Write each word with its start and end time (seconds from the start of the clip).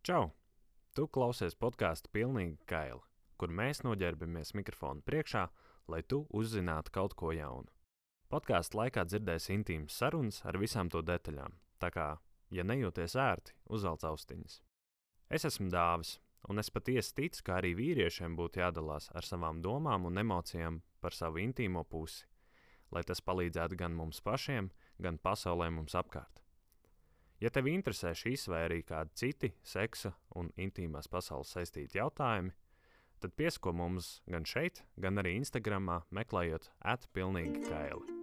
Čau! 0.00 0.30
Tu 0.96 1.04
klausies 1.12 1.52
podkāstu 1.60 2.08
pilnīgi 2.16 2.54
kaili, 2.70 3.02
kur 3.36 3.50
mēs 3.52 3.82
noģērbamies 3.84 4.54
mikrofonu 4.56 5.04
priekšā, 5.04 5.42
lai 5.92 6.00
tu 6.08 6.22
uzzinātu 6.40 6.94
kaut 6.94 7.12
ko 7.20 7.34
jaunu. 7.36 7.68
Podkāstu 8.32 8.80
laikā 8.80 9.04
dzirdēsi 9.04 9.52
intīmas 9.58 9.98
sarunas 10.00 10.40
ar 10.48 10.56
visām 10.62 10.88
to 10.88 11.04
detaļām, 11.04 11.52
tā 11.84 11.92
kā, 11.92 12.08
ja 12.48 12.64
nejūties 12.64 13.18
ērti, 13.20 13.58
uzvelc 13.68 14.08
austiņas. 14.08 14.56
Es 15.28 15.44
esmu 15.44 15.68
Dāvis, 15.68 16.16
un 16.48 16.64
es 16.64 16.72
patiesi 16.72 17.18
ticu, 17.20 17.44
ka 17.44 17.60
arī 17.60 17.76
vīriešiem 17.76 18.40
būtu 18.40 18.64
jādalās 18.64 19.12
ar 19.12 19.28
savām 19.28 19.60
domām 19.60 20.08
un 20.08 20.24
emocijām 20.24 20.80
par 21.04 21.12
savu 21.12 21.44
intīmo 21.44 21.84
pusi, 21.84 22.24
lai 22.88 23.04
tas 23.04 23.20
palīdzētu 23.20 23.76
gan 23.84 23.92
mums 24.00 24.24
pašiem, 24.24 24.72
gan 24.96 25.20
pasaulē 25.20 25.68
mums 25.76 25.92
apkārt. 25.92 26.39
Ja 27.40 27.48
tev 27.48 27.70
interesē 27.70 28.10
šīs 28.12 28.42
vai 28.52 28.66
arī 28.66 28.82
kādi 28.84 29.16
citi 29.16 29.48
seksa 29.64 30.12
un 30.36 30.50
intīmās 30.60 31.08
pasaules 31.08 31.48
saistīti 31.54 31.96
jautājumi, 31.96 32.52
tad 33.20 33.32
piesako 33.36 33.72
mums 33.76 34.18
gan 34.28 34.44
šeit, 34.44 34.82
gan 35.00 35.16
arī 35.22 35.38
Instagramā, 35.40 36.02
meklējot 36.12 36.68
atpilnīgi 36.92 37.62
kaili. 37.64 38.20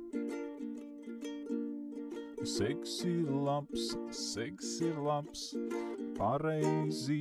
Seks 2.48 3.00
ir 3.10 3.32
labs, 3.34 3.88
seks 4.14 4.76
ir 4.86 5.00
labs, 5.02 5.48
pareizi, 6.20 7.18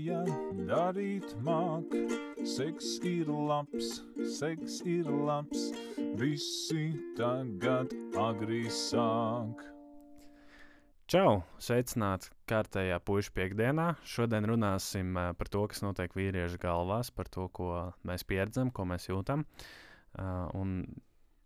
darīt 0.69 1.33
māk. 1.47 1.97
Seks 2.45 2.99
ir 3.09 3.33
labs, 3.33 4.03
seks 4.37 4.83
ir 4.85 5.09
labs, 5.09 5.71
visi 6.21 6.93
tagad 7.17 7.97
agri 8.29 8.67
sāk. 8.69 9.65
Čau! 11.07 11.45
Sveicināti 11.63 12.33
kārtējā 12.51 12.97
puikas 13.07 13.29
piekdienā. 13.31 13.93
Šodien 14.11 14.43
runāsim 14.51 15.13
uh, 15.15 15.29
par 15.39 15.47
to, 15.55 15.61
kas 15.71 15.85
notiek 15.85 16.11
vīriešu 16.19 16.59
galvās, 16.59 17.13
par 17.15 17.31
to, 17.31 17.45
ko 17.55 17.69
mēs 18.11 18.25
pieredzam, 18.27 18.73
ko 18.75 18.89
mēs 18.91 19.07
jūtam. 19.07 19.45
Uh, 20.19 20.49
un 20.59 20.73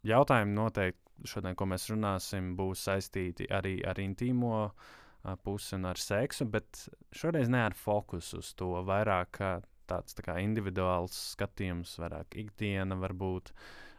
jautājumi 0.08 0.56
noteikti 0.56 1.28
šodien, 1.28 1.58
ko 1.61 1.69
mēs 1.69 1.84
runāsim, 1.92 2.55
būs 2.56 2.86
saistīti 2.88 3.50
arī 3.53 3.75
ar 3.84 4.00
intīmo 4.00 4.55
uh, 4.64 5.36
pusi 5.44 5.77
un 5.77 5.84
ar 5.92 6.00
seksu, 6.00 6.48
bet 6.48 6.86
šoreiz 7.12 7.53
ne 7.53 7.61
ar 7.66 7.77
fokusu 7.77 8.41
uz 8.41 8.56
to. 8.56 8.72
Vairāk 8.88 9.44
tāds 9.92 10.16
tā 10.16 10.25
kā 10.25 10.41
individuāls 10.41 11.20
skatījums, 11.36 11.98
vairāk 12.00 12.41
ikdiena 12.47 12.97
varbūt. 12.97 13.53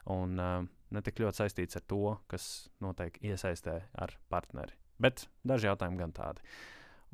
Un 0.09 0.41
ne 0.41 1.05
tik 1.05 1.21
ļoti 1.21 1.45
saistīts 1.45 1.77
ar 1.77 1.85
to, 1.85 2.05
kas 2.25 2.51
notiek 2.81 3.21
iesaistē 3.21 3.83
ar 3.93 4.17
partneri. 4.33 4.80
Bet 5.01 5.25
daži 5.47 5.69
jautājumi 5.69 5.99
gan 6.01 6.13
tādi. 6.15 6.43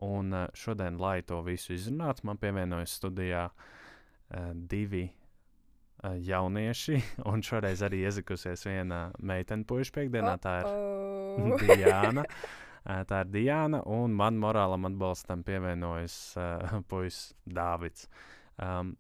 Un 0.06 0.34
uh, 0.36 0.46
šodien, 0.54 1.00
lai 1.02 1.22
to 1.26 1.40
visu 1.46 1.74
izrunātu, 1.74 2.28
man 2.30 2.38
pievienojas 2.42 2.94
studijā 3.00 3.48
uh, 3.50 4.52
divi 4.54 5.08
uh, 5.08 6.14
jaunieši, 6.22 7.00
un 7.32 7.42
šoreiz 7.46 7.82
arī 7.88 8.04
iezikusies 8.06 8.68
viena 8.68 9.08
meitene 9.20 9.66
puikas 9.66 9.94
piekdienā. 9.96 10.36
Tā 10.44 10.60
ir. 10.62 10.72
Diana. 11.78 12.24
Tā 12.88 13.18
ir 13.26 13.32
Diana, 13.34 13.82
un 13.92 14.14
man 14.16 14.38
morālam 14.40 14.86
atbalstam 14.88 15.42
pievienojas 15.44 16.14
uh, 16.40 16.78
puisis 16.88 17.34
Dāvids. 17.44 18.06
Um, 18.64 18.94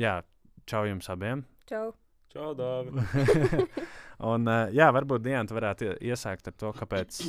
jā, 0.00 0.20
čau 0.66 0.86
jums 0.88 1.10
abiem! 1.12 1.44
Čau. 1.68 1.90
Čau, 2.32 2.54
Dāvi! 2.56 3.04
un, 4.30 4.48
uh, 4.48 4.72
jā, 4.74 4.88
varbūt 4.96 5.22
Diana, 5.26 5.44
tu 5.48 5.58
varētu 5.58 5.86
ie- 5.90 5.98
iesākt 6.12 6.48
ar 6.50 6.56
to, 6.58 6.72
kāpēc, 6.78 7.20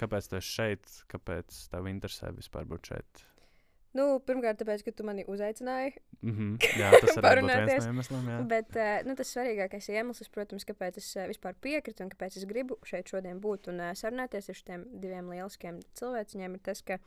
kāpēc 0.00 0.30
tu 0.30 0.38
esi 0.38 0.56
šeit, 0.56 0.96
kāpēc 1.12 1.66
tev 1.72 1.90
interesē 1.90 2.32
vispār 2.36 2.68
būt 2.68 2.92
šeit. 2.92 3.26
Nu, 3.92 4.04
pirmkārt, 4.24 4.56
tāpēc, 4.62 4.82
ka 4.86 4.92
tu 4.96 5.04
mani 5.04 5.24
uzaicināji. 5.28 5.92
Mm 6.22 6.32
-hmm. 6.36 6.52
Jā, 6.80 6.90
tas 7.00 7.16
ir 7.16 7.26
viens 7.44 7.84
no 7.84 7.90
iemesliem. 7.90 8.28
Jā. 8.30 8.38
Bet 8.48 8.76
uh, 8.76 8.92
nu, 9.08 9.16
tas 9.16 9.32
svarīgākais 9.36 9.88
iemesls, 9.92 10.30
protams, 10.32 10.64
kāpēc 10.64 10.96
es 10.96 11.16
uh, 11.16 11.26
vispār 11.28 11.54
piekrītu 11.60 12.04
un 12.04 12.10
kāpēc 12.14 12.36
es 12.36 12.46
gribu 12.48 12.78
šeit 12.88 13.08
šodien 13.08 13.40
būt 13.40 13.68
un 13.68 13.80
uh, 13.80 13.92
sarunāties 13.92 14.48
ar 14.48 14.54
šiem 14.54 14.86
diviem 15.00 15.28
lieliskiem 15.28 15.80
cilvēkiem, 15.94 16.54
ir 16.54 16.60
tas, 16.62 16.82
ka 16.82 16.98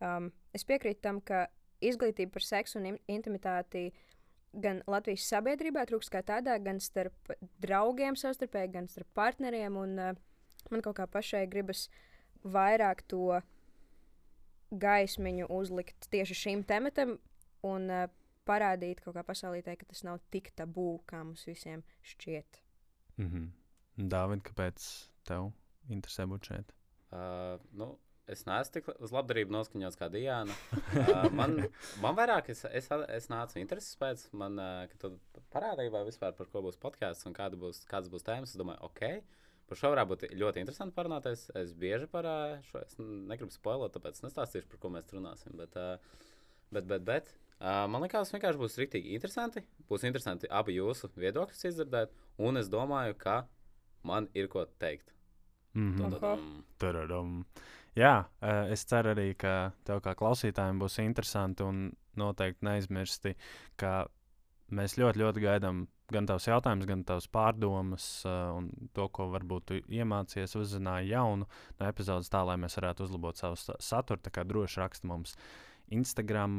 um, 0.00 0.32
es 0.52 0.64
piekrītu 0.64 1.00
tam, 1.00 1.20
ka 1.20 1.46
izglītība 1.80 2.32
par 2.32 2.42
seksu 2.42 2.78
un 2.78 2.86
in 2.86 2.98
intimitāti 3.08 3.92
gan 4.52 4.82
Latvijas 4.86 5.28
sabiedrībā 5.28 5.86
trūks 5.86 6.10
kā 6.10 6.22
tādā, 6.22 6.58
gan 6.58 6.80
starp 6.80 7.32
draugiem 7.60 8.16
savstarpēji, 8.16 8.72
gan 8.72 8.88
starp 8.88 9.08
partneriem. 9.14 9.76
Un, 9.76 9.98
uh, 9.98 10.14
man 10.70 10.82
kaut 10.82 10.96
kā 10.96 11.06
pašai 11.06 11.46
gribas 11.46 11.88
vairāk 12.44 13.02
to 13.08 13.40
gaismiņu 14.70 15.48
uzlikt 15.52 16.08
tieši 16.10 16.34
šim 16.34 16.64
tematam 16.66 17.16
un 17.66 17.90
uh, 17.90 18.06
parādīt 18.46 19.02
kaut 19.04 19.16
kā 19.16 19.24
pasaulītē, 19.26 19.76
ka 19.78 19.88
tas 19.90 20.04
nav 20.06 20.20
tik 20.34 20.52
tabū, 20.58 21.02
kā 21.08 21.22
mums 21.24 21.46
visiem 21.48 21.84
šķiet. 22.02 22.62
Mm 23.16 23.28
-hmm. 23.30 24.08
Dāvid, 24.12 24.42
kāpēc 24.44 25.08
tev 25.24 25.52
interesē 25.88 26.26
būt 26.26 26.50
šeit? 26.50 26.72
Uh, 27.10 27.60
nu, 27.72 27.98
es 28.26 28.44
neesmu 28.46 28.72
tik 28.72 28.88
uz 28.98 29.12
labdarību 29.14 29.54
noskaņots 29.54 29.98
kā 30.00 30.10
Diana. 30.10 30.54
Uh, 30.74 31.30
man, 31.32 31.56
man 32.04 32.18
vairāk, 32.18 32.50
es, 32.50 32.64
es, 32.64 32.90
es 33.08 33.28
nācu 33.28 33.58
intereses 33.58 33.96
pēc, 33.96 34.26
man, 34.32 34.58
uh, 34.58 34.86
kad 34.90 34.98
tu 35.00 35.12
parādīji, 35.54 35.92
vai 35.94 36.04
vispār 36.04 36.32
par 36.32 36.46
ko 36.46 36.62
būs 36.62 36.76
podkāsts 36.82 37.26
un 37.26 37.32
kāda 37.32 37.56
būs, 37.56 37.84
kādas 37.90 38.10
būs 38.12 38.26
tēmas. 38.26 38.50
Es 38.50 38.60
domāju, 38.60 38.82
ok, 38.90 39.22
par 39.68 39.80
šo 39.80 39.90
varētu 39.92 40.12
būt 40.12 40.24
ļoti 40.38 40.62
interesanti 40.62 40.96
parunāties. 40.96 41.48
Es 41.58 41.72
bieži 41.74 42.06
par 42.10 42.28
šo, 42.68 42.82
es 42.84 42.96
negribu 43.00 43.54
spoilot, 43.54 43.94
tāpēc 43.96 44.22
nestāstīšu, 44.24 44.70
par 44.72 44.82
ko 44.82 44.92
mēs 44.94 45.12
runāsim. 45.14 45.56
Bet, 45.58 45.76
bet, 46.70 46.86
bet, 46.86 47.04
bet 47.06 47.34
man 47.60 48.04
liekas, 48.04 48.32
vienkārši 48.34 48.62
būs 48.62 48.78
rīktīgi 48.82 49.14
interesanti. 49.16 49.64
Būs 49.90 50.06
interesanti 50.08 50.50
abi 50.50 50.76
jūsu 50.78 51.10
viedokļus 51.16 51.68
izdzirdēt, 51.70 52.14
un 52.38 52.62
es 52.62 52.70
domāju, 52.72 53.18
ka 53.18 53.42
man 54.06 54.30
ir 54.34 54.48
ko 54.52 54.66
teikt. 54.78 55.12
Mm 55.74 55.96
-hmm. 55.96 56.62
Tadadam. 56.78 57.44
Jā, 57.96 58.24
es 58.72 58.84
ceru 58.84 59.14
arī, 59.14 59.34
ka 59.34 59.72
tev 59.84 60.00
kā 60.04 60.14
klausītājiem 60.14 60.78
būs 60.78 60.98
interesanti 61.00 61.62
un 61.62 61.92
noteikti 62.16 62.64
neaizmirsti, 62.64 63.34
ka 63.76 64.06
mēs 64.70 64.98
ļoti, 64.98 65.18
ļoti 65.18 65.40
gaidām 65.40 65.86
gan 66.12 66.26
tavus 66.28 66.46
jautājumus, 66.48 66.88
gan 66.88 67.04
tavas 67.06 67.28
pārdomas 67.32 68.06
eh, 68.28 68.40
un 68.56 68.70
to, 68.96 69.08
ko 69.08 69.28
varbūt 69.34 69.74
iemācījies, 69.82 70.56
uzzināji 70.60 71.12
jaunu 71.14 71.46
no 71.46 71.88
epizodes, 71.88 72.30
tā 72.32 72.42
lai 72.46 72.58
mēs 72.62 72.78
varētu 72.80 73.06
uzlabot 73.08 73.38
savu 73.40 73.58
sa- 73.60 73.78
saturu. 73.82 74.22
Tā 74.22 74.32
kā 74.34 74.44
droši 74.46 74.82
raksta 74.82 75.10
mums 75.10 75.36
Instagram 75.94 76.56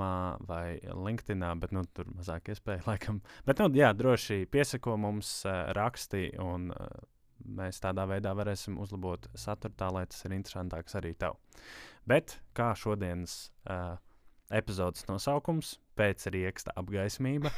vai 0.47 0.79
LinkedIn, 0.79 1.43
bet 1.59 1.73
nu, 1.75 1.83
tur 1.93 2.07
mazāk 2.15 2.53
iespēja 2.53 2.85
laikam. 2.89 3.21
Bet, 3.47 3.59
nu, 3.59 3.71
jā, 3.75 3.91
droši 3.97 4.45
piesako 4.51 4.97
mums, 5.03 5.31
eh, 5.45 5.63
raksti 5.77 6.29
un 6.43 6.71
eh, 6.71 6.97
mēs 7.57 7.79
tādā 7.83 8.07
veidā 8.09 8.33
varēsim 8.35 8.79
uzlabot 8.81 9.27
saturu 9.37 9.75
tā, 9.77 9.91
lai 9.93 10.05
tas 10.09 10.25
ir 10.25 10.35
interesantāks 10.35 10.97
arī 10.99 11.13
tev. 11.19 11.37
Bet 12.07 12.37
kā 12.55 12.71
šodienas 12.75 13.51
uh, 13.69 13.97
epizodes 14.53 15.05
nosaukums, 15.09 15.75
pēc 15.97 16.27
rieksta 16.33 16.73
apgaismība, 16.77 17.51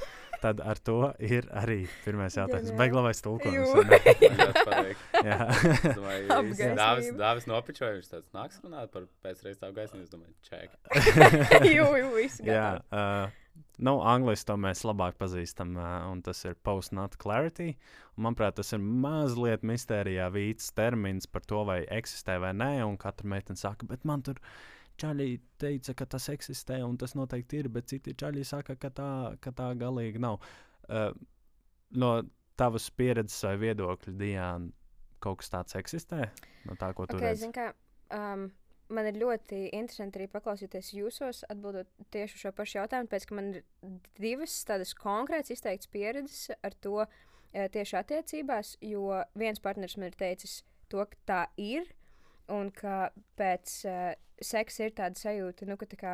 tad 0.44 0.62
ar 0.64 0.80
to 0.82 1.12
ir 1.24 1.48
arī 1.56 1.82
pirmais 2.06 2.38
jautājums. 2.38 2.72
Jū. 2.72 2.78
tulkojums. 3.26 3.74
Jā. 5.20 5.40
Dāvis, 6.80 7.12
Dāvis 7.20 7.50
nopičoja, 7.50 7.98
viņš 7.98 8.10
tāds 8.14 8.32
nāks 8.36 8.64
runāt 8.64 8.94
par 8.94 9.06
pēcreiz 9.26 9.60
tā 9.60 9.72
gaismu. 9.76 10.02
Es 10.06 10.14
domāju, 10.14 10.34
ček. 10.48 10.74
Jū, 11.76 11.86
jū, 12.00 12.10
viss 12.16 12.42
Jā, 12.46 12.80
uh, 12.96 13.66
nu, 13.84 13.98
angļuiski 14.14 14.50
to 14.50 14.58
mēs 14.62 14.86
labāk 14.88 15.20
pazīstam, 15.20 15.76
uh, 15.78 16.08
un 16.10 16.24
tas 16.26 16.42
ir 16.48 16.58
post-not 16.66 17.20
clarity. 17.22 17.74
Un, 18.16 18.30
manuprāt, 18.30 18.58
tas 18.60 18.74
ir 18.76 18.82
mazliet 18.84 19.68
mistērijā 19.68 20.32
vīts 20.34 20.72
termins 20.78 21.28
par 21.30 21.46
to, 21.48 21.64
vai 21.68 21.82
eksistē 22.00 22.40
vai 22.42 22.56
nē. 22.56 22.74
Un 22.88 22.98
katra 23.02 23.30
meitene 23.36 23.60
saka, 23.60 23.88
bet 23.90 24.08
man 24.08 24.24
tur 24.26 24.40
čaļi 25.00 25.30
teica, 25.62 25.96
ka 25.98 26.08
tas 26.16 26.30
eksistē, 26.34 26.82
un 26.86 26.98
tas 27.00 27.16
noteikti 27.18 27.64
ir, 27.64 27.70
bet 27.74 27.90
citi 27.92 28.16
čaļi 28.18 28.46
saka, 28.48 28.76
ka 28.80 28.92
tā, 28.96 29.12
ka 29.44 29.54
tā 29.56 29.72
galīgi 29.80 30.22
nav. 30.22 30.40
Uh, 30.90 31.12
no 31.96 32.14
tavas 32.60 32.90
pieredzes 32.92 33.44
vai 33.48 33.56
viedokļa, 33.64 34.16
Diana, 34.20 34.72
kaut 35.24 35.42
kas 35.42 35.54
tāds 35.54 35.78
eksistē? 35.80 36.28
No 36.68 36.76
tā, 36.80 36.92
ko 36.96 37.08
tu 37.08 37.18
Okay, 37.18 37.32
redzi? 37.32 37.52
kā, 37.56 37.70
um, 38.16 38.50
man 38.94 39.10
ir 39.10 39.20
ļoti 39.22 39.62
interesanti 39.78 40.20
arī 40.20 40.28
paklausīties 40.34 40.92
jūsos, 40.98 41.44
atbildot 41.52 41.90
tieši 42.14 42.38
uz 42.38 42.46
šo 42.46 42.54
pašu 42.58 42.80
jautājumu, 42.80 43.10
tāpēc 43.12 43.28
ka 43.30 43.38
man 43.38 43.52
ir 43.54 43.64
divas 44.20 44.56
tādas 44.68 44.96
konkrētas 44.98 45.54
izteiktas 45.56 45.92
pieredzes 45.94 46.50
ar 46.66 46.76
to 46.84 46.98
eh, 47.06 47.70
tieši 47.72 48.00
attiecībās, 48.02 48.76
jo 48.86 49.22
viens 49.40 49.62
partneris 49.64 49.98
man 50.00 50.12
ir 50.12 50.20
teicis 50.20 50.62
to, 50.92 51.06
ka 51.06 51.24
tā 51.30 51.42
ir, 51.62 51.88
un 52.54 52.72
ka 52.76 53.10
pēc 53.40 53.78
uh, 53.90 54.12
seksa 54.42 54.88
ir 54.88 54.96
tāda 54.98 55.20
sajūta, 55.20 55.68
nu, 55.70 55.78
ka 55.80 55.88
tā 55.90 56.00
kā, 56.00 56.14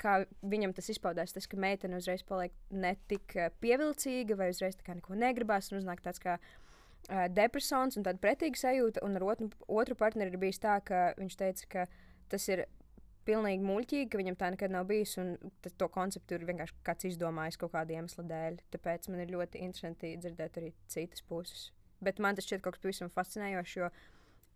kā 0.00 0.16
viņam 0.42 0.74
tas 0.76 0.90
izpaudās, 0.92 1.34
tas, 1.34 1.48
ka 1.50 1.58
meitene 1.60 1.98
uzreiz 2.00 2.24
paliek 2.26 2.54
ne 2.70 2.94
tik 3.10 3.36
eh, 3.38 3.50
pievilcīga, 3.62 4.38
vai 4.38 4.50
uzreiz 4.54 4.78
tā 4.78 4.86
kā 4.86 4.96
neko 4.98 5.18
negribās, 5.18 5.70
un 5.72 5.80
uznāk 5.80 6.02
tāds 6.04 6.22
kā 6.22 6.38
uh, 6.38 7.26
depresons 7.30 7.98
un 7.98 8.06
tāda 8.06 8.22
pretīga 8.22 8.60
sajūta. 8.60 9.04
Un 9.06 9.18
ar 9.18 9.26
otru, 9.34 9.50
otru 9.68 9.98
partneri 9.98 10.34
ir 10.34 10.40
bijis 10.42 10.62
tā, 10.62 10.78
ka 10.86 11.10
viņš 11.18 11.38
teica, 11.42 11.70
ka 11.74 11.86
tas 12.32 12.48
ir 12.50 12.66
pilnīgi 13.24 13.64
muļķīgi, 13.64 14.08
ka 14.12 14.20
viņam 14.20 14.36
tā 14.40 14.50
nekad 14.54 14.74
nav 14.74 14.88
bijis. 14.88 15.16
Un 15.20 15.36
to 15.64 15.88
konceptu 15.92 16.36
ir 16.36 16.48
vienkārši 16.48 16.76
kāds 16.86 17.08
izdomājis 17.08 17.60
kaut 17.60 17.74
kāda 17.74 17.96
iemesla 17.96 18.26
dēļ. 18.30 18.60
Tāpēc 18.74 19.08
man 19.12 19.24
ir 19.24 19.32
ļoti 19.34 19.62
interesanti 19.64 20.14
dzirdēt 20.20 20.60
arī 20.60 20.74
citas 20.92 21.24
puses. 21.28 21.70
Bet 22.04 22.20
man 22.20 22.36
tas 22.36 22.46
šķiet 22.46 22.64
kaut 22.64 22.76
kas 22.76 22.84
pavisam 22.84 23.12
fascinējošs, 23.12 23.76
jo 23.78 23.88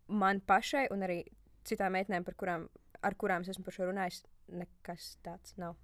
man 0.09 0.41
pašai 0.41 0.89
un 0.95 1.05
arī 1.07 1.23
citām 1.69 1.95
meitenēm, 1.97 2.25
par 2.27 2.37
kurām, 2.41 2.69
ar 3.05 3.17
kurām 3.19 3.45
es 3.45 3.53
esmu 3.53 3.67
par 3.67 3.77
šo 3.77 3.91
runājis, 3.91 4.23
nekas 4.49 5.13
tāds 5.25 5.57
nav. 5.61 5.77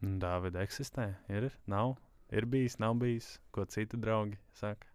Dāvida 0.00 0.62
eksistē, 0.64 1.10
ir, 1.28 1.50
nav, 1.68 1.98
ir 2.32 2.46
bijis, 2.48 2.78
nav 2.80 2.96
bijis, 3.02 3.34
ko 3.52 3.66
citi 3.68 3.98
draugi 4.00 4.38
saka. 4.56 4.88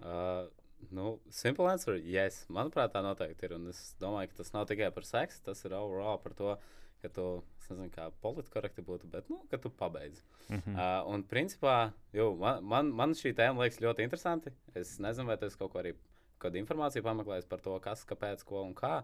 Uh, 0.00 0.46
nu, 0.88 1.18
simple 1.28 1.68
answer, 1.68 1.98
yes. 2.00 2.46
Manuprāt, 2.48 2.94
tā 2.94 3.02
noteikti 3.04 3.48
ir. 3.48 3.56
Un 3.58 3.68
es 3.72 3.82
domāju, 4.00 4.30
ka 4.30 4.40
tas 4.40 4.54
nav 4.54 4.68
tikai 4.70 4.88
par 4.94 5.04
seksu, 5.04 5.42
tas 5.50 5.60
ir 5.66 5.76
overall 5.76 6.20
par 6.22 6.32
to, 6.38 6.54
ka 7.02 7.10
tu, 7.12 7.26
es 7.60 7.68
nezinu, 7.68 7.90
kā 7.92 8.06
politkorekti 8.24 8.84
būtu, 8.86 9.10
bet, 9.12 9.28
nu, 9.32 9.42
ka 9.52 9.60
tu 9.60 9.72
pabeidz. 9.72 10.22
Mhm. 10.48 10.72
Uh, 10.72 11.10
un, 11.12 11.24
principā, 11.28 11.76
jau, 12.16 12.30
man, 12.40 12.64
man, 12.64 12.94
man 12.96 13.16
šī 13.18 13.34
tēma 13.36 13.66
liekas 13.66 13.82
ļoti 13.84 14.06
interesanti. 14.08 14.54
Es 14.72 14.96
nezinu, 15.02 15.28
vai 15.28 15.36
tas 15.40 15.58
kaut 15.60 15.74
ko 15.74 15.82
arī, 15.82 15.94
kādu 16.40 16.60
informāciju 16.60 17.04
pameklējis 17.06 17.48
par 17.50 17.62
to, 17.64 17.76
kas, 17.84 18.04
kāpēc, 18.08 18.44
ko 18.48 18.64
un 18.64 18.74
kā. 18.76 19.00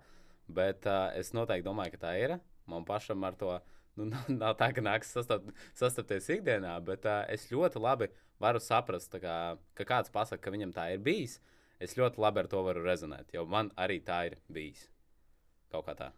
Bet 0.47 0.87
uh, 0.87 1.11
es 1.19 1.33
noteikti 1.35 1.67
domāju, 1.67 1.97
ka 1.97 2.07
tā 2.07 2.13
ir. 2.21 2.37
Man 2.71 2.87
pašam 2.87 3.25
ar 3.27 3.37
to 3.39 3.57
nu, 3.97 4.11
nav, 4.41 4.55
tā, 4.61 4.71
ka 4.77 4.85
nāks 4.85 5.13
sastap, 5.17 5.49
sastapties 5.77 6.31
ikdienā, 6.37 6.77
bet 6.87 7.09
uh, 7.09 7.25
es 7.33 7.49
ļoti 7.53 7.83
labi 7.83 8.11
varu 8.43 8.61
saprast, 8.61 9.17
kā, 9.23 9.57
ka 9.79 9.89
kāds 9.89 10.13
pasakā, 10.13 10.43
ka 10.45 10.55
viņam 10.55 10.75
tā 10.77 10.91
ir 10.95 11.03
bijis. 11.05 11.41
Es 11.83 11.97
ļoti 11.99 12.21
labi 12.23 12.41
ar 12.41 12.49
to 12.49 12.63
varu 12.65 12.85
rezonēt, 12.85 13.35
jo 13.37 13.45
man 13.53 13.69
arī 13.81 13.99
tā 14.05 14.23
ir 14.31 14.39
bijis. 14.53 14.87
Kaut 15.73 15.85
kā 15.89 15.97
tā. 15.99 16.13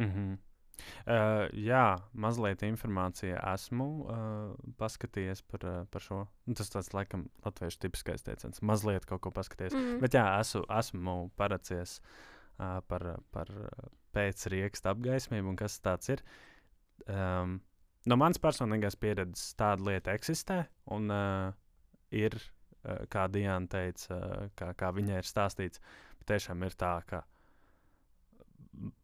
Mm 0.00 0.10
-hmm. 0.10 0.36
Uh, 0.80 1.44
jā, 1.52 1.84
mazliet 2.12 2.64
informācija 2.66 3.40
esmu 3.54 3.88
uh, 4.04 4.54
paskatījies 4.80 5.44
par, 5.50 5.66
uh, 5.68 5.82
par 5.90 6.04
šo. 6.04 6.20
Nu, 6.48 6.56
tas 6.58 6.72
tāds, 6.72 6.92
laikam, 6.96 7.26
latviešu 7.46 7.82
tipiskais 7.86 8.26
teiciens. 8.26 8.62
Mazliet 8.64 9.06
kaut 9.08 9.24
ko 9.24 9.34
paskatījies. 9.34 9.76
Mm. 9.76 10.00
Bet 10.04 10.16
jā, 10.18 10.24
esmu, 10.40 10.64
esmu 10.78 11.18
paracies 11.40 11.98
uh, 12.00 12.80
par, 12.88 13.06
par 13.34 13.52
pēcriekstu 14.14 14.92
apgaismību 14.92 15.54
un 15.54 15.60
kas 15.60 15.78
tas 15.84 16.10
ir. 16.12 16.24
Um, 17.10 17.58
no 18.08 18.18
manas 18.20 18.40
personīgās 18.42 18.96
pieredzes 19.00 19.54
tāda 19.58 19.88
lieta 19.90 20.14
eksistē 20.14 20.62
un 20.94 21.10
uh, 21.12 21.50
ir, 22.14 22.36
uh, 22.84 23.04
kā 23.12 23.26
Diana 23.32 23.70
teica, 23.70 24.14
uh, 24.14 24.50
kā, 24.58 24.72
kā 24.78 24.92
viņai 24.94 25.20
ir 25.20 25.28
stāstīts, 25.28 25.82
tiešām 26.28 26.62
ir 26.64 26.76
tā, 26.80 26.96
ka 27.08 27.24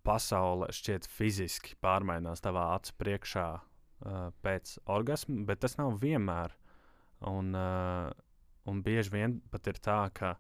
pasaule 0.07 0.71
šķiet 0.75 1.09
fiziski 1.11 1.77
pārmainās 1.83 2.43
tavā 2.45 2.71
acu 2.77 2.95
priekšā 3.01 3.47
uh, 3.57 4.31
pēc 4.45 4.79
orgasma, 4.91 5.45
bet 5.49 5.63
tas 5.65 5.77
nav 5.81 5.99
vienmēr. 6.03 6.57
Un, 7.29 7.53
uh, 7.57 8.09
un 8.71 8.81
bieži 8.85 9.13
vien 9.13 9.39
pat 9.53 9.69
ir 9.69 9.81
tā, 9.83 10.01
ka, 10.17 10.35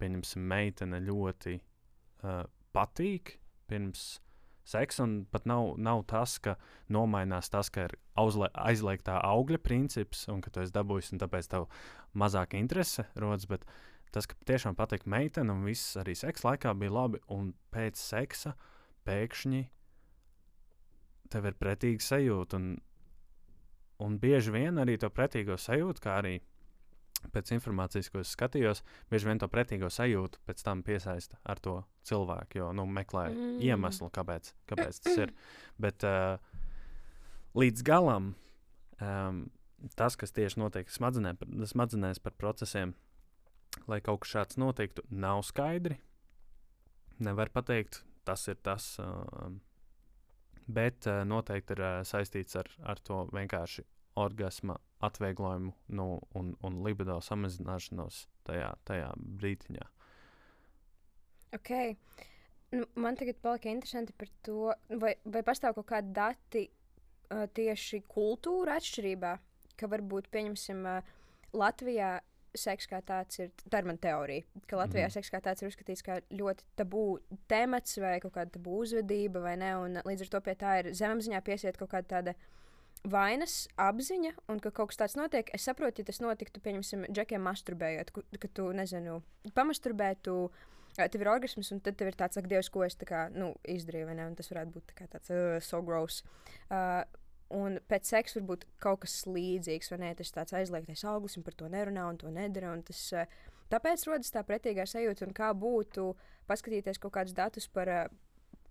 pieņemsim, 0.00 0.44
meitene 0.44 1.00
ļoti 1.00 1.56
uh, 1.56 2.44
patīk 2.76 3.38
pirms 3.70 4.18
seksa, 4.66 5.04
un 5.06 5.24
pat 5.30 5.46
nav, 5.48 5.74
nav 5.78 6.02
tas, 6.10 6.36
ka 6.42 6.56
nomainās 6.92 7.50
tas, 7.52 7.70
ka 7.72 7.86
ir 7.88 7.96
auzle, 8.18 8.50
aizliegtā 8.52 9.18
augļa 9.22 9.60
princips, 9.62 10.26
un 10.32 10.42
ka 10.44 10.52
tu 10.52 10.62
esi 10.64 10.74
dabūjis, 10.74 11.12
un 11.14 11.22
tāpēc 11.22 11.50
tev 11.52 11.68
mazāk 12.18 12.56
interese 12.58 13.06
rodas. 13.14 13.46
Bet 13.50 13.66
tas, 14.14 14.26
ka 14.28 14.38
tiešām 14.48 14.76
patīk 14.78 15.06
meitene, 15.06 15.54
un 15.54 15.66
viss 15.68 15.96
arī 16.00 16.16
seksa 16.18 16.50
laikā 16.50 16.74
bija 16.78 16.94
labi, 16.98 17.22
un 17.32 17.52
pēc 17.74 18.00
seksa 18.00 18.56
pēkšņi 19.06 19.62
tev 21.32 21.48
ir 21.50 21.56
pretīga 21.58 22.02
sajūta. 22.02 22.58
Un, 22.60 22.76
un 24.02 24.18
bieži 24.22 24.54
vien 24.54 24.82
arī 24.82 24.96
to 25.00 25.10
pretīgo 25.12 25.58
sajūtu, 25.60 26.02
kā 26.04 26.18
arī 26.20 26.36
pēc 27.32 27.50
informācijas, 27.56 28.10
ko 28.12 28.20
es 28.22 28.32
skatījos, 28.36 28.82
bieži 29.10 29.28
vien 29.30 29.40
to 29.40 29.48
pretīgo 29.50 29.88
sajūtu 29.90 30.42
pēc 30.46 30.62
tam 30.66 30.82
piesaista 30.86 31.40
ar 31.48 31.60
to 31.62 31.80
cilvēku, 32.06 32.60
jo 32.60 32.70
nu, 32.76 32.86
meklē 32.86 33.28
mm. 33.32 33.56
Iemeslu, 33.66 34.10
kāpēc, 34.14 34.52
kāpēc 34.70 35.00
tas 35.02 35.22
ir. 35.24 35.32
Bet 35.82 36.06
uh, 36.06 36.36
līdz 37.58 37.82
galam 37.86 38.34
um, 39.00 39.46
tas, 39.98 40.16
kas 40.20 40.34
tieši 40.36 40.60
notiek 40.62 40.92
smadzenē, 40.92 41.34
smadzenēs 41.72 42.22
par 42.22 42.36
procesiem, 42.38 42.94
lai 43.90 44.00
kaut 44.04 44.22
kas 44.24 44.36
šāds 44.36 44.60
notiktu, 44.60 45.04
nav 45.10 45.42
skaidri. 45.48 45.98
Nevar 47.16 47.48
pateikt, 47.48 48.02
tas 48.26 48.46
ir 48.50 48.58
tas. 48.66 48.96
Uh, 49.02 49.54
bet 50.66 51.06
uh, 51.06 51.22
noteikti 51.26 51.76
ir 51.76 51.82
uh, 51.84 52.00
saistīts 52.06 52.58
ar, 52.58 52.70
ar 52.82 53.00
to 53.06 53.22
vienkārši 53.34 53.84
orgasma 54.18 54.78
atvieglojumu 55.06 55.72
nu, 55.98 56.06
un, 56.38 56.54
un 56.64 56.78
libido 56.84 57.18
samazināšanos 57.22 58.24
tajā, 58.48 58.70
tajā 58.88 59.10
brīdiņā. 59.40 59.90
Ok. 61.56 61.72
Nu, 62.74 62.86
man 62.98 63.16
tagad 63.18 63.38
palika 63.44 63.70
interesanti 63.70 64.14
par 64.18 64.30
to, 64.44 64.72
vai, 65.00 65.14
vai 65.24 65.42
pastāv 65.46 65.76
kaut 65.76 65.88
kādi 65.92 66.14
dati 66.16 66.64
uh, 66.66 67.44
tieši 67.54 68.02
kultūra 68.10 68.80
atšķirībā, 68.80 69.36
ka 69.78 69.90
varbūt, 69.92 70.32
pieņemsim, 70.34 70.82
uh, 70.90 71.14
Latvijā 71.56 72.16
seks 72.60 72.88
kā 72.90 73.00
tāds 73.06 73.38
ir, 73.38 73.50
tā 73.70 73.80
ir 73.82 73.88
mana 73.88 73.98
teorija, 74.02 74.44
ka 74.66 74.76
Latvijā 74.80 75.06
mm 75.08 75.14
seks 75.16 75.30
kā 75.30 75.40
tāds 75.44 75.62
ir 75.62 75.68
uzskatīts 75.70 76.02
kā 76.06 76.20
ļoti 76.30 76.64
tabū 76.76 77.04
temats 77.48 77.96
vai 78.02 78.18
kaut 78.20 78.34
kāda 78.34 78.50
tabū 78.56 78.80
uzvedība, 78.82 79.40
vai 79.40 79.56
ne, 79.56 79.72
un 79.76 79.98
līdz 80.04 80.26
ar 80.26 80.32
to 80.34 80.40
pie 80.40 80.54
tā 80.58 80.78
ir 80.82 80.92
zemapziņā 80.94 81.40
piesiet 81.46 81.76
kaut 81.80 81.90
kāda 81.94 82.08
tāda 82.16 82.34
vainas 83.06 83.68
apziņa, 83.78 84.32
un 84.50 84.60
ka 84.62 84.72
kaut 84.74 84.90
kas 84.90 84.98
tāds 85.02 85.16
notiek. 85.18 85.50
Es 85.54 85.66
saprotu, 85.68 86.02
ja 86.02 86.08
tas 86.08 86.18
notiktu, 86.24 86.60
pieņemsim, 86.64 87.06
džekiem 87.12 87.44
masturbējot, 87.46 88.10
ku- 88.16 88.24
ka 88.40 88.48
tu, 88.48 88.70
nezinu, 88.72 89.20
pamasturbētu. 89.54 90.50
Tev 90.96 91.20
ir 91.20 91.28
orgasms, 91.28 91.68
un 91.74 91.80
tad 91.84 91.98
tev 92.00 92.08
ir 92.08 92.16
tāds, 92.16 92.38
ka 92.40 92.48
Dievs, 92.48 92.70
ko 92.72 92.82
es 92.86 92.96
tā 92.96 93.04
kā, 93.04 93.26
nu, 93.30 93.50
izdarīju, 93.68 94.06
vai 94.08 94.14
ne? 94.16 94.26
Un 94.30 94.34
tas 94.34 94.48
varētu 94.48 94.72
būt 94.72 94.86
tā 94.90 94.94
kā 94.96 95.08
tāds 95.12 95.28
uh, 95.30 95.58
so 95.60 95.82
gross. 95.84 96.22
Uh, 96.70 97.04
un 97.54 97.78
pēc 97.90 98.10
seksa 98.10 98.40
var 98.40 98.46
būt 98.50 98.66
kaut 98.82 99.02
kas 99.04 99.18
līdzīgs, 99.30 99.90
vai 99.92 100.00
ne? 100.02 100.12
Tas 100.18 100.32
tāds 100.34 100.56
aizliegtais 100.56 101.04
auglis, 101.08 101.36
un 101.38 101.46
par 101.46 101.56
to 101.58 101.70
nerunā, 101.72 102.08
un 102.10 102.20
to 102.20 102.32
nedara. 102.32 102.72
Un 102.74 102.82
tas, 102.86 103.00
uh, 103.14 103.26
tāpēc 103.72 104.06
rodas 104.08 104.32
tā 104.34 104.42
pretīgā 104.46 104.86
sajūta, 104.88 105.28
un 105.28 105.34
kā 105.36 105.52
būtu 105.56 106.10
paskatīties 106.50 107.02
kaut 107.02 107.16
kādus 107.18 107.36
datus 107.36 107.68
par 107.72 107.92
uh, 107.92 108.04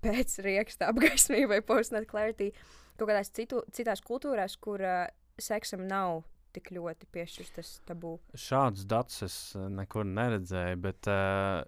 pēcrieksta 0.05 0.91
apgaismību 0.91 1.53
vai 1.55 1.61
postnat 1.65 2.07
clarity 2.09 2.51
kaut 2.95 3.09
kādās 3.09 3.31
citu, 3.35 3.63
citās 3.75 4.03
kultūrās, 4.05 4.59
kur 4.61 4.83
uh, 4.83 5.05
seksam 5.41 5.87
nav 5.87 6.23
tik 6.55 6.71
ļoti 6.71 7.09
piešķirts 7.11 7.55
tas 7.57 7.71
tabū. 7.87 8.13
Šādus 8.39 8.85
datus 8.87 9.25
es 9.25 9.35
nekur 9.75 10.07
neredzēju, 10.07 10.79
bet 10.83 11.11
uh, 11.11 11.65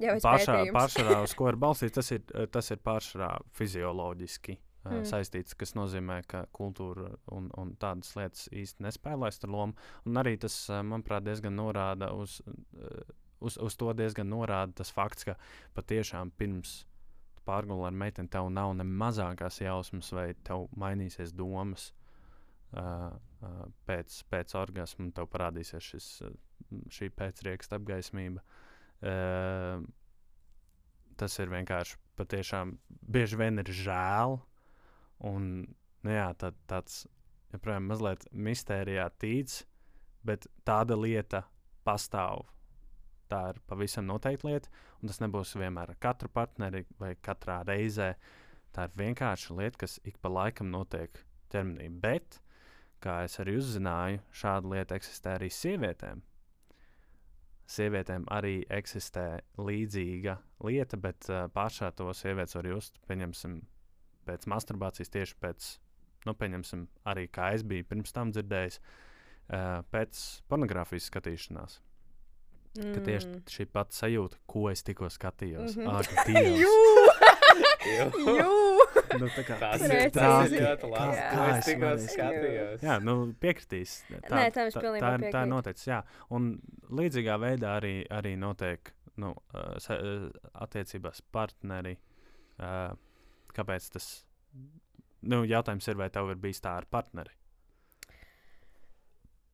Jā, 0.00 0.16
Pāršā, 0.24 0.54
pārsvarā, 0.72 1.18
uz 1.26 1.34
ko 1.36 1.50
ir 1.50 1.58
balstīts, 1.60 1.94
tas 1.98 2.08
ir, 2.14 2.22
eh, 2.32 2.46
tas 2.50 2.70
ir 2.72 2.80
pārsvarā 2.82 3.34
fizioloģiski 3.58 4.56
Mm. 4.82 5.04
saistīts, 5.06 5.54
kas 5.54 5.76
nozīmē, 5.78 6.16
ka 6.26 6.46
kultūra 6.50 7.12
un, 7.30 7.50
un 7.58 7.74
tādas 7.78 8.16
lietas 8.18 8.48
īsti 8.50 8.82
nespēlēs 8.82 9.38
tur 9.38 9.52
lomu. 9.54 9.76
Un 10.08 10.18
arī 10.18 10.34
tas, 10.42 10.56
manuprāt, 10.82 11.22
diezgan 11.28 11.54
norāda 11.54 12.08
uz, 12.18 12.40
uz, 13.38 13.58
uz 13.62 13.76
to 13.78 13.92
diezgan 13.94 14.26
norāda 14.32 14.80
tas 14.82 14.90
fakts, 14.90 15.28
ka 15.28 15.36
patiešām 15.76 16.34
pirms 16.34 16.80
pārgulē 17.46 17.90
ar 17.90 17.96
meiteni 17.98 18.30
tev 18.30 18.50
nav 18.54 18.74
ne 18.78 18.86
mazākās 18.86 19.60
jausmas, 19.62 20.12
vai 20.14 20.32
tev 20.46 20.68
mainīsies 20.78 21.34
domas. 21.34 21.90
Uh, 22.72 23.10
uh, 23.44 23.64
pēc, 23.84 24.14
pēc 24.32 24.54
orgasma 24.56 25.10
tev 25.12 25.26
parādīsies 25.28 25.88
šis, 25.92 26.06
šī 26.88 27.10
pēcrieksta 27.12 27.76
apgaismība. 27.76 28.40
Uh, 29.02 29.82
tas 31.20 31.36
ir 31.42 31.52
vienkārši 31.52 31.98
patiešām 32.16 32.72
bieži 32.88 33.38
vien 33.40 33.60
ir 33.60 33.68
žēl. 33.76 34.38
Un, 35.28 35.66
nu 36.02 36.14
jā, 36.14 36.28
tā, 36.38 36.50
tāds 36.70 37.04
joprojām 37.52 37.86
mazliet 37.90 38.26
mistērijā 38.32 39.06
tīts, 39.22 39.62
bet 40.26 40.48
tāda 40.66 40.96
lieta 40.98 41.44
pastāv. 41.86 42.46
Tā 43.30 43.42
ir 43.52 43.60
pavisam 43.68 44.08
noteikta 44.08 44.48
lieta, 44.48 44.72
un 45.00 45.08
tas 45.08 45.20
nebūs 45.22 45.54
vienmēr 45.56 45.94
ar 45.94 46.00
katru 46.02 46.28
partneri 46.32 46.84
vai 47.00 47.14
katrā 47.24 47.62
reizē. 47.68 48.12
Tā 48.72 48.88
ir 48.88 48.98
vienkārši 48.98 49.56
lieta, 49.56 49.84
kas 49.84 49.98
ik 50.08 50.18
pa 50.20 50.32
laikam 50.32 50.72
notiek 50.72 51.22
ķermenī. 51.52 51.88
Bet, 52.02 52.40
kā 53.04 53.22
es 53.26 53.38
arī 53.40 53.56
uzzināju, 53.60 54.20
šāda 54.36 54.74
lieta 54.74 55.00
eksistē 55.00 55.36
arī 55.38 55.48
sievietēm 55.52 56.22
sievietēm 57.72 58.26
arī 58.32 58.62
eksistē 58.72 59.26
līdzīga 59.60 60.36
lieta, 60.66 60.98
bet 61.00 61.28
uh, 61.30 61.46
pašā 61.52 61.92
to 61.96 62.10
sievietes 62.16 62.56
var 62.58 62.68
just, 62.68 62.98
pieņemsim, 63.08 63.60
pēc 64.26 64.46
masturbācijas, 64.50 65.10
tieši 65.12 65.38
pēc, 65.42 65.70
nu, 66.26 66.34
pieņemsim, 66.34 66.86
arī 67.12 67.28
kā 67.28 67.52
es 67.56 67.62
biju 67.66 67.84
pirms 67.90 68.12
tam 68.12 68.32
dzirdējis, 68.34 68.78
uh, 68.82 69.80
pēc 69.94 70.22
pornogrāfijas 70.48 71.08
skatīšanās. 71.10 71.80
Mm. 72.72 72.92
Ka 72.94 73.00
tieši 73.04 73.32
šī 73.52 73.66
pati 73.68 73.96
sajūta, 73.98 74.38
ko 74.48 74.70
es 74.70 74.80
tikko 74.82 75.10
skatījos, 75.12 75.74
mm 75.76 75.82
-hmm. 75.82 75.98
ak, 75.98 76.26
Dievs! 76.26 76.60
Jū! 76.62 76.76
Jū. 77.84 78.06
Jū! 78.38 78.52
nu, 79.20 79.26
tā 79.34 79.42
kā 79.44 79.58
Tas 79.60 79.82
ir- 79.84 80.10
tas 80.14 80.52
ir 80.52 80.62
ļoti 80.64 80.88
labi. 80.88 81.16
To 81.18 81.36
Kā 81.36 81.58
es 81.58 81.66
tikko 81.66 81.90
skatījos. 82.06 82.82
Jā, 82.86 82.96
nu, 83.04 83.16
piekritīs. 83.40 83.98
Tā, 84.08 84.36
Nē, 84.38 84.46
tā, 84.54 84.64
tā, 84.70 84.80
tā 84.80 84.94
ir 84.96 85.20
piekrītu. 85.26 85.44
noticis. 85.52 85.86
Jā. 85.86 86.02
Un 86.30 86.60
līdzīgā 86.88 87.36
veidā 87.42 87.76
arī, 87.76 88.06
arī 88.08 88.36
notiek 88.38 88.92
nu, 89.16 89.34
sa- 89.78 90.00
uh, 90.00 90.30
attiecībās 90.54 91.20
partneri. 91.32 91.98
Uh, 92.58 92.96
kāpēc 93.56 93.88
tas? 93.94 94.08
Nu, 95.22 95.42
jautājums 95.46 95.86
ir, 95.88 95.98
vai 96.00 96.10
tev 96.10 96.32
ir 96.32 96.40
bijis 96.42 96.62
tā 96.64 96.74
ar 96.80 96.86
partneri? 96.90 97.34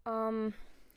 Um, 0.09 0.53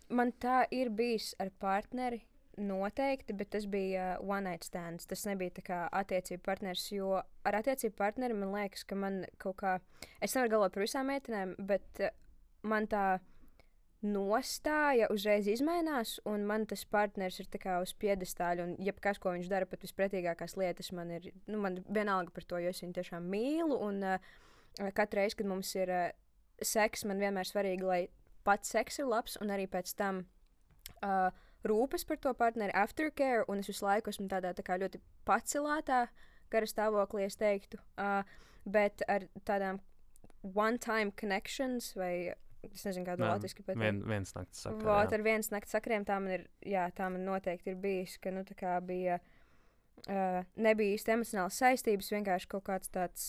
man 0.09 0.31
tā 0.39 0.63
ir 0.71 0.91
bijis 0.95 1.33
ar 1.41 1.51
partneri. 1.59 2.21
Noteikti, 2.61 3.33
bet 3.33 3.53
tas 3.55 3.65
bija 3.71 4.17
uh, 4.17 4.25
one 4.27 4.49
night 4.49 4.67
stands. 4.67 5.07
Tas 5.07 5.23
nebija 5.25 5.55
tā 5.55 5.63
kā 5.65 5.81
attiecību 6.01 6.43
partneris. 6.45 6.85
Jo 6.91 7.21
ar 7.47 7.57
attiecību 7.61 7.95
partneri 7.97 8.35
man 8.37 8.51
liekas, 8.55 8.83
ka 8.87 8.97
man 8.99 9.21
kaut 9.41 9.57
kā. 9.63 9.77
Es 10.19 10.35
nevaru 10.35 10.55
galvot 10.55 10.75
par 10.75 10.85
visām 10.85 11.07
meitenēm, 11.11 11.55
bet 11.67 12.03
uh, 12.03 12.11
man 12.67 12.87
tā 12.91 13.05
nostāja 14.01 15.07
uzreiz 15.13 15.45
izmainās, 15.51 16.15
un 16.25 16.45
man 16.49 16.65
tas 16.69 16.83
partneris 16.89 17.39
ir 17.39 17.49
uz 17.81 17.93
piedestāļa. 18.01 18.63
Un 18.65 18.75
jebkas, 18.81 19.19
ko 19.21 19.35
viņš 19.35 19.49
dara, 19.51 19.67
pat 19.69 19.83
vispretīgākās 19.85 20.57
lietas, 20.57 20.91
man 20.91 21.11
ir 21.11 21.31
nu, 21.45 21.59
man 21.61 21.83
vienalga 21.87 22.33
par 22.33 22.43
to, 22.43 22.57
jo 22.57 22.69
es 22.73 22.81
viņu 22.81 22.97
tiešām 22.97 23.29
mīlu. 23.29 23.77
Un 23.77 24.01
uh, 24.03 24.33
katru 24.97 25.21
reizi, 25.21 25.37
kad 25.37 25.49
mums 25.49 25.75
ir 25.75 25.93
uh, 25.93 26.09
seks, 26.61 27.05
man 27.05 27.21
vienmēr 27.21 27.45
svarīgi, 27.45 27.85
lai 27.85 28.01
pats 28.43 28.73
seks 28.73 28.99
ir 28.99 29.09
labs, 29.11 29.37
un 29.41 29.53
arī 29.53 29.67
pēc 29.69 29.93
tam 29.97 30.23
uh, 31.05 31.29
rūpes 31.67 32.05
par 32.09 32.17
to 32.17 32.33
partneri, 32.33 32.73
aftercare, 32.73 33.45
un 33.47 33.61
es 33.61 33.69
visu 33.69 33.85
laiku 33.85 34.09
esmu 34.09 34.27
tādā 34.31 34.55
tā 34.57 34.81
ļoti 34.81 35.01
pacelātā 35.29 36.07
gara 36.51 36.67
stāvoklī, 36.67 37.29
es 37.29 37.37
teiktu. 37.37 37.77
Uh, 38.01 38.25
bet 38.65 39.05
ar 39.09 39.29
tādām 39.45 39.79
one-time 40.41 41.13
connections, 41.13 41.93
vai 41.95 42.33
es 42.69 42.85
nezinu, 42.85 43.05
kādu 43.07 43.25
Jā, 43.25 43.33
latviešu 43.35 43.63
pateikt. 43.63 43.81
Vien, 43.81 44.01
viens 44.07 44.33
nakts 44.35 44.65
Vot 44.67 44.81
sakarā. 44.81 45.17
ar 45.17 45.25
vienas 45.25 45.51
naktas 45.53 45.75
sakriem 45.77 46.05
tā 46.07 46.17
man 46.21 46.35
ir, 46.37 46.47
jā, 46.65 46.87
tā 46.97 47.09
man 47.13 47.25
noteikti 47.27 47.73
ir 47.73 47.79
bijis, 47.81 48.17
ka, 48.21 48.33
nu, 48.35 48.43
tā 48.47 48.57
kā 48.59 48.75
bija, 48.85 49.19
uh, 50.07 50.41
nebija 50.55 50.97
īsti 50.97 51.15
emocionāls 51.17 51.59
saistības, 51.61 52.11
vienkārši 52.13 52.51
kaut 52.51 52.65
kāds 52.69 52.93
tāds, 52.93 53.27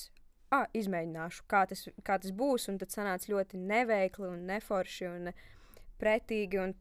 ah, 0.52 0.66
izmēģināšu, 0.76 1.46
kā 1.50 1.64
tas, 1.70 1.86
kā 2.04 2.18
tas 2.22 2.34
būs, 2.36 2.68
un 2.72 2.80
tad 2.82 2.94
sanāca 2.94 3.32
ļoti 3.32 3.60
neveikli 3.60 4.28
un 4.28 4.46
neforši 4.50 5.08
un 5.10 5.32
pretīgi, 6.02 6.60
un 6.60 6.74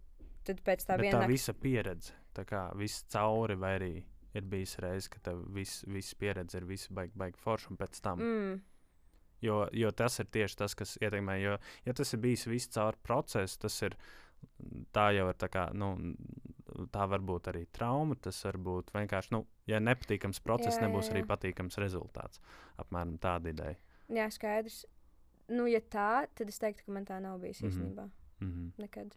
tad 0.48 0.64
pēc 0.66 0.88
tā 0.88 0.98
Bet 0.98 0.98
tā 0.98 1.02
viena 1.06 1.24
nakts, 1.24 1.36
visa 1.36 1.56
pieredze, 1.56 2.18
tā 2.36 2.46
kā 2.48 2.66
viss 2.80 3.06
cauri, 3.14 3.56
vai 3.60 3.76
arī 3.80 3.94
ir 4.38 4.48
bijis 4.48 4.78
reizes, 4.84 5.10
ka 5.12 5.20
tev 5.24 5.44
viss 5.56 5.86
vis 5.92 6.14
pieredze 6.16 6.60
ir 6.60 6.68
visi 6.68 6.94
baigi, 6.96 7.16
baigi 7.20 7.40
forši, 7.42 7.72
un 7.72 7.80
pēc 7.80 8.04
tam. 8.04 8.22
mm, 8.24 8.60
Jo, 9.42 9.68
jo 9.74 9.92
tas 9.92 10.20
ir 10.20 10.26
tieši 10.30 10.58
tas, 10.58 10.76
kas 10.76 10.98
ietekmē. 11.02 11.40
Jo, 11.42 11.58
ja 11.86 11.94
tas 11.94 12.14
ir 12.14 12.20
bijis 12.20 12.46
viss 12.48 12.68
caur 12.70 12.96
procesu, 13.04 13.60
tas 13.60 13.82
ir. 13.82 13.96
Tā 14.94 15.12
jau 15.14 15.28
ir 15.30 15.36
tā 15.38 15.48
kā, 15.54 15.68
nu, 15.74 15.92
tā 16.94 17.04
var 17.10 17.20
būt 17.22 17.48
arī 17.52 17.66
trauma. 17.74 18.16
Tas 18.16 18.40
var 18.46 18.58
būt 18.58 18.90
vienkārši, 18.94 19.32
nu, 19.36 19.44
ja 19.70 19.80
nepatīkams 19.80 20.40
process, 20.42 20.78
Jā, 20.78 20.82
jā, 20.82 20.88
nebūs 20.88 21.10
arī 21.14 21.22
jā. 21.22 21.28
patīkams 21.30 21.78
rezultāts. 21.78 22.42
Apmēram 22.82 23.18
tāda 23.22 23.50
ideja. 23.54 23.76
jā, 24.10 24.30
skaidrs. 24.34 24.86
Nu, 25.52 25.66
ja 25.68 25.82
tā, 25.82 26.28
tad 26.36 26.48
es 26.50 26.60
teiktu, 26.60 26.86
ka 26.86 26.92
man 26.96 27.06
tā 27.06 27.20
nav 27.22 27.40
bijis 27.42 27.62
Mhm. 27.62 27.70
īstenībā. 27.70 28.10
Mm 28.42 28.52
-hmm. 28.52 28.72
Nekad. 28.82 29.16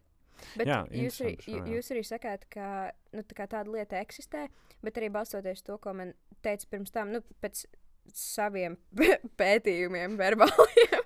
Bet 0.57 0.67
Jā, 0.67 0.85
jūs, 0.91 1.21
arī, 1.21 1.37
šo, 1.41 1.51
jā. 1.51 1.65
jūs 1.65 1.91
arī 1.91 2.03
sakāt, 2.03 2.45
ka 2.49 2.91
nu, 3.13 3.21
tā 3.21 3.47
tāda 3.47 3.71
lieta 3.71 3.95
eksistē, 4.01 4.49
bet 4.83 4.97
arī 4.97 5.09
balstoties 5.09 5.61
to, 5.63 5.77
ko 5.77 5.93
man 5.93 6.13
teica 6.43 6.65
pirms 6.69 6.91
tam, 6.91 7.11
nu, 7.11 7.21
pēc 7.41 7.65
saviem 8.13 8.77
pētījumiem, 9.41 10.17
verbāliem, 10.19 11.01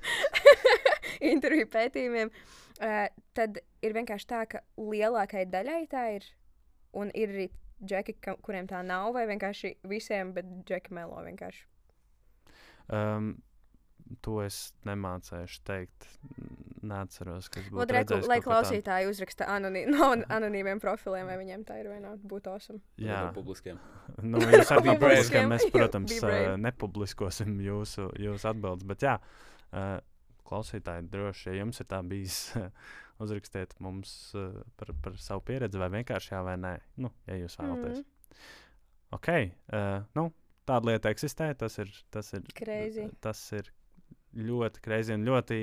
interviju 1.34 1.70
pētījumiem, 1.72 2.32
uh, 2.34 3.08
tad 3.38 3.62
ir 3.86 3.96
vienkārši 3.98 4.30
tā, 4.30 4.44
ka 4.52 4.64
lielākai 4.78 5.46
daļai 5.50 5.82
tā 5.92 6.06
ir, 6.18 6.30
un 6.98 7.12
ir 7.18 7.36
arī 7.36 7.50
džeki, 7.80 8.18
kuriem 8.44 8.68
tā 8.68 8.82
nav, 8.84 9.14
vai 9.16 9.26
vienkārši 9.30 9.78
visiem, 9.88 10.34
bet 10.36 10.48
džeki 10.68 10.96
melo 10.96 11.22
vienkārši. 11.24 11.66
Um, 12.90 13.38
to 14.26 14.40
es 14.44 14.58
nemācēšu 14.88 15.62
teikt. 15.68 16.08
Neatceros, 16.80 17.50
kas 17.52 17.66
būtu. 17.68 17.84
Reku, 17.84 17.96
redzējis 17.98 18.30
lai 18.32 18.40
klausītāji 18.44 19.10
uzraksta 19.12 19.50
anonī 19.52 19.86
no 19.94 20.12
anonīmiem 20.16 20.82
profiliem, 20.84 21.28
vai 21.30 21.38
viņiem 21.42 21.66
tā 21.68 21.80
ir 21.82 21.90
vai 21.92 22.00
nav, 22.04 22.20
būtu 22.30 22.54
awesome. 22.54 22.82
Jā, 23.02 23.26
No 23.28 23.34
publiskiem. 23.36 23.82
nu, 24.32 24.42
jūs 24.44 24.72
arī 24.76 24.96
publiskajam 24.96 25.54
mēs, 25.54 25.68
protams, 25.74 26.16
nepubliskosim 26.64 27.60
jūsu, 27.66 28.10
jūsu 28.20 28.52
atbildes. 28.54 28.88
Bet, 28.90 29.06
jā, 29.06 29.18
klausītāji, 30.50 31.10
droši, 31.12 31.50
ja 31.52 31.60
jums 31.62 31.84
ir 31.84 31.90
tā 31.92 32.02
bijis, 32.06 32.40
uzrakstiet 33.24 33.76
mums 33.84 34.16
par, 34.80 34.96
par 35.04 35.20
savu 35.22 35.44
pieredzi, 35.52 35.82
vai 35.82 35.92
vienkārši 36.00 36.34
jā, 36.34 36.44
vai 36.48 36.56
nē. 36.62 36.78
Nu, 37.04 37.14
ja 37.30 37.42
jūs 37.42 37.60
vēlaties. 37.60 38.02
Mhm. 38.02 38.16
Ok, 39.10 39.28
uh, 39.74 40.04
nu, 40.14 40.30
tāda 40.70 40.92
lieta 40.92 41.12
eksistē. 41.14 41.50
Tas 41.58 41.80
ir, 41.82 41.92
tas 42.14 42.32
ir, 42.38 42.46
Crazy. 42.58 43.08
tas 43.24 43.42
ir 43.58 43.72
ļoti 44.38 44.84
greizi 44.86 45.16
un 45.16 45.26
ļoti, 45.28 45.60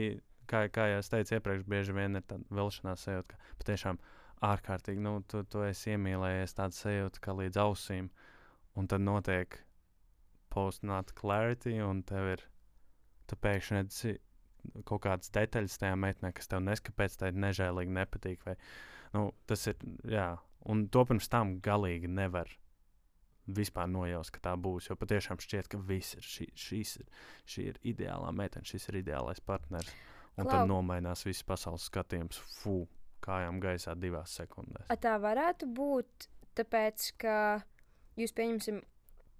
kā, 0.50 0.66
kā 0.72 0.88
jau 0.90 1.02
es 1.02 1.10
teicu 1.12 1.36
iepriekš, 1.36 1.66
bieži 1.70 1.94
vien 1.96 2.18
ir 2.18 2.24
tāda 2.26 2.58
vilšanās 2.58 3.06
sajūta, 3.06 3.36
ka 3.36 3.60
patiešām 3.62 4.00
ārkārtīgi, 4.46 5.02
nu, 5.02 5.18
tu, 5.30 5.42
tu 5.48 5.62
esi 5.66 5.94
iemīlējies 5.94 6.56
tādu 6.58 6.76
sajūtu, 6.76 7.22
ka 7.24 7.36
līdz 7.38 7.60
ausīm, 7.62 8.10
un 8.76 8.90
tad 8.90 9.04
notiek 9.04 9.60
post-nut 10.52 11.12
clarity, 11.18 11.78
un 11.84 12.02
tev 12.06 12.32
ir, 12.34 12.44
tu 13.28 13.38
pēkšņi 13.40 13.78
redzi 13.78 14.16
kaut 14.88 15.04
kādas 15.06 15.30
detaļas 15.34 15.78
tajā 15.80 15.96
meitenē, 16.02 16.32
kas 16.34 16.50
tev 16.50 16.62
neskapēc, 16.66 17.16
tai 17.20 17.32
nežēlīgi 17.36 17.96
nepatīk, 17.96 18.44
vai, 18.46 18.56
nu, 19.14 19.28
tas 19.46 19.66
ir, 19.70 19.78
jā, 20.10 20.30
un 20.66 20.86
to 20.92 21.04
pirms 21.08 21.30
tam 21.32 21.58
galīgi 21.64 22.10
nevar 22.10 22.50
vispār 23.46 23.88
nojaust, 23.90 24.32
ka 24.34 24.42
tā 24.48 24.54
būs. 24.58 24.90
Jo 24.90 24.96
patiešām 24.98 25.40
šķiet, 25.42 25.70
ka 25.72 25.78
viss 25.78 26.16
ir 26.18 26.26
šī, 26.26 26.48
šīs 26.66 26.96
ir, 27.00 27.08
šī 27.46 27.66
ir 27.72 27.80
ideālā 27.94 28.32
meitene, 28.34 28.66
šis 28.66 28.88
ir 28.90 29.00
ideālais 29.02 29.40
partners. 29.44 29.90
Un 30.36 30.44
Klau. 30.44 30.52
tad 30.52 30.68
nomainās 30.68 31.24
viss 31.24 31.46
pasaules 31.46 31.86
skatījums, 31.88 32.38
fu, 32.58 32.82
kājām 33.24 33.60
gaisā 33.62 33.94
divās 33.96 34.34
sekundēs. 34.36 34.90
A, 34.92 34.96
tā 35.00 35.14
varētu 35.22 35.68
būt, 35.72 36.28
tāpēc, 36.58 37.12
ka 37.22 37.36
jūs 38.20 38.34
pieņemsim 38.36 38.82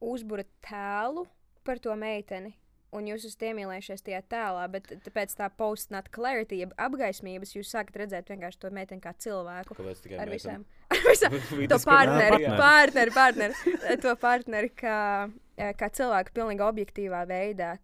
uzbūrat 0.07 0.49
tēlu 0.65 1.27
par 1.67 1.83
to 1.83 1.97
meiteni. 1.99 2.55
Un 2.97 3.09
jūs 3.11 3.27
esat 3.29 3.49
iemīlējušies 3.51 4.05
tajā 4.07 4.23
tēlā, 4.31 4.63
bet 4.73 4.89
pēc 5.13 5.35
tā 5.37 5.51
post-nut 5.53 6.07
clarity, 6.15 6.63
jeb 6.63 6.73
apgaismības, 6.81 7.53
jūs 7.59 7.73
sākat 7.75 7.99
redzēt 8.05 8.31
vienkārši 8.33 8.61
to 8.63 8.71
meiteni 8.73 9.03
kā 9.05 9.13
cilvēku. 9.21 9.77
Kāpēc 9.77 10.05
tikai 10.05 10.21
Ar 10.23 10.31
meitene? 10.31 10.37
visām. 10.39 10.67
To 11.71 11.78
partneri, 11.83 12.47
partneri, 12.59 13.12
partneri, 13.14 13.75
to 14.05 14.14
partneri 14.21 14.71
kā, 14.76 15.00
kā 15.78 15.90
cilvēku 15.99 16.35
pilnīgi 16.37 16.64
objektīvā 16.66 17.25
veidā. 17.28 17.75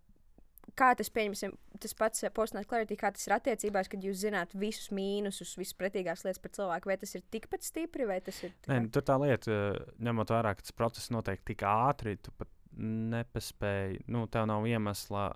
Kā 0.78 0.92
tas, 0.96 1.10
pieņemsim, 1.12 1.52
tas 1.82 1.92
pats 1.98 2.24
postnāt 2.32 2.64
clarity, 2.70 2.96
kā 2.96 3.10
tas 3.12 3.26
ir 3.26 3.34
attiecībās, 3.36 3.90
kad 3.92 4.04
jūs 4.06 4.22
zināt 4.22 4.54
visus 4.56 4.88
mīnusus, 4.94 5.52
visas 5.60 5.76
pretīgās 5.76 6.22
lietas 6.24 6.40
par 6.40 6.54
cilvēku, 6.56 6.88
vai 6.88 6.96
tas 7.00 7.12
ir 7.18 7.24
tikpat 7.34 7.66
stipri, 7.66 8.06
vai 8.08 8.22
tas 8.24 8.38
ir. 8.46 8.54
tā 8.62 8.72
Nē, 8.72 8.78
nu, 8.86 8.92
tur 8.94 9.04
tā 9.04 9.18
lieta, 9.20 9.58
ņemot 10.00 10.32
vērā, 10.32 10.54
ka 10.56 10.64
tas 10.64 10.76
process 10.78 11.12
notiek 11.12 11.42
tik 11.44 11.66
ātri, 11.68 12.16
tu 12.24 12.32
pat 12.38 12.48
nepaspēji, 12.78 14.06
nu, 14.14 14.24
tev 14.32 14.48
nav 14.48 14.64
iemesla 14.70 15.26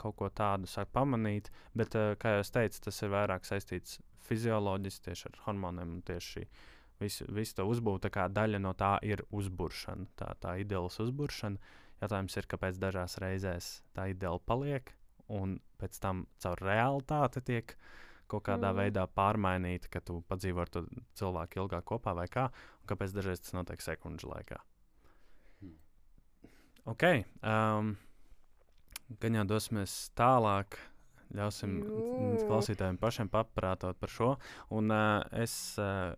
kaut 0.00 0.16
ko 0.18 0.26
tādu 0.34 0.66
sāk 0.66 0.90
pamanīt. 0.96 1.52
Bet, 1.78 1.94
kā 2.18 2.36
jau 2.36 2.42
es 2.42 2.50
teicu, 2.50 2.82
tas 2.88 2.98
ir 3.04 3.14
vairāk 3.14 3.46
saistīts 3.46 4.00
fizioloģiski 4.26 5.10
tieši 5.10 5.28
ar 5.30 5.42
hormoniem 5.46 5.98
un 5.98 6.02
tieši 6.08 6.32
šī 6.32 6.48
visu, 7.04 7.26
visu 7.32 7.58
to 7.60 7.68
uzbūvē. 7.70 8.10
Kā 8.12 8.26
daļa 8.32 8.60
no 8.62 8.74
tā 8.78 8.96
ir 9.06 9.22
uzbūvēšana, 9.34 10.10
tā, 10.18 10.32
tā 10.42 10.56
ideāls 10.62 10.98
uzbūvēšana. 11.04 11.72
Jautājums 12.02 12.36
ir, 12.40 12.48
kāpēc 12.50 12.80
dažās 12.82 13.18
reizēs 13.22 13.68
tā 13.96 14.08
ideāli 14.12 14.42
paliek, 14.44 14.90
un 15.32 15.58
pēc 15.80 16.00
tam 16.02 16.24
caur 16.42 16.60
realitāti 16.64 17.44
tiek 17.44 17.76
kaut 18.28 18.44
kādā 18.48 18.72
Mm. 18.72 18.74
mm. 18.74 18.80
veidā 18.80 19.04
pārmainīta, 19.06 19.90
ka 19.92 20.00
tu 20.00 20.22
padzīvo 20.28 20.64
ar 20.64 20.70
to 20.72 20.84
cilvēku 21.14 21.60
ilgāk 21.60 21.84
kopā 21.84 22.14
vai 22.16 22.26
kā, 22.26 22.48
un 22.80 22.88
kāpēc 22.88 23.12
dažreiz 23.14 23.40
tas 23.44 23.52
notiek 23.52 23.80
sekundžu 23.80 24.30
laikā. 24.32 24.58
Hmm. 25.60 25.76
Ok, 26.90 27.04
um, 27.44 27.96
gan 29.20 29.40
jau 29.40 29.44
dosimies 29.44 30.10
tālāk. 30.16 30.78
Ļausim 31.34 31.80
Jū. 31.82 32.46
klausītājiem 32.46 32.98
pašiem 33.00 33.30
paprātot 33.32 33.96
par 33.98 34.12
šo. 34.12 34.34
Un 34.70 34.92
uh, 34.92 35.24
es 35.32 35.74
uh, 35.82 36.14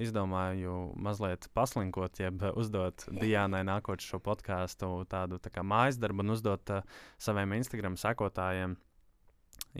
izdomāju 0.00 0.92
mazliet 1.02 1.48
paslinkot, 1.56 2.20
jeb 2.20 2.44
uzdot 2.56 3.06
Dijānai 3.12 3.62
nākot 3.66 4.02
šo 4.02 4.20
podkāstu 4.24 4.88
tādu 5.10 5.40
tā 5.42 5.52
kā 5.52 5.64
mājas 5.66 5.98
darbu 6.00 6.24
un 6.24 6.34
uzdot 6.36 6.72
uh, 6.72 6.96
saviem 7.20 7.56
Instagram 7.58 7.98
sekotājiem 8.00 8.76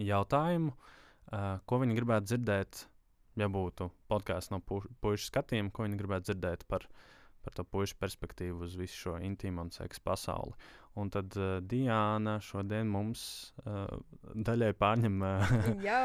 jautājumu, 0.07 0.73
uh, 0.73 1.49
ko 1.65 1.81
viņi 1.83 1.99
gribētu 1.99 2.33
dzirdēt, 2.33 2.83
ja 3.41 3.51
būtu 3.53 3.91
podkāsts 4.11 4.53
no 4.53 4.61
pu 4.65 4.83
puikas 5.01 5.29
skatījuma, 5.31 5.73
ko 5.73 5.87
viņi 5.87 6.01
gribētu 6.01 6.31
dzirdēt 6.31 6.67
par, 6.69 6.89
par 7.45 7.57
to 7.57 7.65
puikas 7.65 7.97
perspektīvu 8.01 8.67
uz 8.69 8.77
visu 8.81 9.07
šo 9.07 9.17
intīmu 9.25 9.67
un 9.67 9.73
seksu 9.75 10.05
pasauli. 10.05 10.57
Un 10.97 11.11
tad 11.13 11.35
uh, 11.37 11.59
Diana 11.61 12.39
šodien 12.41 12.89
mums 12.89 13.23
uh, 13.67 13.85
daļai 14.33 14.71
pārņem 14.81 15.19
uh, 15.21 15.57
Jā, 15.85 15.99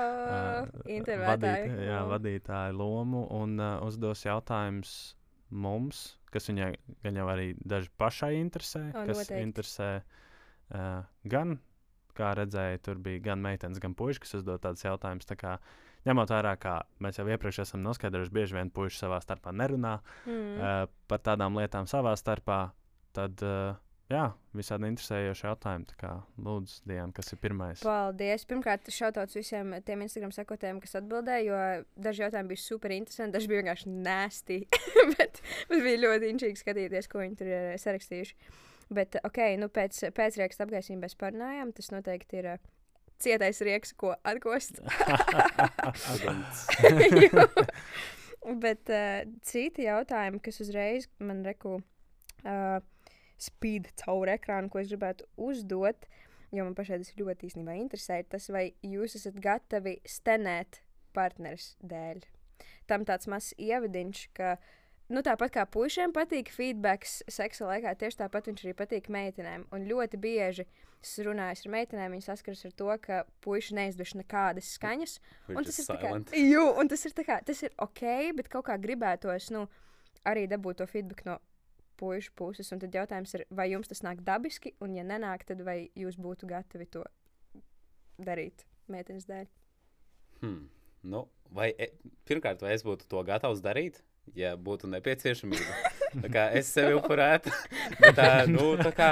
intervētāju. 0.97 1.27
vadīt, 1.31 1.77
jā, 1.87 1.99
lomu. 2.01 2.11
vadītāju 2.15 2.75
lomu 2.79 3.21
un 3.39 3.53
uh, 3.63 3.77
uzdos 3.87 4.25
jautājumus 4.27 4.95
mums, 5.51 6.01
kas 6.31 6.47
viņai 6.51 6.69
gan 7.05 7.19
jau 7.21 7.27
arī 7.31 7.49
daži 7.67 7.91
pašai 7.99 8.33
interesē, 8.41 8.81
O, 8.91 9.05
kas 9.07 9.21
noteikti. 9.23 9.43
interesē 9.47 9.87
uh, 10.01 11.03
gan, 11.31 11.55
kā 12.17 12.33
redzēja, 12.39 12.81
tur 12.83 12.99
bija 13.03 13.23
gan 13.31 13.39
meitenes, 13.43 13.79
gan 13.83 13.95
puikas, 13.95 14.19
kas 14.25 14.35
uzdod 14.41 14.59
tādus 14.63 14.83
jautājumus. 14.83 15.27
Tā 15.29 15.37
kā, 15.39 15.53
ņemot 16.07 16.31
vērā, 16.35 16.55
kā 16.59 16.75
mēs 17.03 17.19
jau 17.19 17.25
iepriekš 17.31 17.61
esam 17.65 17.83
noskaidrojuši, 17.87 18.33
bieži 18.35 18.57
vien 18.59 18.71
puikas 18.75 18.99
savā 19.05 19.21
starpā 19.23 19.53
nerunā 19.55 19.97
Mm. 20.25 20.35
mm. 20.35 20.59
uh, 20.59 20.83
par 21.07 21.23
tādām 21.23 21.55
lietām 21.59 21.87
savā 21.87 22.11
starpā, 22.19 22.59
tad 23.15 23.39
uh, 23.47 23.75
jā, 24.11 24.23
visādi 24.57 24.89
interesējoši 24.91 25.45
jautājumi. 25.47 25.87
Tā 25.91 25.97
kā 26.01 26.11
lūdzu, 26.45 26.81
Diana, 26.89 27.13
kas 27.15 27.31
ir 27.33 27.39
pirmais? 27.43 27.83
Paldies! 27.85 28.45
Pirmkārt, 28.49 28.89
šautauts 28.93 29.37
visiem 29.39 29.73
tiem 29.87 30.03
Instagram 30.05 30.33
sekotājiem, 30.35 30.81
kas 30.83 30.97
atbildēja, 30.99 31.45
jo 31.47 31.61
daži 32.07 32.25
jautājumi 32.25 32.51
bija 32.53 32.63
super 32.63 32.95
interesanti, 32.95 33.35
daži 33.37 33.51
bija 33.51 33.61
vienkārši 33.63 33.93
nēsti. 34.09 34.59
bet 35.15 35.41
bet 35.71 35.79
bija 35.87 36.03
ļoti 36.05 36.33
inčīgi 36.33 36.61
skatīties, 36.61 37.09
ko 37.11 37.23
viņi 37.23 37.39
tur 37.39 37.49
ir 37.51 37.71
eh, 37.71 37.79
sarakstījuši. 37.81 38.37
Bet, 38.91 39.15
ok, 39.23 39.39
nu 39.61 39.69
pēc, 39.71 40.01
pēc 40.17 40.37
rīksta 40.41 40.65
apgaismības 40.67 41.05
mēs 41.05 41.19
parunājām. 41.21 41.69
Tas 41.77 41.93
noteikti 41.93 42.41
ir 42.41 42.49
uh, 42.57 42.63
cietais 43.23 43.61
rieks, 43.63 43.93
ko 43.95 44.15
atgost. 44.27 44.81
Jo- 47.31 47.47
Bet 48.57 48.89
uh, 48.89 49.21
citi 49.45 49.85
jautājumi, 49.85 50.39
kas 50.41 50.57
uzreiz 50.63 51.05
man 51.21 51.43
reku 51.45 51.75
uh, 51.77 52.79
spīd 53.41 53.89
cauri 54.03 54.35
ekrānu, 54.35 54.69
ko 54.71 54.81
es 54.81 54.91
gribētu 54.91 55.27
uzdot, 55.41 56.05
jo 56.51 56.65
man 56.67 56.75
pašai 56.77 57.01
tas 57.01 57.15
ļoti 57.17 57.49
īstenībā 57.49 57.77
interesē, 57.79 58.21
tas, 58.29 58.49
vai 58.53 58.69
jūs 58.85 59.17
esat 59.19 59.39
gatavi 59.41 59.97
stenēt 60.07 60.81
partneris 61.15 61.73
dēļ. 61.81 62.21
Tam 62.89 63.05
tāds 63.07 63.27
mazs 63.31 63.55
ievadiņš, 63.57 64.23
ka 64.37 64.55
nu, 65.11 65.23
tāpat 65.25 65.55
kā 65.55 65.65
puišiem 65.69 66.13
patīk 66.15 66.51
feedbacks 66.53 67.21
seksa 67.31 67.67
laikā, 67.69 67.95
tieši 67.99 68.23
tāpat 68.23 68.51
viņš 68.51 68.63
arī 68.65 68.77
patīk 68.77 69.09
meitenēm. 69.11 69.67
Un 69.75 69.87
ļoti 69.89 70.19
bieži 70.21 70.67
es 71.01 71.13
runāju 71.25 71.65
ar 71.65 71.73
meitenēm, 71.75 72.15
viņas 72.15 72.29
saskaras 72.29 72.65
ar 72.67 72.75
to, 72.77 72.89
ka 73.01 73.21
puiši 73.43 73.77
neizduši 73.79 74.19
nekādas 74.21 74.73
skaņas. 74.77 75.17
Un 75.49 75.65
tas, 75.65 75.79
kā, 75.89 76.13
jū, 76.37 76.65
un 76.77 76.91
tas 76.91 77.05
ir 77.07 77.15
kā, 77.25 77.39
tas 77.47 77.63
ir 77.65 77.73
ok, 77.81 78.03
bet 78.37 78.51
kaut 78.53 78.67
kā 78.69 78.77
gribētos 78.81 79.49
nu, 79.55 79.65
arī 80.27 80.45
dabūt 80.51 80.83
to 80.83 80.89
feedback 80.89 81.25
no 81.25 81.39
puikas 82.01 82.31
puses. 82.37 82.73
Un 82.73 82.81
tad 82.81 82.97
jautājums 82.97 83.37
ir, 83.37 83.45
vai 83.53 83.69
jums 83.71 83.91
tas 83.91 84.03
nāk 84.05 84.25
dabiski, 84.27 84.73
un 84.81 84.97
ja 84.97 85.05
nenāk, 85.07 85.45
tad 85.47 85.63
vai 85.67 85.79
jūs 85.97 86.19
būtu 86.21 86.49
gatavi 86.49 86.89
to 86.91 87.05
darīt 88.21 88.65
meitenes 88.91 89.27
dēļ? 89.29 89.49
Hmm. 90.41 90.69
Nu, 91.01 91.25
vai, 91.53 91.71
e, 91.81 91.89
pirmkārt, 92.29 92.61
vai 92.61 92.75
es 92.75 92.85
būtu 92.85 93.07
to 93.09 93.21
gatavs 93.25 93.61
darīt, 93.63 94.01
ja 94.37 94.53
būtu 94.57 94.89
nepieciešamība? 94.91 95.79
Tā 96.27 96.47
es 96.59 96.69
sevi 96.75 96.93
upurētu. 96.97 97.53
bet, 98.03 98.19
uh, 98.19 98.43
nu, 98.51 98.73
tā 98.81 98.91
kā, 98.95 99.09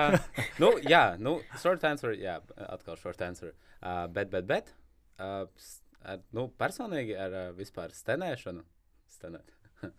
nu, 0.62 0.74
jā, 0.84 1.04
nu, 1.22 1.38
short 1.62 1.86
answer, 1.88 2.14
jā, 2.20 2.38
atkal 2.68 3.00
short 3.00 3.22
answer. 3.26 3.54
Uh, 3.80 4.04
bet, 4.12 4.30
bet, 4.34 4.46
bet, 4.50 4.74
uh, 5.18 5.48
ar, 6.04 6.22
nu, 6.36 6.50
personīgi 6.60 7.16
ar 7.18 7.38
uh, 7.38 7.46
vispār 7.58 7.96
stenēšanu, 7.96 8.66
stenēt. 9.16 9.56
uh, 9.86 9.92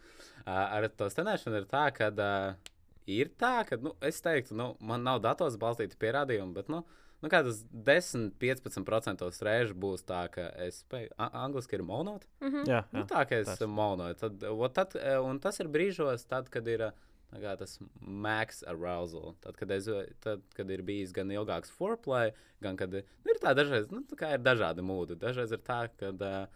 ar 0.46 0.90
to 0.94 1.08
stenēšanu 1.10 1.62
ir 1.62 1.70
tā, 1.70 1.86
ka 1.96 2.12
uh, 2.12 2.70
ir 3.18 3.30
tā, 3.40 3.64
ka, 3.68 3.76
nu, 3.82 3.94
es 4.06 4.20
teiktu, 4.24 4.54
nu, 4.58 4.72
man 4.80 5.02
nav 5.06 5.20
datos 5.24 5.56
balstīti 5.60 5.98
pierādījumi, 6.00 6.54
bet, 6.56 6.68
nu, 6.72 6.82
nu 7.20 7.28
kādas 7.32 7.64
10-15% 7.72 9.42
reižu 9.46 9.76
būs 9.80 10.04
tā, 10.08 10.24
ka 10.32 10.48
es 10.66 10.82
spēju, 10.84 11.10
a- 11.18 11.30
angliski 11.44 11.76
ir 11.78 11.82
monot. 11.86 12.26
Mhm. 12.40 12.64
jā, 12.68 12.82
Nu, 12.92 13.02
jā. 13.02 13.06
tā 13.12 13.24
kā 13.28 13.40
es 13.42 13.46
tas. 13.52 13.60
monoju, 13.68 14.14
tad, 14.20 14.40
tad, 14.74 14.96
eh, 15.00 15.18
un 15.20 15.38
tas 15.40 15.60
ir 15.60 15.68
brīžos, 15.68 16.26
tad, 16.28 16.48
kad 16.50 16.66
ir 16.68 16.90
kā 17.30 17.56
tas 17.56 17.78
max 18.00 18.64
arousal. 18.66 19.36
Tad, 19.40 19.54
kad, 19.56 19.70
es, 19.70 19.86
tad, 20.20 20.40
kad 20.56 20.70
ir 20.70 20.82
bijis 20.82 21.12
gan 21.14 21.28
ilgāks 21.30 21.70
foreplay, 21.70 22.32
gan 22.60 22.76
kad 22.76 22.90
nu, 22.90 23.02
ir 23.30 23.38
tā 23.38 23.52
dažreiz, 23.54 23.86
nu, 23.92 24.02
tā 24.02 24.16
kā 24.18 24.32
ir 24.34 24.42
dažādi 24.42 24.82
mūdi. 24.82 25.14
Dažreiz 25.16 25.52
ir 25.52 25.58
tā, 25.62 25.84
ka 25.96 26.10
uh, 26.10 26.46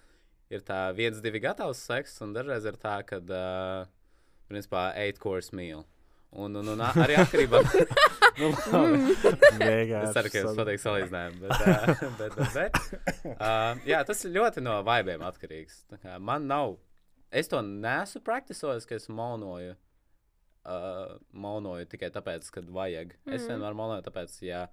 ir 0.50 0.60
tā 0.66 0.92
viens, 0.96 1.20
divi 1.22 1.38
gatavs 1.38 1.78
seks, 1.78 2.20
un 2.26 2.32
dažreiz 2.34 2.64
ir 2.66 2.74
tā, 2.82 2.96
ka, 3.06 3.20
uh, 3.22 3.86
principā, 4.50 4.88
eight 4.96 5.20
course 5.22 5.52
meal. 5.54 5.84
Un, 6.34 6.56
un, 6.58 6.68
un 6.72 6.80
arī 6.82 7.14
atkarībā 7.22 7.60
nu, 8.40 8.48
labi. 8.72 9.14
Beigās 9.60 10.08
Es 10.08 10.16
ceru, 10.16 10.30
ka 10.32 10.40
jums 10.40 10.48
sad- 10.50 10.58
patīk 10.64 10.80
salīdzinājumi. 10.82 11.38
Bet, 11.44 11.60
bet, 12.18 12.34
bet, 12.38 12.56
bet, 12.56 13.36
uh, 13.36 13.78
jā, 13.86 14.00
tas 14.08 14.24
ir 14.26 14.32
ļoti 14.34 14.64
no 14.66 14.80
vaibiem 14.86 15.22
atkarīgs. 15.28 15.84
Tā 15.92 16.00
kā 16.02 16.16
Man 16.18 16.48
nav, 16.50 16.74
es 17.30 17.46
to 17.52 17.60
nesu 17.62 18.18
praktisojis, 18.26 18.86
ka 18.90 18.98
es 18.98 19.06
monoju. 19.08 19.76
Uh, 20.64 21.14
monoju 21.36 21.86
tikai 21.92 22.08
tāpēc, 22.14 22.46
ka 22.50 22.62
vajag. 22.72 23.14
Mm. 23.26 23.34
Es 23.36 23.42
Mhm. 23.44 23.50
vienmēr 23.52 23.74
monoju, 23.78 24.02
tāpēc, 24.08 24.36
ja, 24.48 24.64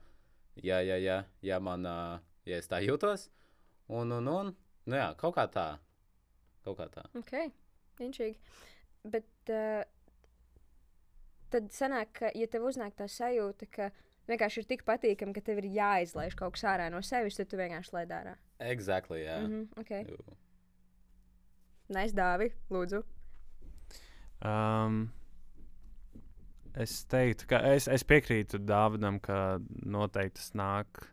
ja, 0.63 0.79
ja, 0.81 0.97
ja, 1.03 1.17
ja 1.45 1.59
man, 1.59 1.85
uh, 1.85 2.19
ja 2.47 2.57
es 2.63 2.67
tā 2.71 2.79
jūtos, 2.81 3.27
un, 3.91 4.11
un, 4.17 4.27
un, 4.31 4.53
nu 4.87 4.95
jā, 4.97 5.09
kaut 5.19 5.35
kā 5.37 5.45
tā. 5.51 5.67
Kaut 6.65 6.77
kā 6.79 6.87
tā. 6.93 7.03
Ok, 7.19 7.33
inčīgi. 8.01 8.37
Bet 9.03 9.51
uh, 9.51 9.83
tad 11.51 11.69
sanāk, 11.75 12.13
ka, 12.19 12.31
ja 12.37 12.47
tev 12.51 12.65
uznāk 12.69 12.95
tā 12.99 13.07
sajūta, 13.11 13.67
ka 13.71 13.89
vienkārši 14.29 14.61
ir 14.61 14.67
tik 14.69 14.85
patīkami, 14.87 15.35
ka 15.35 15.43
tev 15.45 15.61
ir 15.61 15.69
jāizlaiž 15.75 16.37
kaut 16.39 16.55
kas 16.55 16.65
ārā 16.73 16.89
no 16.93 17.01
sevis, 17.05 17.39
tad 17.39 17.49
tu 17.51 17.59
vienkārši 17.59 17.95
laid 17.97 18.13
ārā. 18.15 18.35
Exactly, 18.59 19.23
jā. 19.25 19.39
Mm 19.41 19.51
-hmm, 19.51 19.81
okay. 19.81 20.05
Jū. 20.09 20.37
Nais 21.91 22.13
dāvi, 22.15 22.51
lūdzu. 22.71 23.03
Um, 24.45 25.11
es 26.73 27.05
teiktu, 27.05 27.47
ka 27.47 27.59
es, 27.73 27.87
es 27.87 28.03
piekrītu 28.07 28.61
Dāvidam, 28.63 29.19
ka 29.19 29.59
noteikti 29.85 30.39
tas 30.39 30.53
nāk. 30.53 31.07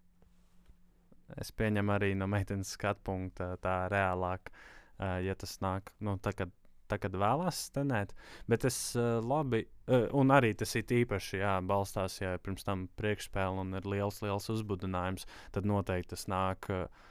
Es 1.36 1.52
pieņemu 1.52 1.92
arī 1.92 2.14
no 2.16 2.26
meitenes 2.26 2.70
skatu 2.72 3.00
punkta 3.04 3.56
tā 3.60 3.88
reālāk, 3.92 4.48
uh, 4.48 5.18
ja 5.20 5.34
tas 5.34 5.58
nāk 5.60 5.92
nu, 6.00 6.16
tā, 6.16 6.32
kad, 6.32 6.48
tā, 6.88 6.98
kad 7.02 7.16
vēlās 7.18 7.64
stenēt. 7.70 8.14
Bet 8.48 8.64
es 8.68 8.78
uh, 8.96 9.18
labi, 9.24 9.64
uh, 9.88 10.06
un 10.16 10.32
arī 10.34 10.54
tas 10.58 10.74
ir 10.78 10.84
īpaši, 11.02 11.42
jā, 11.42 11.58
balstās, 11.68 12.20
ja 12.22 12.36
ir 12.36 12.42
pirms 12.44 12.64
tam 12.66 12.88
priekšspēle 13.00 13.62
un 13.64 13.76
ir 13.78 13.86
liels, 13.88 14.22
liels 14.24 14.48
uzbudinājums, 14.54 15.28
tad 15.52 15.68
noteikti 15.68 16.16
tas 16.16 16.26
nāk. 16.32 16.70
Uh, 16.72 17.06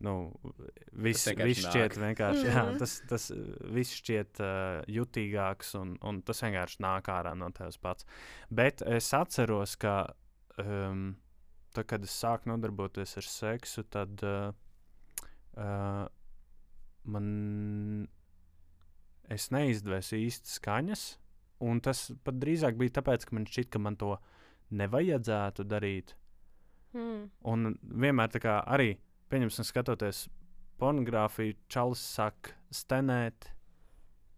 Nu, 0.00 0.32
viss, 0.96 1.26
viss 1.36 1.66
šķiet 1.66 1.98
vienkārši, 2.00 2.46
jā, 2.48 2.62
Mhm. 2.70 2.78
tas, 2.80 2.92
tas 3.04 3.26
viss 3.68 3.98
šķiet 3.98 4.38
uh, 4.40 4.78
jutīgāks, 4.88 5.74
un, 5.76 5.90
un 6.00 6.22
tas 6.24 6.40
vienkārši 6.40 6.80
nāk 6.80 7.10
ārā 7.12 7.34
no 7.36 7.50
tevis 7.52 7.76
pats. 7.76 8.06
Bet 8.48 8.80
es 8.80 9.10
atceros, 9.12 9.74
ka 9.76 10.14
um, 10.56 11.18
tad, 11.76 11.84
kad 11.92 12.08
es 12.08 12.16
sāku 12.16 12.48
nodarboties 12.48 13.12
ar 13.20 13.28
seksu, 13.28 13.84
tad 13.92 14.24
uh, 14.24 14.54
uh, 15.60 16.08
man 17.04 18.08
es 19.30 19.50
neizdevēju 19.54 20.20
īsti 20.26 20.56
skaņas. 20.58 21.04
Un 21.60 21.82
tas 21.84 22.06
pat 22.24 22.38
drīzāk 22.40 22.78
bija 22.80 22.98
tāpēc, 23.00 23.26
ka 23.28 23.36
man 23.36 23.46
šķiet, 23.48 23.68
ka 23.72 23.82
man 23.82 23.98
to 24.00 24.14
nevajadzētu 24.72 25.66
darīt. 25.68 26.14
Hmm. 26.94 27.28
Un 27.46 27.74
vienmēr 27.82 28.32
tā 28.32 28.40
kā 28.42 28.58
arī, 28.66 28.94
pieņemsim, 29.30 29.66
skatoties 29.68 30.24
pornogrāfiju, 30.80 31.58
čalis 31.70 32.02
saka, 32.16 32.56
stenēt 32.74 33.50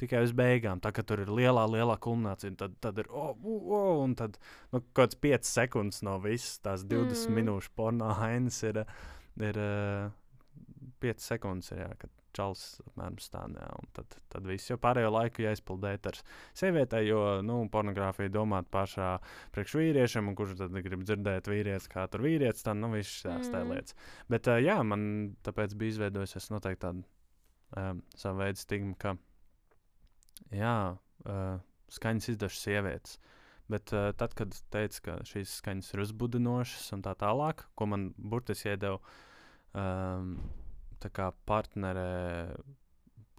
tikai 0.03 0.25
uz 0.27 0.33
beigām. 0.37 0.81
Tā 0.83 0.91
kā 0.95 1.05
tur 1.07 1.23
ir 1.23 1.31
lielā, 1.31 1.63
lielā 1.71 1.97
kulminācija, 2.03 2.57
tad, 2.59 2.75
tad 2.83 2.99
ir, 2.99 3.09
oh, 3.11 3.37
oh, 3.39 3.69
oh, 3.79 4.03
un 4.03 4.17
tad 4.19 4.39
nu, 4.73 4.81
kaut 4.81 4.91
kāds 4.99 5.21
5 5.23 5.49
sekundes 5.49 6.03
no 6.07 6.17
visas 6.23 6.59
tās 6.65 6.87
20 6.89 7.13
Mm. 7.13 7.31
mm. 7.31 7.39
minūšu 7.39 7.73
porno 7.79 8.11
hainas 8.19 8.59
ir, 8.67 8.83
ir 9.39 9.61
uh, 9.63 10.11
5 11.05 11.29
sekundes, 11.29 11.71
ir, 11.73 11.85
jā, 11.85 11.93
kad 12.03 12.22
čalis 12.37 12.65
apmēram 12.87 13.19
stāv. 13.23 13.55
jā, 13.59 13.69
un 13.79 13.89
Tad, 13.93 14.17
tad 14.33 14.47
viss 14.49 14.71
jau 14.71 14.79
pārējo 14.81 15.11
laiku 15.13 15.45
jāizpildīt 15.45 16.07
ar 16.09 16.19
sievietei, 16.57 17.07
jo 17.09 17.41
nu, 17.45 17.59
pornogrāfija 17.73 18.33
domāta 18.33 18.71
pašā 18.73 19.09
priekš 19.53 19.75
vīriešiem, 19.77 20.31
un 20.31 20.37
kurš 20.39 20.57
tad 20.63 20.73
grib 20.85 21.05
dzirdēt 21.05 21.51
vīrietis, 21.51 21.91
kā 21.93 22.07
tur 22.09 22.25
vīrietis, 22.25 22.65
tad 22.65 22.81
nu, 22.81 22.93
viss 22.95 23.23
tās 23.27 23.51
tā 23.53 23.61
Mm. 23.63 23.75
lietas. 23.75 23.95
Bet 24.33 24.49
uh, 24.49 24.57
jā, 24.63 24.79
man 24.83 25.37
tāpēc 25.45 25.75
bija 25.77 25.97
izveidojusies 25.97 26.51
noteikti 26.55 26.81
tāda 26.87 27.05
um, 27.77 28.03
sava 28.17 28.45
veida 28.47 28.59
stigma, 28.59 28.95
ka 28.99 29.17
jā, 30.53 30.97
uh, 31.27 31.61
skaņas 31.93 32.33
izdažas 32.35 32.65
sievietes. 32.65 33.19
Bet 33.69 33.93
uh, 33.93 34.11
tad, 34.17 34.35
kad 34.35 34.57
teica, 34.73 35.01
ka 35.05 35.19
šīs 35.29 35.59
skaņas 35.61 35.93
ir 35.95 36.03
uzbudinošas 36.05 36.93
un 36.97 37.05
tā 37.05 37.15
tālāk, 37.17 37.67
ko 37.75 37.87
man 37.93 38.11
burtiski 38.19 38.73
iedeva 38.73 38.99
um, 39.73 40.37
tā 40.41 40.62
kā 41.11 41.33
partnere, 41.49 42.55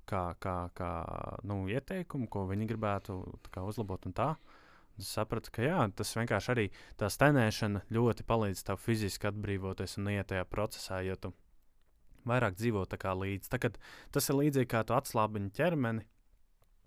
kā, 0.10 0.24
kā, 0.44 0.58
kā 0.76 0.92
nu, 1.48 1.64
ieteikumu, 1.72 2.28
ko 2.28 2.48
viņi 2.50 2.68
gribētu 2.74 3.22
kā, 3.54 3.64
uzlabot. 3.64 4.10
Es 5.00 5.10
sapratu, 5.10 5.50
ka 5.54 5.64
jā, 5.66 5.80
tas 5.98 6.12
vienkārši 6.14 6.52
arī 6.54 6.68
tā 7.02 7.10
stenēšana 7.10 7.86
ļoti 7.94 8.26
palīdz 8.30 8.62
tev 8.68 8.82
fiziski 8.82 9.30
atbrīvoties 9.32 9.98
un 9.98 10.12
iet 10.14 10.30
tajā 10.30 10.46
procesā, 10.46 11.00
jo 11.02 11.16
tu 11.18 11.32
vairāk 12.30 12.58
dzīvo 12.60 12.86
līdzi. 12.86 13.50
Tā, 13.50 13.72
tas 14.12 14.30
ir 14.30 14.38
līdzīgi 14.38 14.70
kā 14.70 14.84
tu 14.86 14.94
atslābini 14.94 15.52
ķermeni, 15.56 16.06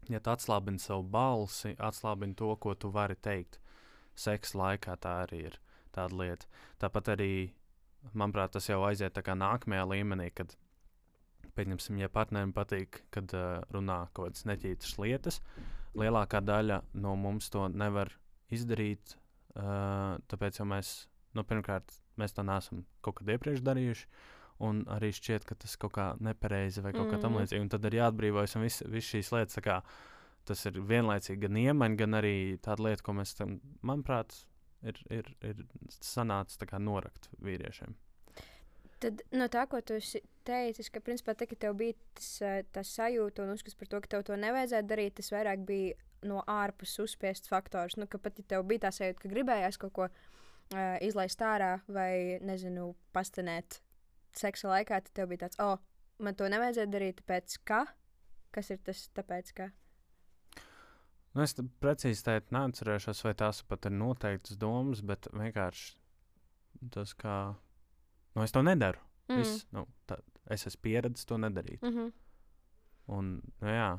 ja 0.08 0.20
tu 0.20 0.30
atslābini 0.30 0.78
savu 0.78 1.02
balsi, 1.02 1.74
atslābini 1.78 2.36
to, 2.38 2.54
ko 2.56 2.74
tu 2.74 2.90
vari 2.94 3.16
teikt. 3.16 3.60
Seksa 4.16 4.58
laikā 4.58 4.96
tā 4.96 5.16
arī 5.26 5.42
ir 5.50 5.58
tāda 5.92 6.16
lieta. 6.16 6.46
Tāpat 6.80 7.10
arī, 7.16 7.32
manuprāt, 8.14 8.54
tas 8.54 8.68
jau 8.68 8.80
aiziet 8.86 9.16
tā 9.16 9.24
kā 9.26 9.34
nākamajā 9.36 9.84
līmenī, 9.90 10.30
kad, 10.32 10.54
pieņemsim, 11.56 11.98
ja 12.02 12.08
partnerim 12.12 12.52
patīk, 12.56 13.02
kad 13.14 13.32
uh, 13.36 13.62
runā 13.74 14.06
kaut 14.12 14.30
kādas 14.30 14.46
neķītas 14.48 14.96
lietas, 15.02 15.40
lielākā 15.96 16.42
daļa 16.44 16.82
no 17.02 17.16
mums 17.16 17.50
to 17.52 17.66
nevar 17.72 18.12
izdarīt, 18.52 19.16
uh, 19.56 20.16
tāpēc 20.30 20.60
jau 20.60 20.66
mēs, 20.68 20.94
nu, 21.34 21.44
pirmkārt, 21.48 21.92
mēs 22.20 22.36
to 22.36 22.44
neesam 22.46 22.84
kaut 23.04 23.20
kad 23.20 23.32
iepriekš 23.36 23.64
darījuši. 23.66 24.06
Un 24.64 24.84
arī 24.88 25.10
šķiet, 25.12 25.44
ka 25.44 25.54
tas 25.60 25.74
kaut 25.76 25.92
kā 25.92 26.04
nepareizi 26.24 26.80
vai 26.80 26.94
kaut 26.96 27.10
kā 27.10 27.18
Mhm. 27.18 27.24
tamlīdzīga. 27.26 27.60
Un 27.60 27.68
tad 27.68 27.84
ir 27.84 27.98
jāatbrīvojas 27.98 28.56
un 28.56 28.62
viss 28.64 28.82
vis 28.88 29.04
šīs 29.04 29.28
lietas. 29.34 29.58
Kā, 29.60 29.82
tas 30.48 30.64
ir 30.64 30.78
vienlaicīgi 30.80 31.42
gan 31.42 31.58
iemaņa, 31.60 31.96
gan 32.00 32.16
arī 32.16 32.58
tāda 32.64 32.86
lieta, 32.86 33.02
ko 33.02 33.12
mēs 33.12 33.34
tam, 33.36 33.60
manuprāt, 33.84 34.32
ir, 34.82 34.96
ir, 35.10 35.28
ir 35.42 35.60
sanācis 35.90 36.56
kā 36.64 36.80
norakt 36.80 37.28
vīriešiem. 37.42 37.94
Tad 39.06 39.20
no 39.38 39.46
tā, 39.52 39.62
ko 39.70 39.78
tu 39.86 39.94
esi 40.00 40.18
teicis, 40.46 40.88
ka 40.90 40.98
principā 41.04 41.36
tā, 41.38 41.46
ka 41.46 41.54
tev 41.62 41.76
bija 41.78 41.94
tas, 42.16 42.30
eh, 42.42 42.64
tas 42.74 42.90
sajūta 42.96 43.44
un 43.44 43.52
uzskats 43.54 43.78
par 43.78 43.90
to, 43.92 44.00
ka 44.02 44.16
tev 44.16 44.24
to 44.26 44.38
nevajadzētu 44.42 44.90
darīt, 44.90 45.14
tas 45.20 45.30
vairāk 45.30 45.62
bija 45.68 45.94
no 46.26 46.40
ārpuses 46.50 47.04
uzspiests 47.04 47.52
faktors. 47.52 47.94
Nu, 48.00 48.08
ka 48.10 48.18
pat 48.18 48.40
ja 48.40 48.44
tev 48.54 48.66
bija 48.66 48.88
tā 48.88 48.90
sajūta, 48.96 49.22
ka 49.22 49.30
gribējās 49.30 49.78
kaut 49.78 49.94
ko 49.94 50.08
uh, 50.08 50.96
izlaist 51.06 51.42
ārā 51.46 51.76
vai, 51.86 52.40
nezinu, 52.42 52.96
pastanēt 53.14 53.78
seksa 54.34 54.72
laikā, 54.72 54.98
tad 55.06 55.14
tev 55.14 55.30
bija 55.30 55.46
tāds, 55.46 55.60
oh, 55.62 55.78
man 56.18 56.34
to 56.34 56.48
nevajadzētu 56.50 56.92
darīt, 56.92 57.22
tāpēc 57.22 57.58
ka? 57.68 57.84
Kas 58.50 58.72
ir 58.74 58.80
tas, 58.82 59.06
tāpēc 59.14 59.52
ka? 59.54 59.70
Nu, 61.36 61.44
es 61.44 61.52
precīzi 61.84 62.24
teikt, 62.24 62.50
neatcerēšos, 62.56 63.22
vai 63.26 63.34
tās 63.36 63.60
pat 63.68 63.86
ir 63.86 63.94
noteiktas 63.94 64.56
domas, 64.58 65.02
bet 65.04 65.28
vienkārši 65.36 65.94
tas, 66.94 67.12
kā. 67.14 67.36
Nu, 68.36 68.44
es 68.44 68.52
to 68.52 68.62
nedaru. 68.62 69.00
Mm. 69.30 69.40
Viss, 69.40 69.64
nu, 69.74 69.86
tā, 70.06 70.18
es 70.52 70.66
esmu 70.68 70.82
pieredzējis 70.86 71.26
to 71.30 71.38
nedarīt. 71.40 71.82
Mm 71.82 71.94
-hmm. 71.94 72.12
Un, 73.16 73.30
nu, 73.60 73.68
jā, 73.68 73.98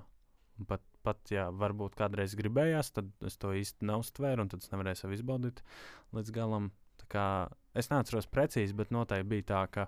un 0.60 0.65
pat, 0.69 0.82
pat, 1.04 1.32
ja 1.32 1.47
varbūt 1.52 1.95
kādreiz 1.95 2.36
gribējās, 2.36 2.91
tad 2.93 3.10
es 3.26 3.38
to 3.38 3.54
īsti 3.56 3.88
neuztvēru, 3.88 4.41
un 4.41 4.50
tad 4.52 4.63
es 4.63 4.71
nevarēju 4.71 4.95
sev 4.95 5.12
izbaudīt 5.15 5.62
līdz 6.13 6.32
galam. 6.32 6.71
Tā 6.97 7.06
Kā, 7.08 7.56
es 7.73 7.89
neatceros 7.89 8.28
precīzi, 8.28 8.76
bet 8.76 8.91
noteikti 8.91 9.30
bija 9.30 9.43
tā, 9.43 9.67
ka 9.71 9.88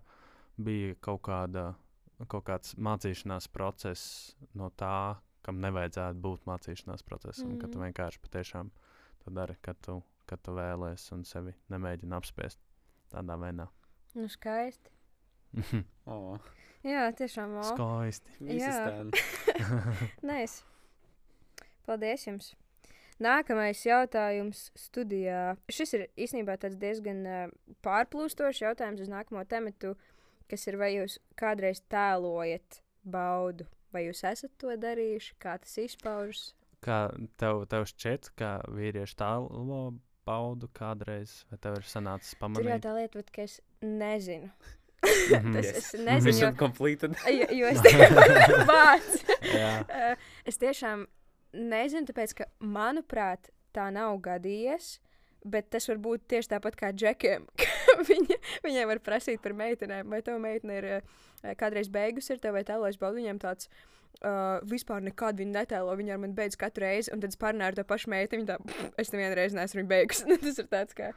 bija 0.57 0.95
kaut, 1.01 1.21
kāda, 1.21 1.75
kaut 2.27 2.45
kāds 2.45 2.75
mācīšanās 2.75 3.47
process 3.51 4.35
no 4.53 4.69
tā, 4.69 5.17
kam 5.41 5.59
nevajadzētu 5.59 6.19
būt 6.21 6.45
mācīšanās 6.45 7.03
procesam. 7.03 7.49
Mm. 7.53 7.59
Kad 7.59 7.71
tu 7.71 7.79
Mhm. 7.79 7.85
vienkārši 7.91 8.19
patiešām 8.19 8.71
to 9.23 9.31
dari, 9.31 9.55
kad 9.61 9.81
tu, 9.81 10.03
kad 10.25 10.41
tu 10.41 10.51
vēlēsies 10.51 11.11
un 11.11 11.23
sevi 11.23 11.53
nemēģini 11.69 12.15
apspiest 12.15 12.59
tādā 13.11 13.37
veidā. 13.39 13.67
Nu, 14.17 14.29
skaisti. 14.31 14.95
Oh, 16.09 16.39
Jā, 16.81 17.09
tiešām. 17.13 17.51
O. 17.59 17.63
Skaisti. 17.67 18.31
Jā. 18.55 19.03
Nē, 20.25 20.39
paldies 21.87 22.23
jums. 22.25 22.53
Nākamais 23.19 23.81
jautājums 23.83 24.69
studijā. 24.79 25.57
Šis 25.67 25.91
ir 25.97 26.05
īstenībā 26.15 26.55
tāds 26.61 26.79
diezgan 26.79 27.19
uh, 27.27 27.51
pārplūstošs 27.83 28.63
jautājums 28.63 29.03
uz 29.03 29.11
nākamo 29.11 29.43
tematu, 29.49 29.93
kas 30.49 30.63
ir, 30.71 30.79
vai 30.79 30.93
jūs 30.95 31.17
kādreiz 31.37 31.83
tēlojat 31.91 32.79
baudu, 33.03 33.67
vai 33.91 34.05
jūs 34.07 34.23
esat 34.29 34.55
to 34.61 34.71
darījuši, 34.79 35.35
kā 35.43 35.57
tas 35.59 35.75
izpaužas. 35.83 36.53
Kā 36.79 37.09
tev, 37.41 37.65
tev 37.67 37.89
šķiet, 37.91 38.31
ka 38.39 38.61
vīrieši 38.71 39.19
tālu 39.19 39.99
baudu 40.29 40.69
kādreiz, 40.71 41.41
vai 41.51 41.59
tev 41.59 41.81
ir 41.81 41.89
sanācis 41.89 42.37
Tur 42.37 42.39
jau 42.39 42.53
pamanīt? 42.55 42.85
tā 42.85 42.95
lieta, 42.95 43.23
ka 43.35 43.43
es 43.43 43.59
nezinu. 43.81 44.49
Mhm. 44.99 45.53
tas 45.55 45.65
Yes. 45.65 45.77
es 45.77 45.93
nezinu, 45.93 46.23
jo, 47.31 47.45
jo, 47.55 47.67
es 47.71 47.79
tiešām 47.85 48.65
vārds. 48.71 49.21
Uh, 49.39 50.15
es 50.49 50.59
tiešām 50.59 51.05
nezinu, 51.55 52.09
tāpēc, 52.09 52.33
ka, 52.41 52.49
manuprāt, 52.59 53.51
tā 53.75 53.87
nav 53.95 54.17
gadījies. 54.25 54.97
Bet 55.47 55.69
tas 55.71 55.87
var 55.87 56.01
būt 56.03 56.25
tieši 56.27 56.51
tāpat 56.51 56.75
kā 56.75 56.89
džekiem. 56.91 57.45
ka 57.55 57.67
Viņa, 58.09 58.35
viņai 58.65 58.83
var 58.89 58.99
prasīt 59.03 59.39
par 59.41 59.53
meitenēm, 59.55 60.09
vai 60.11 60.19
tev 60.23 60.35
meitene 60.43 60.75
ir 60.81 60.87
uh, 60.97 61.53
kādreiz 61.59 61.87
beigusi, 61.91 62.33
ir 62.35 62.41
tev 62.43 62.57
vai 62.57 62.65
tēlojas 62.67 62.99
baudu. 62.99 63.21
Viņam 63.21 63.39
tāds 63.39 63.69
uh, 63.71 64.59
vispār 64.67 65.01
nekad 65.05 65.39
viņa 65.39 65.55
netēlo, 65.61 65.95
viņa 65.99 66.13
ar 66.17 66.21
mani 66.25 66.35
beidz 66.37 66.59
katru 66.59 66.83
reizi, 66.85 67.11
un 67.15 67.23
tad 67.23 67.31
es 67.31 67.39
parunāju 67.39 67.71
ar 67.71 67.77
to 67.79 67.85
pašu 67.87 68.11
meiteni. 68.11 68.43
viņa 68.43 68.51
Tā, 68.51 68.57
"Pff, 68.67 68.91
es 68.99 69.13
nevienu 69.15 69.39
reizi 69.39 69.55
neesmu 69.57 69.85
beigusi. 69.89 70.27
tas 70.43 70.59
ir 70.59 70.67
tāds 70.71 70.95
kā. 70.99 71.13